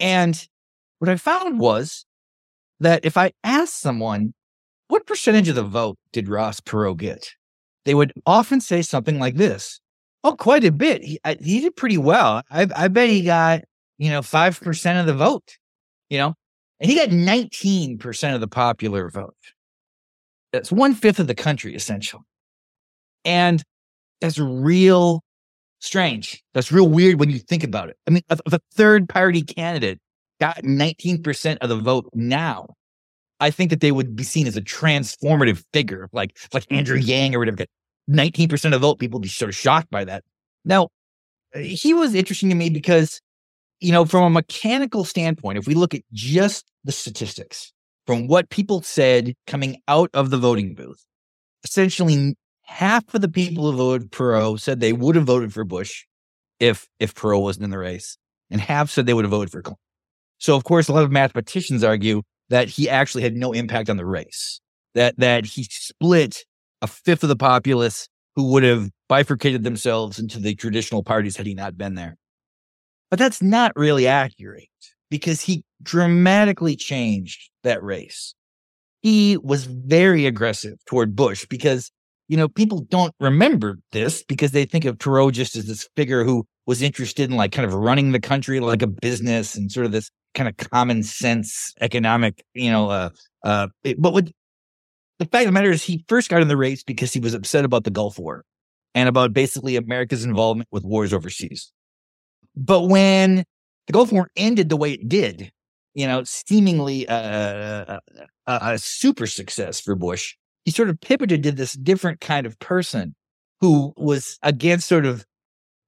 And 0.00 0.46
what 0.98 1.08
I 1.08 1.16
found 1.16 1.58
was 1.58 2.04
that 2.80 3.04
if 3.04 3.16
I 3.16 3.32
asked 3.44 3.80
someone, 3.80 4.34
what 4.88 5.06
percentage 5.06 5.48
of 5.48 5.54
the 5.54 5.62
vote 5.62 5.98
did 6.12 6.28
Ross 6.28 6.60
Perot 6.60 6.98
get? 6.98 7.30
They 7.84 7.94
would 7.94 8.12
often 8.26 8.60
say 8.60 8.82
something 8.82 9.18
like 9.18 9.36
this. 9.36 9.80
Oh, 10.24 10.36
quite 10.36 10.64
a 10.64 10.72
bit. 10.72 11.02
He, 11.02 11.18
I, 11.24 11.36
he 11.40 11.60
did 11.60 11.76
pretty 11.76 11.98
well. 11.98 12.42
I, 12.50 12.68
I 12.76 12.88
bet 12.88 13.08
he 13.08 13.22
got, 13.22 13.62
you 13.98 14.10
know, 14.10 14.20
5% 14.20 15.00
of 15.00 15.06
the 15.06 15.14
vote, 15.14 15.56
you 16.10 16.18
know, 16.18 16.34
and 16.78 16.90
he 16.90 16.96
got 16.96 17.08
19% 17.08 18.34
of 18.34 18.40
the 18.40 18.48
popular 18.48 19.08
vote. 19.08 19.34
That's 20.52 20.70
one 20.70 20.94
fifth 20.94 21.18
of 21.18 21.26
the 21.26 21.34
country, 21.34 21.74
essentially. 21.74 22.22
And 23.24 23.62
that's 24.22 24.38
real 24.38 25.22
strange. 25.80 26.42
That's 26.54 26.72
real 26.72 26.88
weird 26.88 27.20
when 27.20 27.28
you 27.28 27.38
think 27.38 27.64
about 27.64 27.90
it. 27.90 27.96
I 28.06 28.12
mean, 28.12 28.22
if 28.30 28.40
a 28.46 28.60
third 28.74 29.08
party 29.08 29.42
candidate 29.42 29.98
got 30.40 30.58
19% 30.58 31.58
of 31.60 31.68
the 31.68 31.76
vote 31.76 32.08
now, 32.14 32.68
I 33.40 33.50
think 33.50 33.70
that 33.70 33.80
they 33.80 33.90
would 33.90 34.14
be 34.14 34.22
seen 34.22 34.46
as 34.46 34.56
a 34.56 34.62
transformative 34.62 35.64
figure, 35.72 36.08
like 36.12 36.36
like 36.54 36.64
Andrew 36.70 36.96
Yang 36.96 37.34
or 37.34 37.40
whatever. 37.40 37.64
19% 38.10 38.64
of 38.64 38.70
the 38.70 38.78
vote, 38.78 38.98
people 38.98 39.18
would 39.18 39.24
be 39.24 39.28
sort 39.28 39.48
of 39.48 39.56
shocked 39.56 39.90
by 39.90 40.04
that. 40.04 40.22
Now, 40.64 40.88
he 41.54 41.94
was 41.94 42.14
interesting 42.14 42.48
to 42.48 42.54
me 42.54 42.70
because, 42.70 43.20
you 43.80 43.92
know, 43.92 44.04
from 44.04 44.24
a 44.24 44.30
mechanical 44.30 45.04
standpoint, 45.04 45.58
if 45.58 45.66
we 45.66 45.74
look 45.74 45.94
at 45.94 46.02
just 46.12 46.70
the 46.84 46.92
statistics, 46.92 47.72
from 48.06 48.26
what 48.26 48.50
people 48.50 48.82
said 48.82 49.34
coming 49.46 49.80
out 49.88 50.10
of 50.14 50.30
the 50.30 50.38
voting 50.38 50.74
booth, 50.74 51.04
essentially 51.64 52.34
half 52.62 53.14
of 53.14 53.20
the 53.20 53.28
people 53.28 53.70
who 53.70 53.76
voted 53.76 54.10
Perot 54.10 54.60
said 54.60 54.80
they 54.80 54.92
would 54.92 55.16
have 55.16 55.24
voted 55.24 55.52
for 55.52 55.64
Bush 55.64 56.04
if 56.60 56.88
if 56.98 57.14
Perot 57.14 57.42
wasn't 57.42 57.64
in 57.64 57.70
the 57.70 57.78
race, 57.78 58.16
and 58.50 58.60
half 58.60 58.90
said 58.90 59.06
they 59.06 59.14
would 59.14 59.24
have 59.24 59.30
voted 59.30 59.50
for 59.50 59.62
Clinton. 59.62 59.78
So, 60.38 60.56
of 60.56 60.64
course, 60.64 60.88
a 60.88 60.92
lot 60.92 61.04
of 61.04 61.12
mathematicians 61.12 61.84
argue 61.84 62.22
that 62.48 62.68
he 62.68 62.88
actually 62.88 63.22
had 63.22 63.34
no 63.34 63.52
impact 63.52 63.88
on 63.88 63.96
the 63.96 64.06
race. 64.06 64.60
That 64.94 65.14
that 65.18 65.46
he 65.46 65.64
split 65.70 66.44
a 66.82 66.86
fifth 66.86 67.22
of 67.22 67.28
the 67.28 67.36
populace 67.36 68.08
who 68.34 68.50
would 68.52 68.62
have 68.62 68.90
bifurcated 69.08 69.62
themselves 69.62 70.18
into 70.18 70.38
the 70.38 70.54
traditional 70.54 71.02
parties 71.02 71.36
had 71.36 71.46
he 71.46 71.54
not 71.54 71.76
been 71.76 71.94
there. 71.94 72.16
But 73.10 73.18
that's 73.18 73.42
not 73.42 73.72
really 73.76 74.06
accurate 74.06 74.68
because 75.10 75.42
he 75.42 75.64
dramatically 75.82 76.76
changed 76.76 77.50
that 77.62 77.82
race. 77.82 78.34
He 79.02 79.36
was 79.36 79.64
very 79.64 80.26
aggressive 80.26 80.82
toward 80.86 81.14
Bush 81.14 81.44
because 81.48 81.90
you 82.28 82.36
know, 82.36 82.48
people 82.48 82.80
don't 82.80 83.14
remember 83.20 83.78
this 83.92 84.22
because 84.22 84.52
they 84.52 84.64
think 84.64 84.84
of 84.84 84.98
Perot 84.98 85.32
just 85.32 85.56
as 85.56 85.66
this 85.66 85.88
figure 85.96 86.24
who 86.24 86.46
was 86.66 86.82
interested 86.82 87.30
in 87.30 87.36
like 87.36 87.52
kind 87.52 87.66
of 87.66 87.74
running 87.74 88.12
the 88.12 88.20
country 88.20 88.60
like 88.60 88.82
a 88.82 88.86
business 88.86 89.54
and 89.54 89.70
sort 89.70 89.86
of 89.86 89.92
this 89.92 90.10
kind 90.34 90.48
of 90.48 90.56
common 90.56 91.02
sense 91.02 91.74
economic, 91.80 92.44
you 92.54 92.70
know, 92.70 92.88
uh, 92.88 93.10
uh, 93.44 93.68
it, 93.84 94.00
but 94.00 94.12
what 94.12 94.30
the 95.18 95.26
fact 95.26 95.42
of 95.42 95.46
the 95.46 95.52
matter 95.52 95.70
is 95.70 95.82
he 95.82 96.04
first 96.08 96.28
got 96.28 96.42
in 96.42 96.48
the 96.48 96.56
race 96.56 96.82
because 96.82 97.12
he 97.12 97.20
was 97.20 97.34
upset 97.34 97.64
about 97.64 97.84
the 97.84 97.90
Gulf 97.90 98.18
War 98.18 98.44
and 98.94 99.08
about 99.08 99.32
basically 99.32 99.76
America's 99.76 100.24
involvement 100.24 100.68
with 100.72 100.84
wars 100.84 101.12
overseas. 101.12 101.72
But 102.54 102.82
when 102.82 103.44
the 103.86 103.92
Gulf 103.92 104.12
War 104.12 104.30
ended 104.36 104.68
the 104.68 104.76
way 104.76 104.92
it 104.92 105.08
did, 105.08 105.52
you 105.94 106.06
know, 106.06 106.22
seemingly 106.24 107.06
uh, 107.08 107.98
a, 108.46 108.58
a 108.60 108.78
super 108.78 109.26
success 109.26 109.80
for 109.80 109.94
Bush, 109.94 110.34
he 110.64 110.70
sort 110.70 110.88
of 110.88 111.00
pivoted 111.00 111.42
to 111.42 111.52
this 111.52 111.72
different 111.74 112.20
kind 112.20 112.46
of 112.46 112.58
person 112.58 113.14
who 113.60 113.92
was 113.96 114.38
against 114.42 114.88
sort 114.88 115.06
of 115.06 115.24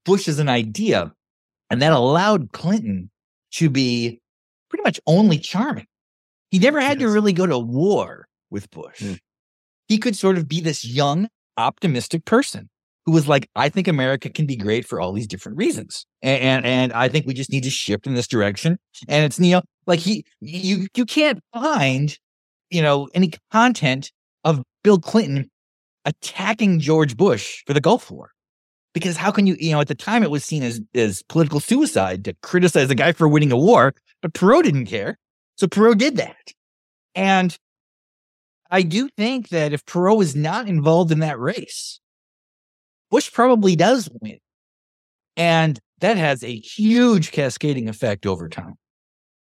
Bush 0.04 0.28
as 0.28 0.38
an 0.38 0.48
idea. 0.48 1.12
And 1.70 1.80
that 1.82 1.92
allowed 1.92 2.52
Clinton 2.52 3.10
to 3.52 3.70
be 3.70 4.20
pretty 4.68 4.82
much 4.82 5.00
only 5.06 5.38
charming. 5.38 5.87
He 6.50 6.58
never 6.58 6.80
had 6.80 7.00
yes. 7.00 7.08
to 7.08 7.12
really 7.12 7.32
go 7.32 7.46
to 7.46 7.58
war 7.58 8.28
with 8.50 8.70
Bush. 8.70 9.00
Mm. 9.00 9.18
He 9.88 9.98
could 9.98 10.16
sort 10.16 10.38
of 10.38 10.46
be 10.48 10.60
this 10.60 10.84
young, 10.84 11.28
optimistic 11.56 12.24
person 12.24 12.68
who 13.06 13.12
was 13.12 13.28
like, 13.28 13.50
I 13.54 13.68
think 13.68 13.88
America 13.88 14.30
can 14.30 14.46
be 14.46 14.56
great 14.56 14.87
for 14.87 15.00
all 15.00 15.12
these 15.12 15.26
different 15.26 15.58
reasons. 15.58 16.06
And, 16.22 16.42
and, 16.42 16.66
and 16.66 16.92
I 16.92 17.08
think 17.08 17.26
we 17.26 17.34
just 17.34 17.50
need 17.50 17.64
to 17.64 17.70
shift 17.70 18.06
in 18.06 18.14
this 18.14 18.28
direction. 18.28 18.78
And 19.08 19.24
it's, 19.24 19.38
you 19.38 19.52
know, 19.52 19.62
like 19.87 20.00
he, 20.00 20.24
you, 20.40 20.87
you 20.94 21.04
can't 21.04 21.40
find, 21.52 22.16
you 22.70 22.82
know, 22.82 23.08
any 23.14 23.32
content 23.50 24.10
Bill 24.85 25.01
Clinton 25.01 25.51
attacking 26.05 26.79
George 26.79 27.16
Bush 27.16 27.64
for 27.66 27.73
the 27.73 27.81
Gulf 27.81 28.11
War. 28.11 28.31
Because 28.92 29.16
how 29.16 29.33
can 29.33 29.49
you, 29.49 29.57
you 29.59 29.73
know, 29.73 29.81
at 29.81 29.88
the 29.88 29.94
time 29.97 30.23
it 30.23 30.31
was 30.31 30.44
seen 30.44 30.62
as, 30.62 30.81
as 30.94 31.23
political 31.25 31.59
suicide 31.59 32.25
to 32.27 32.37
criticize 32.42 32.88
a 32.90 32.94
guy 32.94 33.11
for 33.11 33.27
winning 33.27 33.51
a 33.51 33.57
war, 33.57 33.92
but 34.23 34.35
Perot 34.35 34.62
didn't 34.62 34.87
care. 34.87 35.18
So 35.57 35.66
Perot 35.66 35.99
did 35.99 36.16
that. 36.16 36.53
And 37.16 37.59
I 38.70 38.83
do 38.83 39.09
think 39.16 39.49
that 39.49 39.73
if 39.73 39.85
Perot 39.85 40.23
is 40.23 40.37
not 40.37 40.68
involved 40.68 41.11
in 41.11 41.18
that 41.20 41.40
race, 41.40 41.99
Bush 43.11 43.33
probably 43.33 43.75
does 43.75 44.09
win. 44.20 44.38
And 45.37 45.81
that 45.99 46.16
has 46.16 46.44
a 46.44 46.57
huge 46.57 47.33
cascading 47.33 47.88
effect 47.88 48.27
over 48.27 48.49
time. 48.49 48.75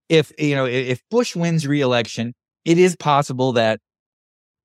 If, 0.08 0.32
you 0.38 0.54
know, 0.54 0.66
if 0.66 1.02
Bush 1.10 1.34
wins 1.34 1.66
reelection, 1.66 2.34
it 2.64 2.78
is 2.78 2.94
possible 2.94 3.52
that 3.52 3.80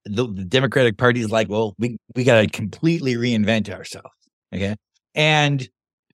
the, 0.05 0.27
the 0.27 0.43
Democratic 0.45 0.97
Party 0.97 1.21
is 1.21 1.31
like, 1.31 1.49
well, 1.49 1.75
we, 1.77 1.97
we 2.15 2.23
got 2.23 2.41
to 2.41 2.47
completely 2.47 3.15
reinvent 3.15 3.69
ourselves. 3.69 4.09
Okay. 4.53 4.75
And 5.13 5.67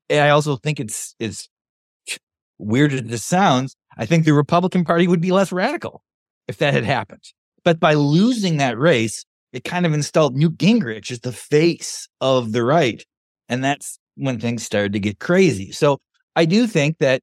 And 0.08 0.20
I 0.20 0.30
also 0.30 0.56
think 0.56 0.80
it's 0.80 1.14
it's 1.18 1.48
weird 2.58 2.92
as 2.92 3.02
this 3.02 3.24
sounds. 3.24 3.76
I 3.96 4.06
think 4.06 4.24
the 4.24 4.32
Republican 4.32 4.84
Party 4.84 5.08
would 5.08 5.20
be 5.20 5.32
less 5.32 5.52
radical 5.52 6.02
if 6.48 6.58
that 6.58 6.74
had 6.74 6.84
happened. 6.84 7.22
But 7.64 7.80
by 7.80 7.94
losing 7.94 8.56
that 8.56 8.78
race, 8.78 9.24
it 9.52 9.64
kind 9.64 9.86
of 9.86 9.92
installed 9.92 10.36
Newt 10.36 10.58
Gingrich 10.58 11.10
as 11.10 11.20
the 11.20 11.32
face 11.32 12.08
of 12.20 12.52
the 12.52 12.64
right. 12.64 13.04
And 13.48 13.62
that's 13.62 13.98
when 14.16 14.40
things 14.40 14.62
started 14.62 14.92
to 14.94 15.00
get 15.00 15.18
crazy. 15.18 15.72
So 15.72 15.98
I 16.36 16.44
do 16.44 16.66
think 16.66 16.98
that 16.98 17.22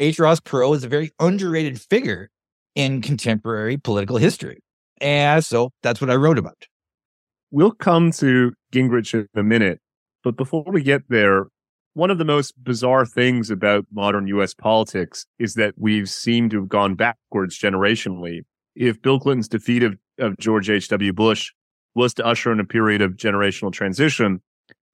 H. 0.00 0.18
Ross 0.18 0.40
Perot 0.40 0.76
is 0.76 0.84
a 0.84 0.88
very 0.88 1.10
underrated 1.20 1.80
figure 1.80 2.30
in 2.74 3.02
contemporary 3.02 3.76
political 3.76 4.16
history. 4.16 4.61
And 5.02 5.44
so 5.44 5.70
that's 5.82 6.00
what 6.00 6.10
I 6.10 6.14
wrote 6.14 6.38
about. 6.38 6.66
We'll 7.50 7.72
come 7.72 8.12
to 8.12 8.52
Gingrich 8.72 9.12
in 9.12 9.28
a 9.34 9.42
minute. 9.42 9.80
But 10.22 10.36
before 10.36 10.64
we 10.66 10.82
get 10.82 11.02
there, 11.08 11.46
one 11.94 12.10
of 12.10 12.18
the 12.18 12.24
most 12.24 12.54
bizarre 12.62 13.04
things 13.04 13.50
about 13.50 13.84
modern 13.92 14.26
US 14.28 14.54
politics 14.54 15.26
is 15.38 15.54
that 15.54 15.74
we've 15.76 16.08
seemed 16.08 16.52
to 16.52 16.60
have 16.60 16.68
gone 16.68 16.94
backwards 16.94 17.58
generationally. 17.58 18.42
If 18.74 19.02
Bill 19.02 19.20
Clinton's 19.20 19.48
defeat 19.48 19.82
of, 19.82 19.98
of 20.18 20.38
George 20.38 20.70
H.W. 20.70 21.12
Bush 21.12 21.50
was 21.94 22.14
to 22.14 22.24
usher 22.24 22.52
in 22.52 22.60
a 22.60 22.64
period 22.64 23.02
of 23.02 23.12
generational 23.12 23.72
transition, 23.72 24.40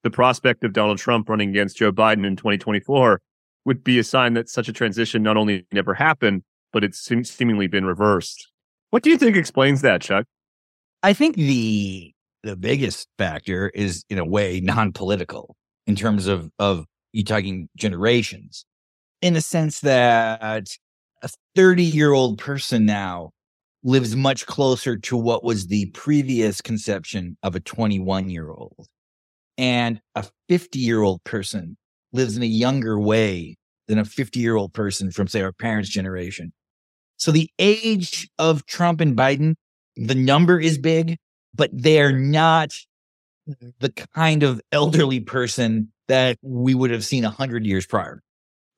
the 0.03 0.11
prospect 0.11 0.65
of 0.65 0.73
Donald 0.73 0.99
Trump 0.99 1.29
running 1.29 1.51
against 1.51 1.77
Joe 1.77 1.93
Biden 1.93 2.27
in 2.27 2.35
2024 2.35 3.21
would 3.65 3.85
be 3.85 3.99
a 3.99 4.05
sign 4.05 4.33
that 4.35 4.49
such 4.49 4.69
a 4.69 4.73
transition 4.73 5.23
not 5.23 5.37
only 5.37 5.67
never 5.73 5.95
happened, 5.95 6.43
but 6.73 6.83
it's 6.83 6.99
seemingly 6.99 7.67
been 7.67 7.85
reversed. 7.85 8.49
What 8.91 9.03
do 9.03 9.11
you 9.11 9.19
think 9.19 9.37
explains 9.37 9.83
that, 9.83 10.01
Chuck? 10.01 10.27
I 11.03 11.13
think 11.13 11.37
the 11.37 12.13
the 12.43 12.57
biggest 12.57 13.09
factor 13.19 13.71
is 13.71 14.05
in 14.09 14.19
a 14.19 14.25
way 14.25 14.61
non-political 14.61 15.57
in 15.87 15.97
terms 15.97 16.27
of 16.27 16.51
of 16.59 16.87
you 17.13 17.25
talking 17.25 17.69
generations. 17.77 18.65
In 19.21 19.35
the 19.35 19.41
sense 19.41 19.81
that 19.81 20.69
a 21.23 21.29
30 21.57 21.83
year 21.83 22.13
old 22.13 22.39
person 22.39 22.87
now 22.87 23.31
lives 23.83 24.17
much 24.17 24.47
closer 24.47 24.97
to 24.97 25.17
what 25.17 25.45
was 25.45 25.67
the 25.67 25.87
previous 25.87 26.61
conception 26.61 27.37
of 27.43 27.55
a 27.55 27.61
21 27.61 28.31
year 28.31 28.51
old 28.51 28.87
and 29.57 30.01
a 30.15 30.25
50 30.49 30.79
year 30.79 31.03
old 31.03 31.23
person 31.25 31.77
lives 32.13 32.37
in 32.37 32.43
a 32.43 32.47
younger 32.47 32.99
way 32.99 33.57
than 33.87 33.99
a 33.99 34.05
50 34.05 34.41
year 34.41 34.57
old 34.57 34.73
person 34.73 35.11
from 35.11 35.29
say 35.29 35.43
our 35.43 35.53
parents 35.53 35.89
generation 35.89 36.53
so 37.19 37.31
the 37.31 37.51
age 37.59 38.29
of 38.39 38.65
trump 38.67 39.01
and 39.01 39.17
biden 39.17 39.55
the 39.97 40.15
number 40.15 40.59
is 40.59 40.79
big 40.79 41.19
but 41.55 41.71
they're 41.73 42.13
not 42.13 42.71
mm-hmm. 43.49 43.69
the 43.81 43.91
kind 43.91 44.43
of 44.43 44.61
elderly 44.73 45.21
person 45.21 45.93
that 46.09 46.39
we 46.43 46.75
would 46.75 46.91
have 46.91 47.05
seen 47.05 47.25
a 47.25 47.31
hundred 47.31 47.67
years 47.67 47.87
prior. 47.87 48.23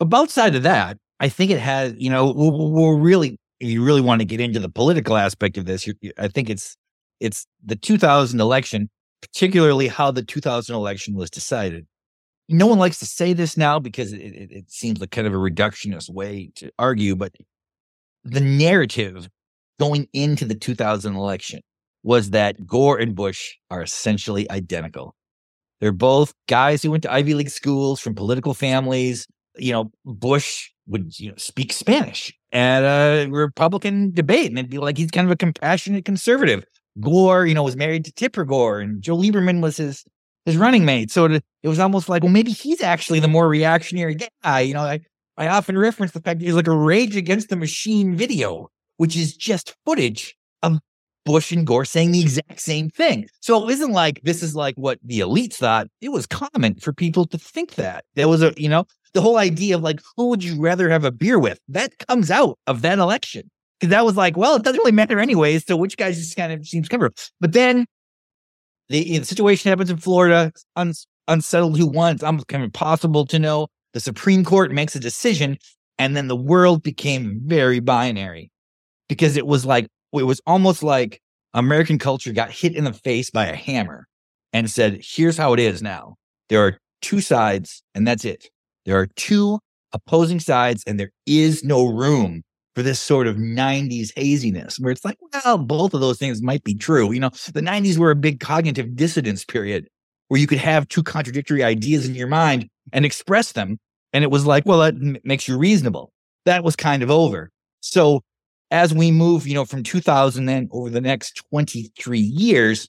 But 0.01 0.13
outside 0.13 0.55
of 0.57 0.65
that, 0.65 0.99
I 1.21 1.29
think 1.29 1.51
it 1.51 1.61
has, 1.61 1.95
you 1.97 2.11
know, 2.11 2.33
we're 2.33 2.97
really, 2.97 3.39
if 3.61 3.69
you 3.69 3.85
really 3.85 4.01
want 4.01 4.21
to 4.21 4.25
get 4.25 4.41
into 4.41 4.59
the 4.59 4.69
political 4.69 5.17
aspect 5.17 5.59
of 5.59 5.67
this, 5.67 5.89
I 6.19 6.29
think 6.29 6.51
it's, 6.51 6.77
it's 7.21 7.47
the 7.65 7.77
2000 7.77 8.41
election, 8.41 8.89
particularly 9.21 9.89
how 9.89 10.11
the 10.11 10.23
2000 10.23 10.75
election 10.75 11.15
was 11.15 11.31
decided. 11.31 11.87
No 12.49 12.67
one 12.67 12.79
likes 12.79 12.99
to 12.99 13.07
say 13.07 13.33
this 13.33 13.57
now 13.57 13.79
because 13.79 14.13
it, 14.13 14.19
it, 14.19 14.51
it 14.51 14.71
seems 14.71 15.01
like 15.01 15.11
kind 15.11 15.27
of 15.27 15.35
a 15.35 15.37
reductionist 15.37 16.11
way 16.11 16.51
to 16.57 16.73
argue, 16.79 17.15
but 17.15 17.33
the 18.25 18.41
narrative 18.41 19.29
going 19.79 20.07
into 20.13 20.45
the 20.45 20.55
2000 20.55 21.15
election 21.15 21.61
was 22.03 22.31
that 22.31 22.67
Gore 22.67 22.99
and 22.99 23.15
Bush 23.15 23.55
are 23.71 23.83
essentially 23.83 24.51
identical. 24.51 25.15
They're 25.81 25.93
both 25.93 26.35
guys 26.49 26.83
who 26.83 26.91
went 26.91 27.03
to 27.05 27.13
Ivy 27.13 27.35
League 27.35 27.51
schools 27.51 28.01
from 28.01 28.15
political 28.15 28.55
families. 28.55 29.27
You 29.57 29.73
know, 29.73 29.91
Bush 30.05 30.69
would 30.87 31.19
you 31.19 31.31
know 31.31 31.37
speak 31.37 31.73
Spanish 31.73 32.33
at 32.53 32.83
a 32.83 33.29
Republican 33.31 34.13
debate, 34.13 34.51
and 34.51 34.59
it'd 34.59 34.71
be 34.71 34.79
like 34.79 34.99
he's 34.99 35.11
kind 35.11 35.27
of 35.27 35.33
a 35.33 35.37
compassionate 35.37 36.05
conservative. 36.05 36.65
Gore, 37.01 37.47
you 37.47 37.55
know, 37.55 37.63
was 37.63 37.77
married 37.77 38.05
to 38.05 38.13
Tipper 38.13 38.45
Gore, 38.45 38.81
and 38.81 39.01
Joe 39.03 39.17
Lieberman 39.17 39.63
was 39.63 39.79
his 39.79 40.05
his 40.45 40.57
running 40.57 40.85
mate. 40.85 41.11
So 41.11 41.27
it, 41.27 41.43
it 41.63 41.69
was 41.69 41.79
almost 41.79 42.09
like, 42.09 42.23
well, 42.23 42.33
maybe 42.33 42.51
he's 42.51 42.83
actually 42.83 43.21
the 43.21 43.29
more 43.29 43.49
reactionary 43.49 44.17
guy. 44.43 44.61
You 44.61 44.75
know, 44.75 44.83
I 44.83 45.01
I 45.41 45.49
often 45.49 45.79
reference 45.79 46.13
the 46.13 46.21
fact 46.21 46.41
that 46.41 46.53
like 46.53 46.67
a 46.67 46.77
Rage 46.77 47.17
Against 47.17 47.49
the 47.49 47.57
Machine 47.57 48.15
video, 48.15 48.69
which 48.99 49.17
is 49.17 49.35
just 49.35 49.75
footage 49.87 50.37
of 50.63 50.81
Bush 51.25 51.51
and 51.51 51.67
Gore 51.67 51.87
saying 51.87 52.13
the 52.13 52.21
exact 52.21 52.61
same 52.61 52.91
thing. 52.91 53.27
So 53.41 53.67
it 53.67 53.73
isn't 53.73 53.93
like 53.93 54.21
this 54.23 54.43
is 54.43 54.55
like 54.55 54.75
what 54.75 54.99
the 55.03 55.21
elites 55.21 55.55
thought. 55.55 55.87
It 56.03 56.11
was 56.11 56.27
common 56.27 56.75
for 56.75 56.93
people 56.93 57.25
to 57.25 57.39
think 57.39 57.77
that. 57.77 58.05
There 58.17 58.29
was 58.29 58.43
a, 58.43 58.53
you 58.59 58.69
know, 58.69 58.85
the 59.15 59.23
whole 59.23 59.39
idea 59.39 59.77
of 59.77 59.83
like, 59.83 60.01
who 60.15 60.29
would 60.29 60.45
you 60.45 60.61
rather 60.61 60.91
have 60.91 61.07
a 61.07 61.11
beer 61.11 61.39
with? 61.39 61.59
That 61.69 61.97
comes 62.07 62.31
out 62.31 62.59
of 62.67 62.83
that 62.83 62.99
election. 62.99 63.51
Because 63.79 63.93
that 63.93 64.05
was 64.05 64.19
like, 64.19 64.37
well, 64.37 64.57
it 64.57 64.63
doesn't 64.63 64.81
really 64.81 64.93
matter 64.93 65.19
anyways. 65.19 65.65
So 65.65 65.75
which 65.75 65.97
guy 65.97 66.13
just 66.13 66.37
kind 66.37 66.53
of 66.53 66.67
seems 66.67 66.87
covered. 66.87 67.15
But 67.41 67.55
then 67.55 67.87
the, 68.91 69.21
the 69.21 69.25
situation 69.25 69.71
happens 69.71 69.89
in 69.89 69.97
Florida, 69.97 70.53
un, 70.77 70.93
unsettled 71.29 71.79
who 71.79 71.87
wants. 71.87 72.23
Almost 72.23 72.49
kind 72.49 72.63
of 72.63 72.67
impossible 72.67 73.25
to 73.25 73.39
know. 73.39 73.69
The 73.93 74.01
Supreme 74.01 74.45
Court 74.45 74.73
makes 74.73 74.95
a 74.95 75.01
decision, 75.01 75.59
and 75.99 76.17
then 76.17 76.29
the 76.29 76.37
world 76.37 76.83
became 76.83 77.41
very 77.45 77.81
binary 77.81 78.51
because 79.09 79.37
it 79.37 79.47
was 79.47 79.67
like 79.67 79.87
it 80.13 80.23
was 80.25 80.41
almost 80.47 80.83
like 80.83 81.21
American 81.55 81.99
culture 81.99 82.33
got 82.33 82.51
hit 82.51 82.75
in 82.75 82.85
the 82.85 82.93
face 82.93 83.31
by 83.31 83.47
a 83.47 83.57
hammer 83.57 84.07
and 84.53 84.71
said, 84.71 85.01
here's 85.03 85.37
how 85.37 85.53
it 85.53 85.61
is 85.61 85.83
now. 85.83 86.17
There 86.49 86.65
are 86.65 86.79
two 87.03 87.21
sides, 87.21 87.83
and 87.95 88.07
that's 88.07 88.25
it. 88.25 88.47
There 88.85 88.99
are 88.99 89.07
two 89.17 89.59
opposing 89.93 90.41
sides, 90.41 90.83
and 90.87 90.99
there 90.99 91.11
is 91.27 91.65
no 91.65 91.87
room 91.87 92.43
for 92.75 92.83
this 92.83 93.01
sort 93.01 93.27
of 93.27 93.37
90s 93.37 94.11
haziness 94.17 94.79
where 94.79 94.93
it's 94.93 95.05
like, 95.05 95.19
well, 95.45 95.59
both 95.59 95.93
of 95.93 96.01
those 96.01 96.19
things 96.19 96.41
might 96.41 96.63
be 96.63 96.75
true. 96.75 97.13
You 97.13 97.21
know, 97.21 97.31
the 97.53 97.61
90s 97.61 97.99
were 97.99 98.13
a 98.13 98.17
big 98.17 98.41
cognitive 98.41 98.95
dissonance 98.95 99.45
period 99.45 99.89
where 100.29 100.41
you 100.41 100.47
could 100.47 100.59
have 100.59 100.89
two 100.89 101.03
contradictory 101.03 101.65
ideas 101.65 102.09
in 102.09 102.15
your 102.15 102.29
mind 102.29 102.69
and 102.93 103.05
express 103.05 103.53
them. 103.53 103.79
And 104.13 104.25
it 104.25 104.31
was 104.31 104.47
like, 104.47 104.67
well, 104.67 104.81
that 104.81 104.95
m- 104.95 105.19
makes 105.25 105.47
you 105.49 105.57
reasonable. 105.57 106.13
That 106.47 106.65
was 106.65 106.77
kind 106.77 107.03
of 107.03 107.11
over. 107.11 107.51
So 107.81 108.23
as 108.71 108.95
we 108.95 109.11
move, 109.11 109.47
you 109.47 109.55
know, 109.55 109.65
from 109.65 109.83
2000 109.83 110.47
then 110.47 110.69
over 110.73 110.91
the 110.91 111.01
next 111.01 111.43
23 111.51 112.19
years, 112.19 112.89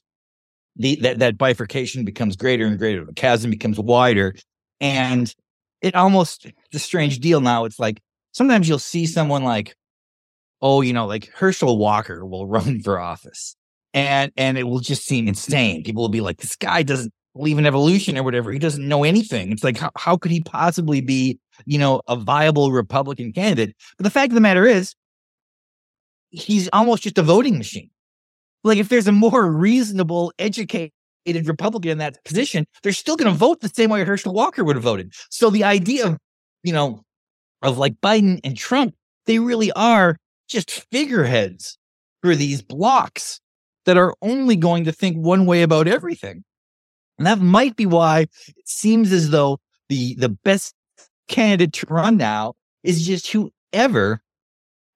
the, 0.76 0.96
that, 0.96 1.18
that 1.18 1.38
bifurcation 1.38 2.04
becomes 2.04 2.36
greater 2.36 2.66
and 2.66 2.78
greater. 2.78 3.04
The 3.04 3.12
chasm 3.12 3.50
becomes 3.50 3.78
wider. 3.78 4.34
And 4.80 5.32
it 5.80 5.94
almost, 5.94 6.46
the 6.72 6.78
strange 6.78 7.18
deal 7.20 7.40
now. 7.40 7.64
It's 7.64 7.78
like 7.78 8.00
sometimes 8.32 8.68
you'll 8.68 8.78
see 8.78 9.06
someone 9.06 9.44
like, 9.44 9.76
oh, 10.60 10.80
you 10.80 10.92
know, 10.92 11.06
like 11.06 11.30
Herschel 11.34 11.78
Walker 11.78 12.24
will 12.24 12.46
run 12.48 12.80
for 12.80 12.98
office 12.98 13.56
and, 13.92 14.32
and 14.36 14.56
it 14.56 14.64
will 14.64 14.80
just 14.80 15.04
seem 15.04 15.28
insane. 15.28 15.82
People 15.82 16.02
will 16.02 16.08
be 16.08 16.20
like, 16.20 16.38
this 16.38 16.56
guy 16.56 16.82
doesn't 16.82 17.12
believe 17.34 17.58
in 17.58 17.66
evolution 17.66 18.18
or 18.18 18.22
whatever. 18.22 18.52
He 18.52 18.58
doesn't 18.58 18.86
know 18.86 19.04
anything. 19.04 19.52
It's 19.52 19.64
like, 19.64 19.78
how, 19.78 19.90
how 19.96 20.16
could 20.16 20.30
he 20.30 20.40
possibly 20.40 21.00
be, 21.00 21.38
you 21.64 21.78
know, 21.78 22.02
a 22.08 22.16
viable 22.16 22.72
Republican 22.72 23.32
candidate? 23.32 23.74
But 23.96 24.04
the 24.04 24.10
fact 24.10 24.30
of 24.30 24.34
the 24.34 24.40
matter 24.40 24.66
is, 24.66 24.94
he's 26.30 26.68
almost 26.72 27.02
just 27.02 27.18
a 27.18 27.22
voting 27.22 27.58
machine. 27.58 27.90
Like 28.64 28.78
if 28.78 28.88
there's 28.88 29.08
a 29.08 29.12
more 29.12 29.50
reasonable, 29.50 30.32
educated 30.38 30.92
Republican 31.26 31.90
in 31.90 31.98
that 31.98 32.22
position, 32.24 32.66
they're 32.82 32.92
still 32.92 33.16
going 33.16 33.30
to 33.30 33.36
vote 33.36 33.60
the 33.60 33.68
same 33.68 33.90
way 33.90 34.04
Herschel 34.04 34.34
Walker 34.34 34.64
would 34.64 34.76
have 34.76 34.82
voted. 34.82 35.12
So 35.30 35.50
the 35.50 35.64
idea 35.64 36.06
of, 36.06 36.18
you 36.62 36.72
know, 36.72 37.02
of 37.62 37.78
like 37.78 37.94
Biden 38.00 38.40
and 38.44 38.56
Trump, 38.56 38.94
they 39.26 39.38
really 39.38 39.72
are 39.72 40.16
just 40.48 40.86
figureheads 40.90 41.78
for 42.22 42.34
these 42.34 42.62
blocks 42.62 43.40
that 43.84 43.96
are 43.96 44.14
only 44.22 44.56
going 44.56 44.84
to 44.84 44.92
think 44.92 45.16
one 45.16 45.46
way 45.46 45.62
about 45.62 45.88
everything. 45.88 46.44
And 47.18 47.26
that 47.26 47.38
might 47.38 47.76
be 47.76 47.86
why 47.86 48.20
it 48.20 48.68
seems 48.68 49.12
as 49.12 49.30
though 49.30 49.58
the 49.88 50.14
the 50.16 50.28
best 50.28 50.74
candidate 51.28 51.72
to 51.74 51.86
run 51.86 52.16
now 52.16 52.54
is 52.82 53.06
just 53.06 53.30
whoever 53.32 54.22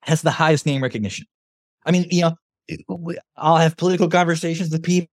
has 0.03 0.23
the 0.23 0.31
highest 0.31 0.67
name 0.67 0.83
recognition. 0.83 1.27
I 1.85 1.93
mean, 1.93 2.07
you 2.11 2.23
know, 2.23 3.15
I'll 3.37 3.57
have 3.57 3.77
political 3.77 4.09
conversations 4.09 4.71
with 4.71 4.83
people 4.83 5.09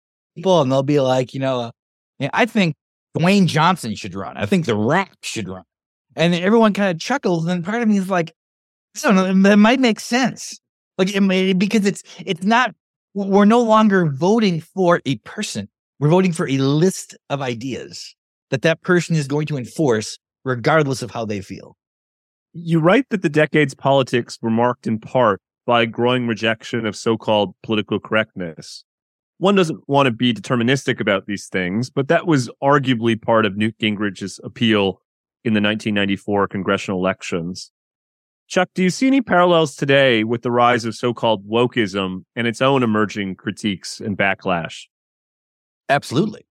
and 0.62 0.72
they'll 0.72 0.82
be 0.82 1.00
like, 1.00 1.34
you 1.34 1.40
know, 1.40 1.60
uh, 1.60 1.70
I 2.32 2.46
think 2.46 2.76
Dwayne 3.16 3.46
Johnson 3.46 3.94
should 3.94 4.14
run. 4.14 4.36
I 4.36 4.46
think 4.46 4.66
The 4.66 4.74
Rock 4.74 5.10
should 5.22 5.48
run. 5.48 5.64
And 6.16 6.34
everyone 6.34 6.72
kind 6.72 6.90
of 6.90 7.00
chuckles. 7.00 7.46
And 7.46 7.64
part 7.64 7.82
of 7.82 7.88
me 7.88 7.98
is 7.98 8.08
like, 8.08 8.34
I 8.96 9.00
don't 9.00 9.14
know, 9.14 9.48
that 9.50 9.56
might 9.56 9.80
make 9.80 10.00
sense. 10.00 10.58
Like, 10.98 11.14
it 11.14 11.20
may, 11.20 11.52
because 11.52 11.86
it's, 11.86 12.02
it's 12.24 12.44
not, 12.44 12.74
we're 13.14 13.46
no 13.46 13.60
longer 13.60 14.06
voting 14.06 14.60
for 14.60 15.00
a 15.04 15.16
person. 15.16 15.68
We're 16.02 16.08
voting 16.08 16.32
for 16.32 16.48
a 16.48 16.58
list 16.58 17.16
of 17.30 17.40
ideas 17.40 18.16
that 18.50 18.62
that 18.62 18.82
person 18.82 19.14
is 19.14 19.28
going 19.28 19.46
to 19.46 19.56
enforce 19.56 20.18
regardless 20.44 21.00
of 21.00 21.12
how 21.12 21.24
they 21.24 21.40
feel. 21.40 21.76
You 22.52 22.80
write 22.80 23.08
that 23.10 23.22
the 23.22 23.28
decade's 23.28 23.76
politics 23.76 24.36
were 24.42 24.50
marked 24.50 24.88
in 24.88 24.98
part 24.98 25.40
by 25.64 25.86
growing 25.86 26.26
rejection 26.26 26.86
of 26.86 26.96
so 26.96 27.16
called 27.16 27.54
political 27.62 28.00
correctness. 28.00 28.82
One 29.38 29.54
doesn't 29.54 29.88
want 29.88 30.06
to 30.06 30.10
be 30.10 30.34
deterministic 30.34 30.98
about 30.98 31.26
these 31.26 31.46
things, 31.46 31.88
but 31.88 32.08
that 32.08 32.26
was 32.26 32.50
arguably 32.60 33.22
part 33.22 33.46
of 33.46 33.56
Newt 33.56 33.78
Gingrich's 33.78 34.40
appeal 34.42 35.00
in 35.44 35.52
the 35.54 35.60
1994 35.60 36.48
congressional 36.48 36.98
elections. 36.98 37.70
Chuck, 38.48 38.70
do 38.74 38.82
you 38.82 38.90
see 38.90 39.06
any 39.06 39.20
parallels 39.20 39.76
today 39.76 40.24
with 40.24 40.42
the 40.42 40.50
rise 40.50 40.84
of 40.84 40.96
so 40.96 41.14
called 41.14 41.48
wokeism 41.48 42.24
and 42.34 42.48
its 42.48 42.60
own 42.60 42.82
emerging 42.82 43.36
critiques 43.36 44.00
and 44.00 44.18
backlash? 44.18 44.86
Absolutely. 45.92 46.46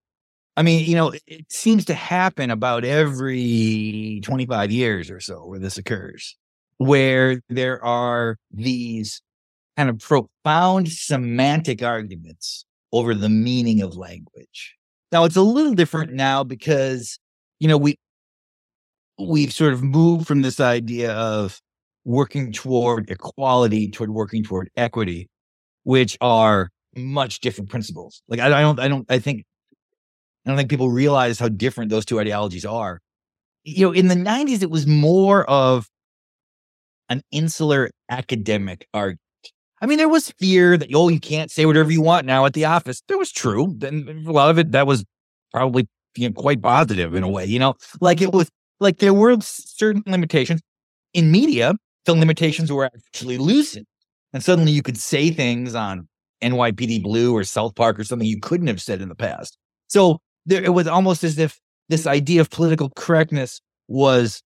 I 0.57 0.63
mean, 0.63 0.85
you 0.89 0.95
know, 0.95 1.13
it 1.27 1.51
seems 1.51 1.85
to 1.85 1.95
happen 1.95 2.51
about 2.51 2.85
every 2.85 4.21
25 4.23 4.71
years 4.71 5.11
or 5.11 5.19
so 5.19 5.45
where 5.45 5.59
this 5.59 5.77
occurs, 5.77 6.37
where 6.77 7.41
there 7.49 7.83
are 7.85 8.37
these 8.51 9.21
kind 9.77 9.89
of 9.89 9.99
profound 9.99 10.89
semantic 10.89 11.83
arguments 11.83 12.65
over 12.93 13.15
the 13.15 13.29
meaning 13.29 13.81
of 13.81 13.97
language. 13.97 14.75
Now, 15.11 15.25
it's 15.25 15.37
a 15.37 15.41
little 15.43 15.75
different 15.75 16.13
now 16.13 16.43
because, 16.43 17.19
you 17.59 17.67
know, 17.69 17.77
we, 17.77 17.97
we've 19.19 19.53
sort 19.53 19.73
of 19.73 19.83
moved 19.83 20.27
from 20.27 20.41
this 20.41 20.59
idea 20.59 21.13
of 21.13 21.59
working 22.05 22.51
toward 22.51 23.09
equality 23.09 23.89
toward 23.89 24.09
working 24.11 24.43
toward 24.43 24.69
equity, 24.75 25.29
which 25.83 26.17
are 26.21 26.69
much 26.95 27.39
different 27.39 27.69
principles. 27.69 28.21
Like 28.27 28.39
I, 28.39 28.47
I 28.47 28.61
don't, 28.61 28.79
I 28.79 28.87
don't, 28.87 29.05
I 29.09 29.19
think, 29.19 29.43
I 30.45 30.49
don't 30.49 30.57
think 30.57 30.69
people 30.69 30.89
realize 30.89 31.39
how 31.39 31.49
different 31.49 31.89
those 31.89 32.05
two 32.05 32.19
ideologies 32.19 32.65
are. 32.65 32.99
You 33.63 33.87
know, 33.87 33.91
in 33.91 34.07
the 34.07 34.15
'90s, 34.15 34.63
it 34.63 34.71
was 34.71 34.87
more 34.87 35.49
of 35.49 35.87
an 37.09 37.21
insular 37.31 37.91
academic 38.09 38.87
argument. 38.93 39.19
I 39.81 39.87
mean, 39.87 39.97
there 39.97 40.09
was 40.09 40.31
fear 40.39 40.77
that 40.77 40.89
oh, 40.93 41.09
you 41.09 41.19
can't 41.19 41.51
say 41.51 41.65
whatever 41.65 41.91
you 41.91 42.01
want 42.01 42.25
now 42.25 42.45
at 42.45 42.53
the 42.53 42.65
office. 42.65 43.01
That 43.07 43.17
was 43.17 43.31
true. 43.31 43.73
Then 43.77 44.25
a 44.27 44.31
lot 44.31 44.49
of 44.49 44.59
it 44.59 44.71
that 44.71 44.85
was 44.85 45.03
probably 45.51 45.87
you 46.15 46.29
know, 46.29 46.33
quite 46.33 46.61
positive 46.61 47.15
in 47.15 47.23
a 47.23 47.29
way. 47.29 47.45
You 47.45 47.59
know, 47.59 47.75
like 47.99 48.21
it 48.21 48.31
was 48.31 48.49
like 48.79 48.97
there 48.97 49.13
were 49.13 49.37
certain 49.41 50.03
limitations 50.05 50.61
in 51.13 51.31
media. 51.31 51.73
The 52.05 52.13
limitations 52.13 52.71
were 52.71 52.85
actually 52.85 53.37
loosened, 53.37 53.85
and 54.33 54.43
suddenly 54.43 54.71
you 54.71 54.81
could 54.81 54.97
say 54.97 55.29
things 55.29 55.75
on 55.75 56.07
NYPD 56.41 57.03
Blue 57.03 57.35
or 57.35 57.43
South 57.43 57.75
Park 57.75 57.99
or 57.99 58.03
something 58.03 58.27
you 58.27 58.39
couldn't 58.39 58.67
have 58.67 58.81
said 58.81 59.01
in 59.01 59.09
the 59.09 59.15
past. 59.15 59.57
So 59.87 60.19
there, 60.45 60.63
it 60.63 60.73
was 60.73 60.87
almost 60.87 61.23
as 61.23 61.37
if 61.37 61.59
this 61.89 62.07
idea 62.07 62.41
of 62.41 62.49
political 62.49 62.89
correctness 62.95 63.61
was 63.87 64.41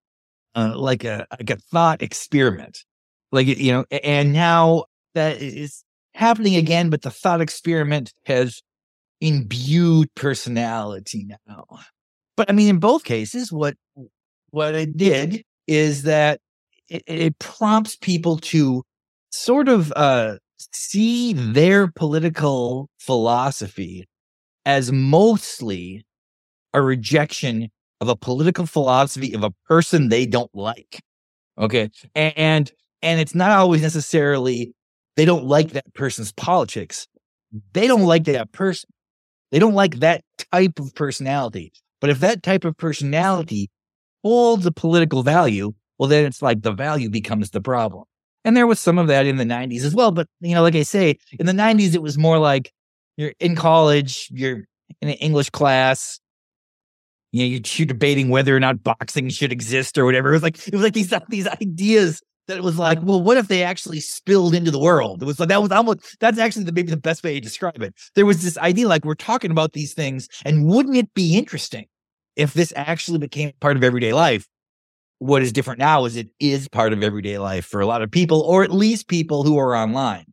uh, 0.55 0.73
like 0.75 1.03
a 1.03 1.27
like 1.31 1.49
a 1.49 1.57
thought 1.57 2.01
experiment, 2.01 2.83
like 3.31 3.47
you 3.47 3.71
know. 3.71 3.85
And 3.91 4.33
now 4.33 4.85
that 5.13 5.41
is 5.41 5.83
happening 6.13 6.55
again, 6.55 6.89
but 6.89 7.01
the 7.01 7.11
thought 7.11 7.41
experiment 7.41 8.13
has 8.25 8.61
imbued 9.21 10.13
personality 10.15 11.27
now. 11.47 11.65
But 12.37 12.49
I 12.49 12.53
mean, 12.53 12.69
in 12.69 12.79
both 12.79 13.03
cases, 13.03 13.51
what 13.51 13.75
what 14.49 14.75
it 14.75 14.97
did 14.97 15.43
is 15.67 16.03
that 16.03 16.39
it, 16.89 17.03
it 17.07 17.39
prompts 17.39 17.95
people 17.95 18.37
to 18.37 18.83
sort 19.31 19.67
of 19.69 19.91
uh, 19.95 20.37
see 20.57 21.33
their 21.33 21.87
political 21.87 22.89
philosophy 22.99 24.07
as 24.65 24.91
mostly 24.91 26.05
a 26.73 26.81
rejection 26.81 27.69
of 28.01 28.09
a 28.09 28.15
political 28.15 28.65
philosophy 28.65 29.33
of 29.33 29.43
a 29.43 29.51
person 29.67 30.09
they 30.09 30.25
don't 30.25 30.53
like. 30.53 31.01
Okay. 31.57 31.89
And, 32.13 32.71
and 33.01 33.19
it's 33.19 33.35
not 33.35 33.51
always 33.51 33.81
necessarily 33.81 34.73
they 35.15 35.25
don't 35.25 35.45
like 35.45 35.71
that 35.71 35.93
person's 35.93 36.33
politics. 36.33 37.07
They 37.73 37.87
don't 37.87 38.03
like 38.03 38.25
that 38.25 38.51
person. 38.51 38.89
They 39.51 39.59
don't 39.59 39.73
like 39.73 39.99
that 39.99 40.23
type 40.51 40.79
of 40.79 40.93
personality. 40.95 41.71
But 42.01 42.09
if 42.09 42.19
that 42.19 42.43
type 42.43 42.65
of 42.65 42.75
personality 42.77 43.69
holds 44.23 44.65
a 44.65 44.71
political 44.71 45.23
value, 45.23 45.73
well, 45.97 46.09
then 46.09 46.25
it's 46.25 46.41
like 46.41 46.61
the 46.61 46.73
value 46.73 47.09
becomes 47.09 47.51
the 47.51 47.61
problem. 47.61 48.03
And 48.45 48.55
there 48.55 48.67
was 48.67 48.79
some 48.79 48.99
of 48.99 49.07
that 49.07 49.25
in 49.25 49.37
the 49.37 49.43
90s 49.43 49.83
as 49.83 49.95
well. 49.95 50.11
But, 50.11 50.27
you 50.39 50.53
know, 50.53 50.61
like 50.61 50.75
I 50.75 50.83
say, 50.83 51.17
in 51.39 51.47
the 51.47 51.51
90s, 51.51 51.95
it 51.95 52.01
was 52.01 52.17
more 52.17 52.37
like 52.37 52.71
you're 53.17 53.33
in 53.39 53.55
college, 53.55 54.29
you're 54.31 54.65
in 55.01 55.09
an 55.09 55.15
English 55.15 55.49
class, 55.49 56.19
you 57.31 57.41
know, 57.41 57.59
you're 57.75 57.87
debating 57.87 58.29
whether 58.29 58.55
or 58.55 58.59
not 58.59 58.83
boxing 58.83 59.29
should 59.29 59.51
exist 59.51 59.97
or 59.97 60.05
whatever. 60.05 60.29
It 60.29 60.33
was 60.33 60.43
like, 60.43 60.67
it 60.67 60.73
was 60.73 60.83
like 60.83 60.93
these, 60.93 61.11
these 61.29 61.47
ideas 61.47 62.21
that 62.47 62.57
it 62.57 62.63
was 62.63 62.77
like, 62.77 62.99
well, 63.01 63.21
what 63.21 63.37
if 63.37 63.47
they 63.47 63.63
actually 63.63 63.99
spilled 63.99 64.53
into 64.53 64.69
the 64.69 64.79
world? 64.79 65.23
It 65.23 65.25
was 65.25 65.39
like, 65.39 65.49
that 65.49 65.63
was 65.63 65.71
almost, 65.71 65.99
that's 66.19 66.37
actually 66.37 66.65
the, 66.65 66.71
maybe 66.71 66.91
the 66.91 66.97
best 66.97 67.23
way 67.23 67.33
to 67.33 67.41
describe 67.41 67.81
it. 67.81 67.95
There 68.13 68.27
was 68.27 68.43
this 68.43 68.59
idea 68.59 68.87
like, 68.87 69.03
we're 69.03 69.15
talking 69.15 69.49
about 69.49 69.73
these 69.73 69.95
things, 69.95 70.29
and 70.45 70.67
wouldn't 70.67 70.95
it 70.95 71.11
be 71.15 71.35
interesting 71.35 71.87
if 72.35 72.53
this 72.53 72.71
actually 72.75 73.17
became 73.17 73.53
part 73.59 73.75
of 73.75 73.83
everyday 73.83 74.13
life? 74.13 74.47
What 75.19 75.41
is 75.41 75.51
different 75.51 75.79
now 75.79 76.05
is 76.05 76.15
it 76.15 76.29
is 76.39 76.67
part 76.67 76.93
of 76.93 77.03
everyday 77.03 77.37
life 77.37 77.65
for 77.65 77.81
a 77.81 77.85
lot 77.85 78.01
of 78.01 78.11
people, 78.11 78.41
or 78.41 78.63
at 78.63 78.71
least 78.71 79.07
people 79.07 79.43
who 79.43 79.57
are 79.57 79.75
online, 79.75 80.25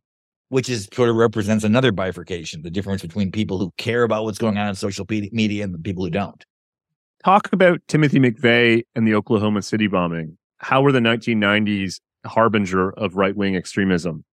which 0.49 0.69
is 0.69 0.89
sort 0.93 1.09
of 1.09 1.15
represents 1.15 1.63
another 1.63 1.91
bifurcation, 1.91 2.61
the 2.61 2.69
difference 2.69 3.01
between 3.01 3.31
people 3.31 3.57
who 3.59 3.71
care 3.77 4.03
about 4.03 4.25
what's 4.25 4.37
going 4.37 4.57
on 4.57 4.67
in 4.67 4.75
social 4.75 5.05
media 5.09 5.63
and 5.63 5.73
the 5.73 5.79
people 5.79 6.03
who 6.03 6.09
don't. 6.09 6.45
Talk 7.23 7.51
about 7.53 7.79
Timothy 7.87 8.19
McVeigh 8.19 8.83
and 8.95 9.07
the 9.07 9.15
Oklahoma 9.15 9.61
City 9.61 9.87
bombing. 9.87 10.37
How 10.57 10.81
were 10.81 10.91
the 10.91 10.99
1990s 10.99 11.99
harbinger 12.25 12.91
of 12.91 13.15
right 13.15 13.35
wing 13.35 13.55
extremism? 13.55 14.25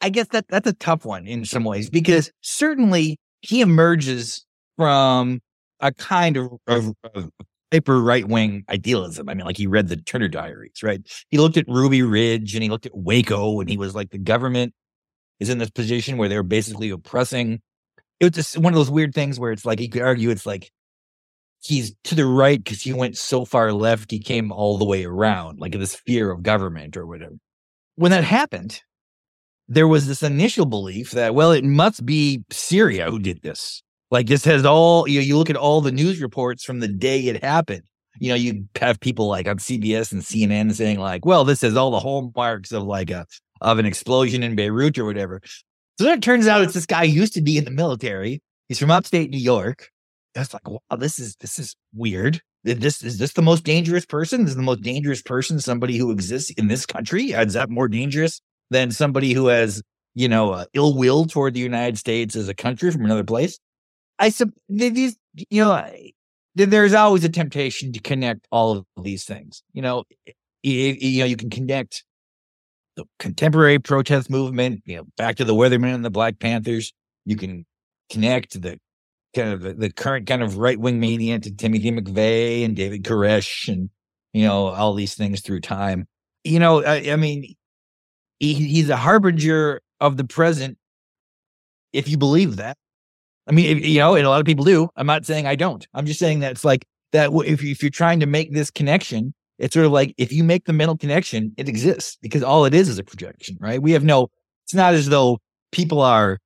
I 0.00 0.10
guess 0.10 0.28
that 0.28 0.46
that's 0.48 0.68
a 0.68 0.74
tough 0.74 1.04
one 1.04 1.26
in 1.26 1.44
some 1.44 1.64
ways 1.64 1.90
because 1.90 2.30
certainly 2.42 3.18
he 3.40 3.60
emerges 3.60 4.44
from 4.76 5.40
a 5.80 5.92
kind 5.92 6.36
of, 6.36 6.52
of, 6.66 6.92
of 7.14 7.30
hyper 7.72 8.00
right 8.00 8.26
wing 8.26 8.64
idealism. 8.68 9.28
I 9.28 9.34
mean, 9.34 9.46
like 9.46 9.56
he 9.56 9.66
read 9.66 9.88
the 9.88 9.96
Turner 9.96 10.28
Diaries, 10.28 10.82
right? 10.82 11.00
He 11.30 11.38
looked 11.38 11.56
at 11.56 11.68
Ruby 11.68 12.02
Ridge 12.02 12.54
and 12.54 12.62
he 12.62 12.68
looked 12.68 12.86
at 12.86 12.96
Waco 12.96 13.60
and 13.60 13.70
he 13.70 13.76
was 13.76 13.94
like, 13.94 14.10
the 14.10 14.18
government 14.18 14.74
is 15.38 15.48
in 15.48 15.58
this 15.58 15.70
position 15.70 16.16
where 16.16 16.28
they're 16.28 16.42
basically 16.42 16.90
oppressing. 16.90 17.60
It 18.18 18.24
was 18.24 18.32
just 18.32 18.58
one 18.58 18.72
of 18.72 18.76
those 18.76 18.90
weird 18.90 19.14
things 19.14 19.38
where 19.38 19.52
it's 19.52 19.64
like, 19.64 19.78
he 19.78 19.88
could 19.88 20.02
argue 20.02 20.30
it's 20.30 20.46
like 20.46 20.70
he's 21.62 21.94
to 22.04 22.14
the 22.14 22.26
right 22.26 22.62
because 22.62 22.82
he 22.82 22.92
went 22.92 23.16
so 23.16 23.44
far 23.44 23.72
left, 23.72 24.10
he 24.10 24.18
came 24.18 24.50
all 24.52 24.76
the 24.76 24.84
way 24.84 25.04
around, 25.04 25.60
like 25.60 25.72
this 25.72 25.94
fear 25.94 26.30
of 26.30 26.42
government 26.42 26.96
or 26.96 27.06
whatever. 27.06 27.36
When 27.96 28.10
that 28.10 28.24
happened, 28.24 28.82
there 29.68 29.88
was 29.88 30.08
this 30.08 30.22
initial 30.22 30.66
belief 30.66 31.12
that, 31.12 31.34
well, 31.34 31.52
it 31.52 31.64
must 31.64 32.04
be 32.04 32.44
Syria 32.50 33.10
who 33.10 33.18
did 33.18 33.42
this 33.42 33.82
like 34.10 34.26
this 34.26 34.44
has 34.44 34.64
all 34.64 35.08
you 35.08 35.20
you 35.20 35.36
look 35.36 35.50
at 35.50 35.56
all 35.56 35.80
the 35.80 35.92
news 35.92 36.20
reports 36.20 36.64
from 36.64 36.80
the 36.80 36.88
day 36.88 37.20
it 37.26 37.42
happened. 37.42 37.82
You 38.18 38.30
know, 38.30 38.34
you 38.34 38.66
have 38.76 39.00
people 39.00 39.28
like 39.28 39.48
on 39.48 39.58
CBS 39.58 40.12
and 40.12 40.22
CNN 40.22 40.74
saying 40.74 40.98
like, 40.98 41.24
"Well, 41.24 41.44
this 41.44 41.62
has 41.62 41.76
all 41.76 41.90
the 41.90 42.00
hallmarks 42.00 42.72
of 42.72 42.82
like 42.82 43.10
a 43.10 43.26
of 43.60 43.78
an 43.78 43.86
explosion 43.86 44.42
in 44.42 44.56
Beirut 44.56 44.98
or 44.98 45.04
whatever." 45.04 45.40
So 45.98 46.04
then 46.04 46.18
it 46.18 46.22
turns 46.22 46.46
out 46.46 46.62
it's 46.62 46.74
this 46.74 46.86
guy 46.86 47.04
used 47.04 47.34
to 47.34 47.42
be 47.42 47.58
in 47.58 47.64
the 47.64 47.70
military. 47.70 48.42
He's 48.68 48.78
from 48.78 48.90
upstate 48.90 49.30
New 49.30 49.38
York. 49.38 49.90
That's 50.34 50.52
like, 50.54 50.68
wow, 50.68 50.80
this 50.96 51.18
is 51.18 51.36
this 51.36 51.58
is 51.58 51.76
weird. 51.94 52.40
This 52.64 53.02
is 53.02 53.18
this 53.18 53.32
the 53.34 53.42
most 53.42 53.64
dangerous 53.64 54.04
person? 54.04 54.42
This 54.42 54.50
is 54.50 54.56
the 54.56 54.62
most 54.62 54.82
dangerous 54.82 55.22
person. 55.22 55.60
Somebody 55.60 55.96
who 55.96 56.10
exists 56.10 56.50
in 56.52 56.68
this 56.68 56.84
country 56.84 57.32
is 57.32 57.54
that 57.54 57.70
more 57.70 57.88
dangerous 57.88 58.40
than 58.70 58.90
somebody 58.90 59.32
who 59.32 59.46
has 59.46 59.82
you 60.14 60.28
know 60.28 60.52
uh, 60.52 60.64
ill 60.74 60.96
will 60.96 61.26
toward 61.26 61.54
the 61.54 61.60
United 61.60 61.96
States 61.96 62.36
as 62.36 62.48
a 62.48 62.54
country 62.54 62.90
from 62.90 63.04
another 63.04 63.24
place? 63.24 63.58
I 64.20 64.28
sub 64.28 64.50
these 64.68 65.16
you 65.48 65.64
know 65.64 65.84
there's 66.54 66.94
always 66.94 67.24
a 67.24 67.28
temptation 67.28 67.92
to 67.92 68.00
connect 68.00 68.46
all 68.50 68.72
of 68.72 68.84
these 69.02 69.24
things. 69.24 69.62
You 69.72 69.82
know, 69.82 70.04
you, 70.62 70.96
you 70.98 71.20
know 71.20 71.26
you 71.26 71.36
can 71.36 71.50
connect 71.50 72.04
the 72.96 73.04
contemporary 73.18 73.78
protest 73.78 74.30
movement, 74.30 74.82
you 74.84 74.96
know, 74.96 75.04
back 75.16 75.36
to 75.36 75.44
the 75.44 75.54
Weathermen 75.54 75.94
and 75.94 76.04
the 76.04 76.10
Black 76.10 76.38
Panthers. 76.38 76.92
You 77.24 77.36
can 77.36 77.64
connect 78.10 78.60
the 78.60 78.78
kind 79.34 79.52
of 79.52 79.62
the, 79.62 79.74
the 79.74 79.92
current 79.92 80.26
kind 80.26 80.42
of 80.42 80.58
right 80.58 80.78
wing 80.78 81.00
mania 81.00 81.38
to 81.38 81.54
Timothy 81.54 81.90
McVeigh 81.92 82.64
and 82.64 82.76
David 82.76 83.04
Koresh 83.04 83.68
and 83.68 83.90
you 84.32 84.46
know 84.46 84.66
all 84.66 84.94
these 84.94 85.14
things 85.14 85.40
through 85.40 85.60
time. 85.60 86.06
You 86.44 86.58
know, 86.58 86.84
I, 86.84 87.12
I 87.12 87.16
mean, 87.16 87.54
he, 88.38 88.54
he's 88.54 88.90
a 88.90 88.96
harbinger 88.96 89.80
of 90.00 90.16
the 90.16 90.24
present 90.24 90.78
if 91.92 92.08
you 92.08 92.18
believe 92.18 92.56
that. 92.56 92.76
I 93.48 93.52
mean, 93.52 93.78
you 93.78 93.98
know, 93.98 94.14
and 94.14 94.26
a 94.26 94.28
lot 94.28 94.40
of 94.40 94.46
people 94.46 94.64
do. 94.64 94.88
I'm 94.96 95.06
not 95.06 95.26
saying 95.26 95.46
I 95.46 95.56
don't. 95.56 95.86
I'm 95.94 96.06
just 96.06 96.20
saying 96.20 96.40
that 96.40 96.52
it's 96.52 96.64
like 96.64 96.86
that. 97.12 97.30
If, 97.32 97.62
if 97.62 97.82
you're 97.82 97.90
trying 97.90 98.20
to 98.20 98.26
make 98.26 98.52
this 98.52 98.70
connection, 98.70 99.34
it's 99.58 99.74
sort 99.74 99.86
of 99.86 99.92
like 99.92 100.14
if 100.18 100.32
you 100.32 100.44
make 100.44 100.64
the 100.64 100.72
mental 100.72 100.96
connection, 100.96 101.52
it 101.56 101.68
exists 101.68 102.16
because 102.22 102.42
all 102.42 102.64
it 102.64 102.74
is 102.74 102.88
is 102.88 102.98
a 102.98 103.04
projection, 103.04 103.56
right? 103.60 103.80
We 103.80 103.92
have 103.92 104.04
no. 104.04 104.28
It's 104.64 104.74
not 104.74 104.94
as 104.94 105.08
though 105.08 105.38
people 105.72 106.00
are. 106.00 106.38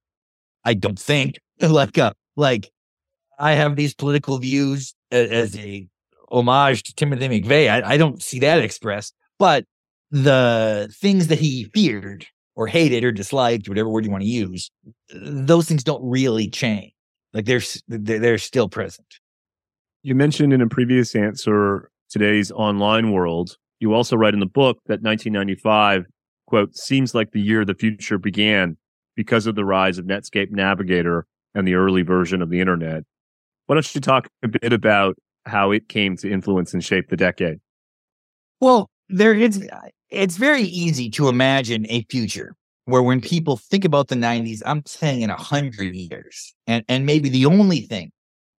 I 0.65 0.75
don't 0.75 0.99
think 0.99 1.39
like 1.61 1.99
uh, 1.99 2.13
like 2.37 2.71
I 3.39 3.53
have 3.53 3.77
these 3.77 3.95
political 3.95 4.39
views 4.39 4.95
as, 5.11 5.31
as 5.31 5.59
a 5.59 5.87
homage 6.31 6.83
to 6.85 6.95
Timothy 6.95 7.29
McVeigh. 7.29 7.71
I, 7.71 7.95
I 7.95 7.97
don't 7.97 8.23
see 8.23 8.39
that 8.41 8.61
expressed, 8.61 9.15
but 9.39 9.65
the 10.11 10.93
things 11.01 11.27
that 11.29 11.39
he 11.39 11.65
feared 11.75 12.27
or 12.57 12.67
hated 12.67 13.05
or 13.05 13.13
disliked, 13.13 13.69
whatever 13.69 13.89
word 13.89 14.05
you 14.05 14.11
want 14.11 14.23
to 14.23 14.29
use, 14.29 14.71
those 15.13 15.67
things 15.67 15.85
don't 15.85 16.03
really 16.09 16.49
change. 16.49 16.93
Like 17.33 17.47
they're 17.47 17.63
they're 17.89 18.39
still 18.39 18.69
present. 18.69 19.07
You 20.03 20.15
mentioned 20.15 20.53
in 20.53 20.61
a 20.61 20.69
previous 20.69 21.17
answer 21.17 21.91
today's 22.09 22.53
online 22.53 23.11
world. 23.11 23.57
You 23.81 23.93
also 23.93 24.17
write 24.17 24.35
in 24.35 24.41
the 24.41 24.47
book 24.47 24.79
that 24.87 25.03
1995, 25.03 26.05
quote, 26.47 26.77
seems 26.77 27.15
like 27.15 27.33
the 27.33 27.41
year 27.41 27.65
the 27.65 27.75
future 27.75 28.19
began 28.19 28.77
because 29.17 29.47
of 29.47 29.57
the 29.57 29.65
rise 29.65 29.99
of 29.99 30.05
Netscape 30.05 30.51
Navigator 30.51 31.27
and 31.55 31.67
the 31.67 31.75
early 31.75 32.03
version 32.03 32.41
of 32.41 32.51
the 32.51 32.61
internet. 32.61 33.05
Why 33.67 33.75
don't 33.75 33.95
you 33.95 34.01
talk 34.01 34.29
a 34.43 34.49
bit 34.49 34.73
about 34.73 35.17
how 35.47 35.71
it 35.71 35.89
came 35.89 36.17
to 36.19 36.31
influence 36.31 36.73
and 36.73 36.85
shape 36.85 37.09
the 37.09 37.17
decade? 37.17 37.59
Well, 38.61 38.89
there 39.09 39.35
is 39.35 39.69
it's 40.15 40.37
very 40.37 40.63
easy 40.63 41.11
to 41.11 41.29
imagine 41.29 41.87
a 41.89 42.03
future 42.11 42.55
where 42.87 43.03
when 43.03 43.21
people 43.21 43.57
think 43.57 43.85
about 43.85 44.09
the 44.09 44.15
90s, 44.15 44.63
I'm 44.65 44.83
saying 44.87 45.23
in 45.23 45.31
a 45.31 45.37
hundred 45.37 45.95
years, 45.95 46.55
and, 46.67 46.85
and 46.89 47.07
maybe 47.07 47.29
the 47.29 47.47
only 47.47 47.81
thing 47.81 48.13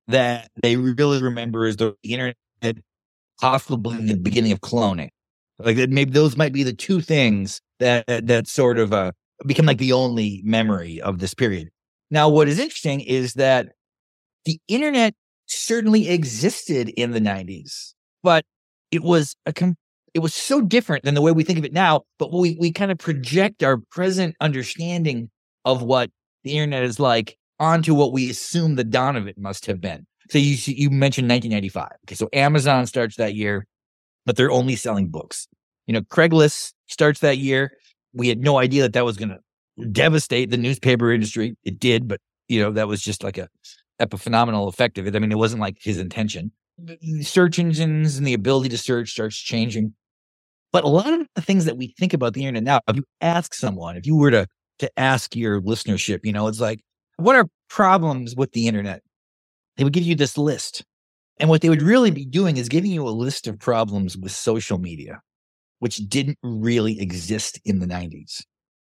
that 0.08 0.50
they 0.62 0.76
really 0.76 1.22
remember 1.22 1.66
is 1.66 1.78
the 1.78 1.96
internet, 2.04 2.36
possibly 3.40 3.98
the 4.06 4.16
beginning 4.16 4.52
of 4.52 4.62
cloning. 4.62 5.10
Like 5.60 5.78
that, 5.78 5.90
maybe 5.90 6.12
those 6.12 6.38
might 6.38 6.54
be 6.54 6.64
the 6.64 6.74
two 6.74 7.02
things 7.02 7.62
that 7.80 8.06
that 8.08 8.48
sort 8.48 8.78
of 8.78 8.92
uh, 8.92 9.12
become 9.46 9.66
like 9.66 9.78
the 9.78 9.94
only 9.94 10.42
memory 10.44 11.02
of 11.02 11.20
this 11.20 11.34
period. 11.34 11.70
Now, 12.12 12.30
what 12.30 12.48
is 12.48 12.60
interesting 12.60 13.02
is 13.02 13.34
that 13.34 13.70
the 14.44 14.60
internet 14.68 15.14
certainly 15.48 16.10
existed 16.10 16.90
in 16.90 17.12
the 17.12 17.20
90s, 17.20 17.94
but 18.22 18.46
it 18.92 19.02
was 19.02 19.36
a 19.46 19.54
com- 19.54 19.76
it 20.16 20.20
was 20.20 20.34
so 20.34 20.62
different 20.62 21.04
than 21.04 21.14
the 21.14 21.22
way 21.22 21.34
we 21.34 21.44
think 21.44 21.60
of 21.60 21.66
it 21.66 21.74
now. 21.74 22.02
But 22.18 22.32
we 22.32 22.58
we 22.60 22.72
kind 22.72 22.90
of 22.90 22.98
project 22.98 23.62
our 23.62 23.78
present 23.92 24.36
understanding 24.40 25.30
of 25.66 25.84
what 25.84 26.10
the 26.44 26.54
internet 26.54 26.84
is 26.84 27.00
like 27.00 27.38
onto 27.60 27.94
what 27.94 28.14
we 28.14 28.30
assume 28.30 28.76
the 28.76 28.84
dawn 28.86 29.18
of 29.18 29.28
it 29.28 29.38
must 29.38 29.66
have 29.66 29.82
been. 29.82 30.08
So 30.30 30.38
you 30.38 30.56
you 30.66 30.90
mentioned 30.90 31.30
1995. 31.30 31.90
Okay, 32.08 32.16
so 32.16 32.30
Amazon 32.32 32.88
starts 32.88 33.18
that 33.18 33.36
year, 33.36 33.68
but 34.26 34.38
they're 34.38 34.52
only 34.52 34.78
selling 34.78 35.10
books. 35.10 35.48
You 35.86 35.94
know, 35.94 36.02
Craigslist 36.02 36.74
starts 36.88 37.20
that 37.20 37.38
year. 37.38 37.74
We 38.14 38.30
had 38.30 38.40
no 38.40 38.58
idea 38.58 38.84
that 38.84 38.94
that 38.94 39.06
was 39.06 39.18
going 39.18 39.30
to 39.30 39.40
devastate 39.92 40.50
the 40.50 40.58
newspaper 40.58 41.12
industry. 41.12 41.58
It 41.64 41.78
did, 41.78 42.08
but 42.08 42.22
you 42.48 42.62
know 42.62 42.72
that 42.72 42.88
was 42.88 43.02
just 43.02 43.22
like 43.22 43.38
a 43.38 43.50
epiphenomenal 44.02 44.70
effect 44.70 44.98
of 44.98 45.08
it. 45.08 45.16
I 45.16 45.20
mean, 45.20 45.34
it 45.34 45.38
wasn't 45.38 45.62
like 45.62 45.78
his 45.82 46.00
intention. 46.00 46.54
Search 47.22 47.60
engines 47.60 48.18
and 48.18 48.26
the 48.26 48.34
ability 48.34 48.70
to 48.70 48.78
search 48.78 49.12
starts 49.12 49.38
changing. 49.38 49.94
But 50.76 50.84
a 50.84 50.90
lot 50.90 51.14
of 51.14 51.26
the 51.36 51.42
things 51.42 51.64
that 51.64 51.78
we 51.78 51.96
think 51.98 52.14
about 52.14 52.34
the 52.34 52.42
internet 52.42 52.64
now, 52.64 52.82
if 52.90 52.98
you 52.98 53.06
ask 53.22 53.54
someone, 53.54 53.96
if 53.96 54.06
you 54.06 54.18
were 54.18 54.32
to 54.32 54.46
to 54.80 55.00
ask 55.00 55.34
your 55.34 55.62
listenership, 55.62 56.20
you 56.26 56.34
know, 56.34 56.48
it's 56.48 56.60
like, 56.60 56.82
what 57.16 57.38
are 57.38 57.48
problems 57.70 58.36
with 58.36 58.52
the 58.52 58.68
internet? 58.68 59.02
They 59.78 59.86
would 59.86 59.94
give 59.94 60.04
you 60.04 60.16
this 60.16 60.38
list. 60.38 60.84
And 61.40 61.50
what 61.50 61.62
they 61.62 61.70
would 61.70 61.82
really 61.82 62.12
be 62.12 62.26
doing 62.26 62.58
is 62.58 62.68
giving 62.68 62.92
you 62.92 63.08
a 63.08 63.10
list 63.10 63.48
of 63.48 63.58
problems 63.58 64.18
with 64.18 64.34
social 64.34 64.78
media, 64.78 65.22
which 65.80 65.96
didn't 66.10 66.40
really 66.44 67.00
exist 67.00 67.58
in 67.64 67.80
the 67.80 67.86
90s. 67.86 68.44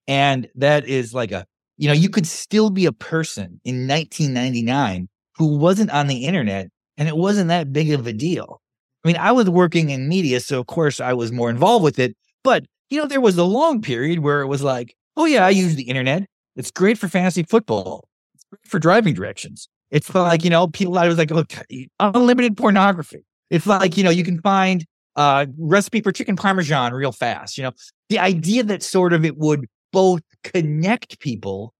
And 0.07 0.49
that 0.55 0.87
is 0.87 1.13
like 1.13 1.31
a 1.31 1.45
you 1.77 1.87
know, 1.87 1.93
you 1.93 2.09
could 2.09 2.25
still 2.25 2.71
be 2.71 2.87
a 2.87 2.91
person 2.91 3.61
in 3.63 3.87
1999 3.87 5.07
who 5.37 5.57
wasn't 5.57 5.91
on 5.91 6.07
the 6.07 6.25
internet 6.25 6.69
and 6.97 7.07
it 7.07 7.15
wasn't 7.15 7.49
that 7.49 7.71
big 7.71 7.91
of 7.91 8.07
a 8.07 8.13
deal. 8.13 8.59
I 9.05 9.07
mean, 9.07 9.17
I 9.17 9.31
was 9.31 9.47
working 9.47 9.91
in 9.91 10.09
media, 10.09 10.39
so 10.39 10.59
of 10.59 10.65
course 10.65 10.99
I 10.99 11.13
was 11.13 11.31
more 11.31 11.51
involved 11.51 11.83
with 11.83 11.99
it. 11.99 12.17
But, 12.43 12.65
you 12.89 12.99
know, 12.99 13.05
there 13.05 13.21
was 13.21 13.37
a 13.37 13.43
long 13.43 13.79
period 13.79 14.19
where 14.19 14.41
it 14.41 14.47
was 14.47 14.63
like, 14.63 14.95
oh, 15.15 15.25
yeah, 15.25 15.45
I 15.45 15.51
use 15.51 15.75
the 15.75 15.83
internet. 15.83 16.25
It's 16.55 16.71
great 16.71 16.97
for 16.97 17.07
fantasy 17.07 17.43
football, 17.43 18.07
it's 18.33 18.43
great 18.49 18.65
for 18.65 18.79
driving 18.79 19.13
directions. 19.13 19.69
It's 19.91 20.13
like, 20.13 20.43
you 20.43 20.49
know, 20.49 20.67
people, 20.67 20.97
I 20.97 21.07
was 21.07 21.19
like, 21.19 21.29
look, 21.29 21.53
unlimited 21.99 22.57
pornography. 22.57 23.23
It's 23.51 23.67
like, 23.67 23.95
you 23.95 24.03
know, 24.03 24.09
you 24.09 24.23
can 24.23 24.41
find 24.41 24.83
a 25.15 25.47
recipe 25.59 26.01
for 26.01 26.11
chicken 26.11 26.35
parmesan 26.35 26.91
real 26.91 27.11
fast. 27.11 27.59
You 27.59 27.65
know, 27.65 27.71
the 28.09 28.17
idea 28.17 28.63
that 28.63 28.81
sort 28.81 29.13
of 29.13 29.23
it 29.23 29.37
would 29.37 29.67
both 29.93 30.21
connect 30.43 31.19
people 31.19 31.75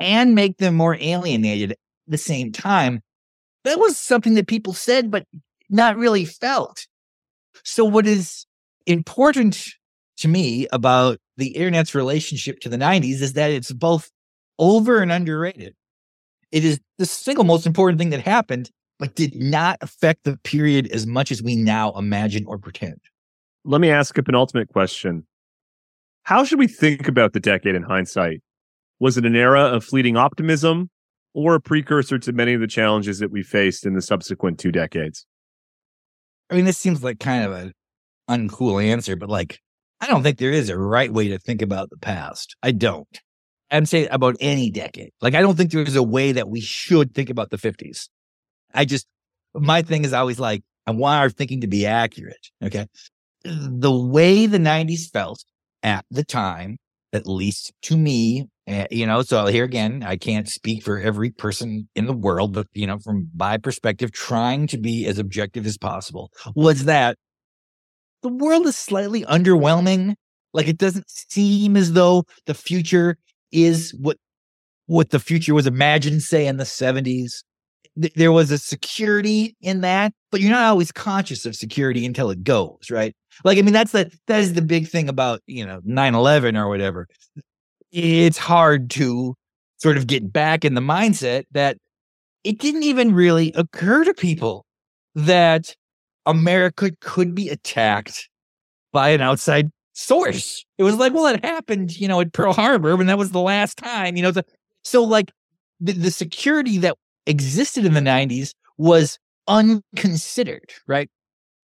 and 0.00 0.34
make 0.34 0.58
them 0.58 0.74
more 0.74 0.96
alienated 1.00 1.70
at 1.70 1.78
the 2.08 2.18
same 2.18 2.50
time. 2.50 3.00
That 3.62 3.78
was 3.78 3.96
something 3.96 4.34
that 4.34 4.48
people 4.48 4.72
said, 4.72 5.10
but 5.10 5.24
not 5.74 5.96
really 5.96 6.24
felt. 6.24 6.86
So, 7.64 7.84
what 7.84 8.06
is 8.06 8.46
important 8.86 9.66
to 10.18 10.28
me 10.28 10.66
about 10.72 11.18
the 11.36 11.48
internet's 11.48 11.94
relationship 11.94 12.60
to 12.60 12.68
the 12.68 12.76
90s 12.76 13.20
is 13.20 13.32
that 13.34 13.50
it's 13.50 13.72
both 13.72 14.10
over 14.58 15.00
and 15.00 15.10
underrated. 15.10 15.74
It 16.52 16.64
is 16.64 16.80
the 16.98 17.06
single 17.06 17.44
most 17.44 17.66
important 17.66 17.98
thing 17.98 18.10
that 18.10 18.20
happened, 18.20 18.70
but 18.98 19.16
did 19.16 19.34
not 19.34 19.78
affect 19.80 20.22
the 20.22 20.38
period 20.44 20.86
as 20.92 21.06
much 21.06 21.32
as 21.32 21.42
we 21.42 21.56
now 21.56 21.92
imagine 21.92 22.44
or 22.46 22.58
pretend. 22.58 23.00
Let 23.64 23.80
me 23.80 23.90
ask 23.90 24.16
a 24.16 24.22
penultimate 24.22 24.68
question. 24.68 25.26
How 26.22 26.44
should 26.44 26.58
we 26.58 26.68
think 26.68 27.08
about 27.08 27.32
the 27.32 27.40
decade 27.40 27.74
in 27.74 27.82
hindsight? 27.82 28.40
Was 29.00 29.18
it 29.18 29.26
an 29.26 29.34
era 29.34 29.62
of 29.62 29.84
fleeting 29.84 30.16
optimism 30.16 30.90
or 31.34 31.56
a 31.56 31.60
precursor 31.60 32.18
to 32.20 32.32
many 32.32 32.54
of 32.54 32.60
the 32.60 32.68
challenges 32.68 33.18
that 33.18 33.32
we 33.32 33.42
faced 33.42 33.84
in 33.84 33.94
the 33.94 34.02
subsequent 34.02 34.60
two 34.60 34.70
decades? 34.70 35.26
I 36.50 36.54
mean, 36.54 36.64
this 36.64 36.78
seems 36.78 37.02
like 37.02 37.20
kind 37.20 37.44
of 37.44 37.52
an 37.52 37.72
uncool 38.28 38.82
answer, 38.82 39.16
but 39.16 39.28
like, 39.28 39.60
I 40.00 40.06
don't 40.06 40.22
think 40.22 40.38
there 40.38 40.52
is 40.52 40.68
a 40.68 40.78
right 40.78 41.12
way 41.12 41.28
to 41.28 41.38
think 41.38 41.62
about 41.62 41.90
the 41.90 41.96
past. 41.96 42.56
I 42.62 42.72
don't. 42.72 43.08
I'm 43.70 43.86
saying 43.86 44.08
about 44.10 44.36
any 44.40 44.70
decade. 44.70 45.10
Like, 45.20 45.34
I 45.34 45.40
don't 45.40 45.56
think 45.56 45.70
there's 45.70 45.96
a 45.96 46.02
way 46.02 46.32
that 46.32 46.48
we 46.48 46.60
should 46.60 47.14
think 47.14 47.30
about 47.30 47.50
the 47.50 47.56
50s. 47.56 48.08
I 48.74 48.84
just, 48.84 49.06
my 49.54 49.82
thing 49.82 50.04
is 50.04 50.12
always 50.12 50.38
like, 50.38 50.62
I 50.86 50.90
want 50.90 51.20
our 51.20 51.30
thinking 51.30 51.62
to 51.62 51.66
be 51.66 51.86
accurate. 51.86 52.50
Okay. 52.62 52.86
The 53.44 53.92
way 53.92 54.46
the 54.46 54.58
90s 54.58 55.10
felt 55.10 55.44
at 55.82 56.04
the 56.10 56.24
time, 56.24 56.76
at 57.12 57.26
least 57.26 57.72
to 57.82 57.96
me, 57.96 58.46
uh, 58.66 58.86
you 58.90 59.06
know, 59.06 59.22
so 59.22 59.46
here 59.46 59.64
again, 59.64 60.02
I 60.06 60.16
can't 60.16 60.48
speak 60.48 60.82
for 60.82 60.98
every 60.98 61.30
person 61.30 61.88
in 61.94 62.06
the 62.06 62.14
world, 62.14 62.54
but, 62.54 62.66
you 62.72 62.86
know, 62.86 62.98
from 62.98 63.28
my 63.34 63.58
perspective, 63.58 64.12
trying 64.12 64.66
to 64.68 64.78
be 64.78 65.06
as 65.06 65.18
objective 65.18 65.66
as 65.66 65.76
possible 65.76 66.30
was 66.54 66.86
that 66.86 67.18
the 68.22 68.30
world 68.30 68.66
is 68.66 68.76
slightly 68.76 69.22
underwhelming. 69.24 70.14
Like 70.54 70.66
it 70.66 70.78
doesn't 70.78 71.10
seem 71.10 71.76
as 71.76 71.92
though 71.92 72.24
the 72.46 72.54
future 72.54 73.18
is 73.52 73.94
what 74.00 74.16
what 74.86 75.10
the 75.10 75.20
future 75.20 75.54
was 75.54 75.66
imagined, 75.66 76.22
say 76.22 76.46
in 76.46 76.56
the 76.56 76.64
70s. 76.64 77.42
there 78.16 78.32
was 78.32 78.50
a 78.50 78.58
security 78.58 79.56
in 79.60 79.80
that, 79.82 80.12
but 80.30 80.40
you're 80.40 80.50
not 80.50 80.64
always 80.64 80.92
conscious 80.92 81.46
of 81.46 81.54
security 81.54 82.04
until 82.04 82.30
it 82.30 82.42
goes, 82.44 82.90
right? 82.90 83.14
Like, 83.44 83.58
I 83.58 83.62
mean, 83.62 83.72
that's 83.72 83.92
the 83.92 84.10
that 84.26 84.40
is 84.40 84.54
the 84.54 84.62
big 84.62 84.88
thing 84.88 85.08
about, 85.08 85.40
you 85.46 85.66
know, 85.66 85.80
9-11 85.86 86.56
or 86.56 86.68
whatever. 86.68 87.08
It's 87.94 88.38
hard 88.38 88.90
to 88.90 89.36
sort 89.76 89.96
of 89.96 90.08
get 90.08 90.32
back 90.32 90.64
in 90.64 90.74
the 90.74 90.80
mindset 90.80 91.44
that 91.52 91.76
it 92.42 92.58
didn't 92.58 92.82
even 92.82 93.14
really 93.14 93.52
occur 93.54 94.02
to 94.02 94.12
people 94.12 94.66
that 95.14 95.76
America 96.26 96.90
could 97.00 97.36
be 97.36 97.48
attacked 97.48 98.28
by 98.92 99.10
an 99.10 99.20
outside 99.20 99.70
source. 99.92 100.64
It 100.76 100.82
was 100.82 100.96
like, 100.96 101.14
well, 101.14 101.26
it 101.32 101.44
happened, 101.44 101.96
you 101.96 102.08
know, 102.08 102.20
at 102.20 102.32
Pearl 102.32 102.52
Harbor, 102.52 102.92
and 103.00 103.08
that 103.08 103.16
was 103.16 103.30
the 103.30 103.40
last 103.40 103.78
time, 103.78 104.16
you 104.16 104.24
know. 104.24 104.32
The, 104.32 104.44
so, 104.82 105.04
like, 105.04 105.30
the, 105.78 105.92
the 105.92 106.10
security 106.10 106.78
that 106.78 106.96
existed 107.26 107.84
in 107.84 107.94
the 107.94 108.00
90s 108.00 108.54
was 108.76 109.20
unconsidered, 109.46 110.72
right? 110.88 111.08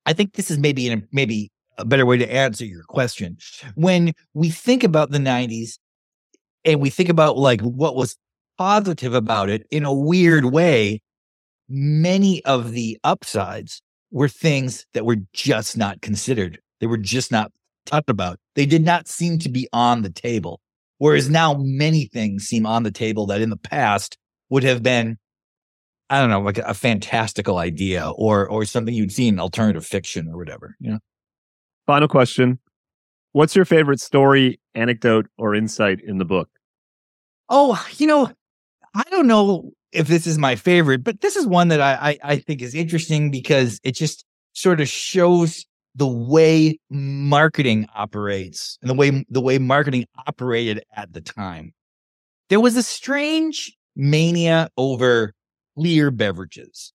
I 0.07 0.13
think 0.13 0.35
this 0.35 0.49
is 0.49 0.59
maybe 0.59 0.89
an, 0.89 1.09
maybe 1.11 1.51
a 1.77 1.85
better 1.85 2.07
way 2.07 2.19
to 2.19 2.33
answer 2.33 2.65
your 2.65 2.85
question. 2.85 3.37
When 3.75 4.13
we 4.33 4.51
think 4.51 4.85
about 4.85 5.11
the 5.11 5.19
90s 5.19 5.79
and 6.65 6.81
we 6.81 6.91
think 6.91 7.09
about 7.09 7.37
like 7.37 7.61
what 7.61 7.97
was 7.97 8.17
positive 8.59 9.15
about 9.15 9.49
it 9.49 9.67
in 9.71 9.85
a 9.85 9.95
weird 9.95 10.47
way, 10.47 11.01
many 11.69 12.45
of 12.45 12.73
the 12.73 12.99
upsides 13.05 13.81
were 14.11 14.29
things 14.29 14.87
that 14.93 15.07
were 15.07 15.17
just 15.33 15.77
not 15.77 16.01
considered. 16.03 16.61
They 16.81 16.87
were 16.87 16.99
just 16.99 17.31
not 17.31 17.53
talked 17.87 18.11
about. 18.11 18.39
They 18.57 18.67
did 18.67 18.85
not 18.85 19.09
seem 19.09 19.39
to 19.41 19.49
be 19.49 19.69
on 19.73 20.03
the 20.03 20.11
table. 20.11 20.61
Whereas 20.99 21.31
now 21.31 21.55
many 21.55 22.07
things 22.07 22.45
seem 22.45 22.67
on 22.67 22.83
the 22.83 22.91
table 22.91 23.27
that 23.27 23.41
in 23.41 23.49
the 23.49 23.57
past 23.57 24.19
would 24.51 24.63
have 24.65 24.83
been, 24.83 25.17
I 26.11 26.21
don't 26.21 26.29
know, 26.29 26.41
like 26.41 26.59
a 26.59 26.75
fantastical 26.75 27.57
idea 27.57 28.11
or 28.11 28.47
or 28.49 28.65
something 28.67 28.93
you'd 28.93 29.13
see 29.13 29.29
in 29.29 29.41
alternative 29.41 29.87
fiction 29.87 30.29
or 30.29 30.37
whatever, 30.37 30.77
you 30.81 30.91
know. 30.91 30.99
Final 31.87 32.09
question. 32.09 32.59
What's 33.33 33.55
your 33.55 33.65
favorite 33.65 34.01
story, 34.01 34.61
anecdote, 34.75 35.27
or 35.39 35.55
insight 35.55 36.01
in 36.01 36.19
the 36.19 36.25
book? 36.25 36.49
Oh, 37.49 37.85
you 37.97 38.07
know, 38.07 38.31
I 38.95 39.03
don't 39.11 39.27
know 39.27 39.71
if 39.93 40.09
this 40.09 40.27
is 40.27 40.39
my 40.39 40.57
favorite, 40.57 41.05
but 41.05 41.21
this 41.21 41.37
is 41.37 41.47
one 41.47 41.69
that 41.69 41.81
I, 41.81 41.95
I, 41.95 42.19
I 42.33 42.37
think 42.37 42.61
is 42.61 42.75
interesting 42.75 43.31
because 43.31 43.81
it 43.85 43.93
just 43.93 44.25
sort 44.53 44.81
of 44.81 44.89
shows 44.89 45.65
the 45.95 46.07
way 46.07 46.79
marketing 46.91 47.87
operates 47.95 48.79
and 48.81 48.91
the 48.91 48.95
way 48.95 49.25
the 49.29 49.41
way 49.41 49.59
marketing 49.59 50.07
operated 50.27 50.83
at 50.97 51.13
the 51.13 51.21
time. 51.21 51.73
There 52.49 52.61
was 52.61 52.77
a 52.77 52.83
strange 52.83 53.77
mania 53.95 54.71
over 54.77 55.35
clear 55.77 56.11
beverages. 56.11 56.93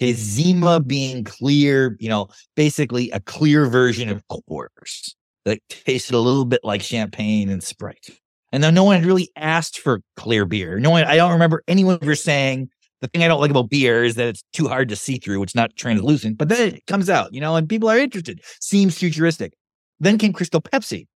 Okay, 0.00 0.12
Zima 0.12 0.80
being 0.80 1.24
clear, 1.24 1.96
you 2.00 2.08
know, 2.08 2.28
basically 2.54 3.10
a 3.10 3.20
clear 3.20 3.66
version 3.66 4.08
of 4.08 4.22
Coors 4.28 5.14
that 5.50 5.60
tasted 5.68 6.14
a 6.14 6.18
little 6.18 6.44
bit 6.44 6.60
like 6.62 6.82
champagne 6.82 7.48
and 7.48 7.62
Sprite. 7.62 8.08
And 8.52 8.62
no 8.74 8.84
one 8.84 8.96
had 8.96 9.04
really 9.04 9.30
asked 9.36 9.78
for 9.78 10.00
clear 10.16 10.44
beer. 10.44 10.78
No 10.78 10.90
one, 10.90 11.04
I 11.04 11.16
don't 11.16 11.32
remember 11.32 11.62
anyone 11.68 11.98
ever 12.02 12.14
saying 12.14 12.68
the 13.00 13.08
thing 13.08 13.22
I 13.22 13.28
don't 13.28 13.40
like 13.40 13.50
about 13.50 13.70
beer 13.70 14.04
is 14.04 14.14
that 14.16 14.28
it's 14.28 14.42
too 14.52 14.68
hard 14.68 14.88
to 14.88 14.96
see 14.96 15.18
through. 15.18 15.42
It's 15.42 15.54
not 15.54 15.74
translucent, 15.76 16.38
but 16.38 16.48
then 16.48 16.74
it 16.74 16.86
comes 16.86 17.08
out, 17.08 17.32
you 17.32 17.40
know, 17.40 17.56
and 17.56 17.68
people 17.68 17.88
are 17.88 17.98
interested. 17.98 18.40
Seems 18.60 18.98
futuristic. 18.98 19.52
Then 20.00 20.18
came 20.18 20.32
Crystal 20.32 20.60
Pepsi, 20.60 21.06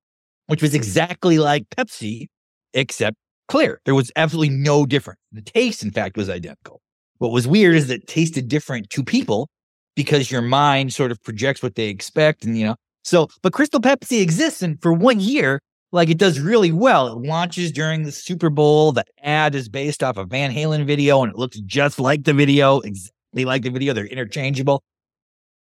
which 0.46 0.62
was 0.62 0.74
exactly 0.74 1.38
like 1.38 1.64
Pepsi, 1.76 2.26
except 2.72 3.16
clear. 3.48 3.80
There 3.84 3.94
was 3.94 4.10
absolutely 4.16 4.54
no 4.54 4.86
difference. 4.86 5.20
The 5.32 5.42
taste, 5.42 5.82
in 5.82 5.90
fact, 5.90 6.16
was 6.16 6.30
identical. 6.30 6.80
What 7.18 7.32
was 7.32 7.46
weird 7.46 7.76
is 7.76 7.88
that 7.88 8.02
it 8.02 8.06
tasted 8.06 8.48
different 8.48 8.90
to 8.90 9.04
people 9.04 9.48
because 9.94 10.30
your 10.30 10.42
mind 10.42 10.92
sort 10.92 11.10
of 11.10 11.22
projects 11.22 11.62
what 11.62 11.74
they 11.74 11.88
expect. 11.88 12.44
And, 12.44 12.58
you 12.58 12.64
know, 12.64 12.76
so, 13.04 13.28
but 13.42 13.52
Crystal 13.52 13.80
Pepsi 13.80 14.20
exists. 14.20 14.62
And 14.62 14.80
for 14.82 14.92
one 14.92 15.20
year, 15.20 15.60
like 15.92 16.08
it 16.08 16.18
does 16.18 16.40
really 16.40 16.72
well. 16.72 17.06
It 17.06 17.26
launches 17.26 17.70
during 17.70 18.02
the 18.02 18.12
Super 18.12 18.50
Bowl. 18.50 18.92
The 18.92 19.04
ad 19.22 19.54
is 19.54 19.68
based 19.68 20.02
off 20.02 20.16
a 20.16 20.24
Van 20.24 20.50
Halen 20.50 20.86
video 20.86 21.22
and 21.22 21.30
it 21.30 21.38
looks 21.38 21.60
just 21.60 22.00
like 22.00 22.24
the 22.24 22.34
video, 22.34 22.80
exactly 22.80 23.44
like 23.44 23.62
the 23.62 23.70
video. 23.70 23.92
They're 23.92 24.06
interchangeable. 24.06 24.82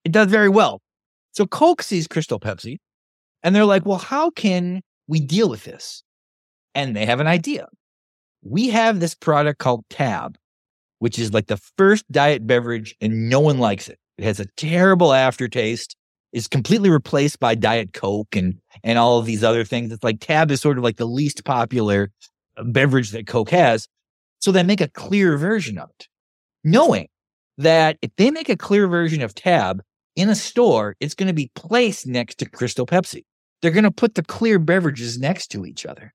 It 0.04 0.12
does 0.12 0.28
very 0.28 0.48
well. 0.48 0.80
So 1.32 1.46
Coke 1.46 1.82
sees 1.82 2.08
Crystal 2.08 2.40
Pepsi 2.40 2.78
and 3.42 3.54
they're 3.54 3.64
like, 3.64 3.84
well, 3.84 3.98
how 3.98 4.30
can 4.30 4.80
we 5.06 5.20
deal 5.20 5.48
with 5.48 5.64
this? 5.64 6.02
And 6.74 6.96
they 6.96 7.06
have 7.06 7.20
an 7.20 7.26
idea. 7.26 7.68
We 8.42 8.68
have 8.70 9.00
this 9.00 9.14
product 9.14 9.58
called 9.58 9.84
Tab, 9.90 10.36
which 10.98 11.18
is 11.18 11.32
like 11.32 11.46
the 11.46 11.60
first 11.76 12.10
diet 12.10 12.46
beverage 12.46 12.96
and 13.00 13.28
no 13.28 13.40
one 13.40 13.58
likes 13.58 13.88
it. 13.88 13.98
It 14.16 14.24
has 14.24 14.40
a 14.40 14.46
terrible 14.56 15.12
aftertaste 15.12 15.96
is 16.34 16.48
completely 16.48 16.90
replaced 16.90 17.38
by 17.38 17.54
Diet 17.54 17.94
Coke 17.94 18.36
and 18.36 18.60
and 18.82 18.98
all 18.98 19.18
of 19.18 19.24
these 19.24 19.42
other 19.42 19.64
things. 19.64 19.92
It's 19.92 20.04
like 20.04 20.20
Tab 20.20 20.50
is 20.50 20.60
sort 20.60 20.76
of 20.76 20.84
like 20.84 20.96
the 20.96 21.06
least 21.06 21.44
popular 21.44 22.10
uh, 22.58 22.64
beverage 22.64 23.12
that 23.12 23.26
Coke 23.26 23.50
has. 23.50 23.88
So 24.40 24.52
they 24.52 24.64
make 24.64 24.82
a 24.82 24.88
clear 24.88 25.38
version 25.38 25.78
of 25.78 25.88
it, 25.98 26.08
knowing 26.64 27.08
that 27.56 27.96
if 28.02 28.10
they 28.16 28.30
make 28.30 28.50
a 28.50 28.56
clear 28.56 28.88
version 28.88 29.22
of 29.22 29.34
Tab 29.34 29.80
in 30.16 30.28
a 30.28 30.34
store, 30.34 30.96
it's 31.00 31.14
going 31.14 31.28
to 31.28 31.32
be 31.32 31.50
placed 31.54 32.06
next 32.06 32.38
to 32.38 32.50
Crystal 32.50 32.84
Pepsi. 32.84 33.24
They're 33.62 33.70
going 33.70 33.84
to 33.84 33.90
put 33.90 34.16
the 34.16 34.24
clear 34.24 34.58
beverages 34.58 35.18
next 35.18 35.48
to 35.52 35.64
each 35.64 35.86
other. 35.86 36.12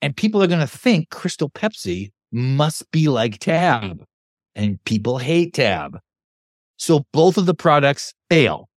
And 0.00 0.16
people 0.16 0.42
are 0.42 0.46
going 0.46 0.60
to 0.60 0.66
think 0.66 1.08
Crystal 1.08 1.50
Pepsi 1.50 2.12
must 2.30 2.88
be 2.92 3.08
like 3.08 3.38
Tab. 3.38 4.04
And 4.54 4.82
people 4.84 5.18
hate 5.18 5.54
Tab. 5.54 5.98
So 6.76 7.06
both 7.12 7.36
of 7.36 7.46
the 7.46 7.54
products 7.54 8.14
fail 8.30 8.68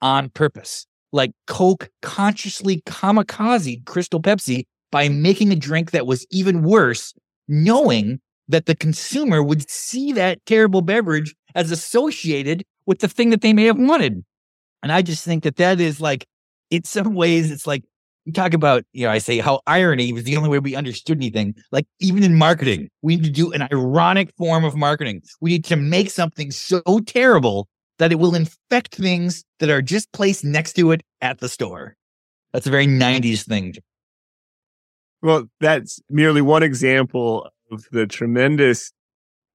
on 0.00 0.30
purpose. 0.30 0.86
Like 1.12 1.32
Coke 1.46 1.90
consciously 2.02 2.82
kamikaze 2.82 3.84
Crystal 3.84 4.22
Pepsi 4.22 4.64
by 4.90 5.08
making 5.08 5.52
a 5.52 5.56
drink 5.56 5.90
that 5.90 6.06
was 6.06 6.26
even 6.30 6.62
worse, 6.62 7.14
knowing 7.48 8.20
that 8.48 8.66
the 8.66 8.74
consumer 8.74 9.42
would 9.42 9.68
see 9.70 10.12
that 10.12 10.44
terrible 10.46 10.82
beverage 10.82 11.34
as 11.54 11.70
associated 11.70 12.64
with 12.86 13.00
the 13.00 13.08
thing 13.08 13.30
that 13.30 13.40
they 13.40 13.52
may 13.52 13.64
have 13.64 13.78
wanted. 13.78 14.24
And 14.82 14.90
I 14.92 15.02
just 15.02 15.24
think 15.24 15.44
that 15.44 15.56
that 15.56 15.80
is 15.80 16.00
like, 16.00 16.26
in 16.70 16.84
some 16.84 17.14
ways, 17.14 17.50
it's 17.50 17.66
like 17.66 17.84
you 18.30 18.42
talk 18.42 18.54
about, 18.54 18.84
you 18.92 19.04
know, 19.04 19.10
I 19.10 19.18
say 19.18 19.38
how 19.38 19.60
irony 19.66 20.12
was 20.12 20.24
the 20.24 20.36
only 20.36 20.48
way 20.48 20.60
we 20.60 20.76
understood 20.76 21.18
anything. 21.18 21.54
Like 21.72 21.86
even 21.98 22.22
in 22.22 22.36
marketing, 22.36 22.88
we 23.02 23.16
need 23.16 23.24
to 23.24 23.30
do 23.30 23.52
an 23.52 23.62
ironic 23.72 24.32
form 24.38 24.64
of 24.64 24.76
marketing. 24.76 25.22
We 25.40 25.50
need 25.50 25.64
to 25.64 25.76
make 25.76 26.10
something 26.10 26.50
so 26.52 26.80
terrible 27.06 27.68
that 27.98 28.12
it 28.12 28.16
will 28.16 28.34
infect 28.34 28.94
things 28.94 29.44
that 29.58 29.68
are 29.68 29.82
just 29.82 30.10
placed 30.12 30.44
next 30.44 30.74
to 30.74 30.92
it 30.92 31.02
at 31.20 31.40
the 31.40 31.48
store. 31.48 31.96
That's 32.52 32.66
a 32.66 32.70
very 32.70 32.86
90s 32.86 33.46
thing. 33.46 33.74
Well, 35.22 35.46
that's 35.60 36.00
merely 36.08 36.40
one 36.40 36.62
example 36.62 37.50
of 37.70 37.84
the 37.92 38.06
tremendous 38.06 38.92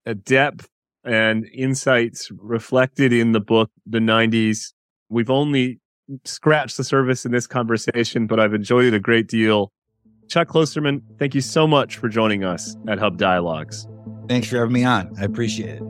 uh, 0.05 0.13
depth 0.23 0.67
and 1.03 1.45
insights 1.53 2.29
reflected 2.37 3.13
in 3.13 3.31
the 3.31 3.39
book, 3.39 3.71
The 3.85 3.99
90s. 3.99 4.73
We've 5.09 5.29
only 5.29 5.79
scratched 6.23 6.77
the 6.77 6.83
surface 6.83 7.25
in 7.25 7.31
this 7.31 7.47
conversation, 7.47 8.27
but 8.27 8.39
I've 8.39 8.53
enjoyed 8.53 8.85
it 8.85 8.93
a 8.93 8.99
great 8.99 9.27
deal. 9.27 9.71
Chuck 10.27 10.47
Klosterman, 10.47 11.01
thank 11.19 11.35
you 11.35 11.41
so 11.41 11.67
much 11.67 11.97
for 11.97 12.09
joining 12.09 12.43
us 12.43 12.75
at 12.87 12.99
Hub 12.99 13.17
Dialogues. 13.17 13.87
Thanks 14.27 14.47
for 14.47 14.57
having 14.57 14.73
me 14.73 14.83
on. 14.83 15.13
I 15.19 15.23
appreciate 15.23 15.81
it. 15.81 15.83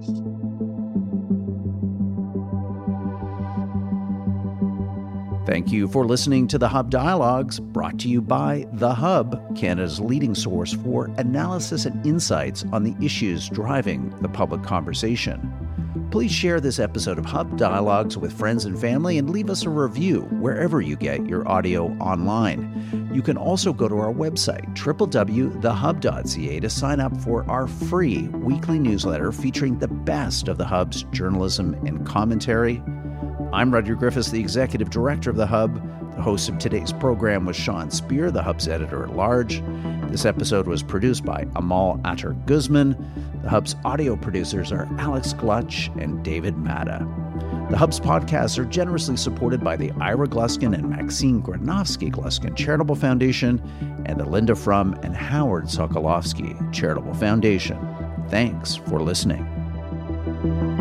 Thank 5.45 5.71
you 5.71 5.87
for 5.87 6.07
listening 6.07 6.47
to 6.47 6.57
the 6.57 6.67
Hub 6.67 6.89
Dialogues, 6.89 7.59
brought 7.59 7.99
to 7.99 8.09
you 8.09 8.19
by 8.19 8.65
The 8.73 8.93
Hub, 8.95 9.55
Canada's 9.55 9.99
leading 9.99 10.33
source 10.33 10.73
for 10.73 11.05
analysis 11.17 11.85
and 11.85 12.03
insights 12.05 12.65
on 12.73 12.83
the 12.83 12.95
issues 12.99 13.47
driving 13.47 14.09
the 14.21 14.27
public 14.27 14.63
conversation. 14.63 15.64
Please 16.15 16.31
share 16.31 16.61
this 16.61 16.79
episode 16.79 17.17
of 17.17 17.25
Hub 17.25 17.57
Dialogues 17.57 18.17
with 18.17 18.31
friends 18.31 18.63
and 18.63 18.79
family 18.79 19.17
and 19.17 19.29
leave 19.29 19.49
us 19.49 19.65
a 19.65 19.69
review 19.69 20.21
wherever 20.39 20.79
you 20.79 20.95
get 20.95 21.27
your 21.27 21.45
audio 21.45 21.87
online. 21.99 23.11
You 23.13 23.21
can 23.21 23.35
also 23.35 23.73
go 23.73 23.89
to 23.89 23.97
our 23.97 24.13
website, 24.13 24.65
www.thehub.ca, 24.77 26.59
to 26.61 26.69
sign 26.69 27.01
up 27.01 27.17
for 27.17 27.43
our 27.51 27.67
free 27.67 28.29
weekly 28.29 28.79
newsletter 28.79 29.33
featuring 29.33 29.77
the 29.77 29.89
best 29.89 30.47
of 30.47 30.57
the 30.57 30.63
Hub's 30.63 31.03
journalism 31.11 31.73
and 31.85 32.07
commentary. 32.07 32.81
I'm 33.51 33.73
Roger 33.73 33.95
Griffiths, 33.95 34.31
the 34.31 34.39
Executive 34.39 34.89
Director 34.89 35.29
of 35.29 35.35
the 35.35 35.47
Hub. 35.47 35.75
The 36.15 36.21
host 36.21 36.47
of 36.47 36.59
today's 36.59 36.93
program 36.93 37.45
was 37.45 37.57
Sean 37.57 37.91
Speer, 37.91 38.31
the 38.31 38.41
Hub's 38.41 38.69
editor 38.69 39.03
at 39.03 39.17
large. 39.17 39.61
This 40.09 40.25
episode 40.25 40.67
was 40.67 40.81
produced 40.81 41.25
by 41.25 41.45
Amal 41.55 41.99
Attar 42.05 42.33
Guzman. 42.45 42.95
The 43.43 43.49
Hub's 43.49 43.75
audio 43.83 44.15
producers 44.15 44.71
are 44.71 44.87
Alex 44.97 45.33
Glutch 45.33 45.89
and 46.01 46.23
David 46.23 46.57
Matta. 46.57 47.05
The 47.69 47.77
Hub's 47.77 47.99
podcasts 47.99 48.57
are 48.57 48.65
generously 48.65 49.17
supported 49.17 49.63
by 49.63 49.75
the 49.75 49.91
Ira 49.99 50.27
Gluskin 50.27 50.73
and 50.73 50.89
Maxine 50.89 51.41
Granovsky 51.41 52.11
Gluskin 52.11 52.55
Charitable 52.55 52.95
Foundation 52.95 53.61
and 54.05 54.19
the 54.19 54.25
Linda 54.25 54.55
Frum 54.55 54.97
and 55.03 55.15
Howard 55.15 55.65
Sokolowski 55.65 56.73
Charitable 56.73 57.13
Foundation. 57.15 57.77
Thanks 58.29 58.75
for 58.75 59.01
listening. 59.01 60.74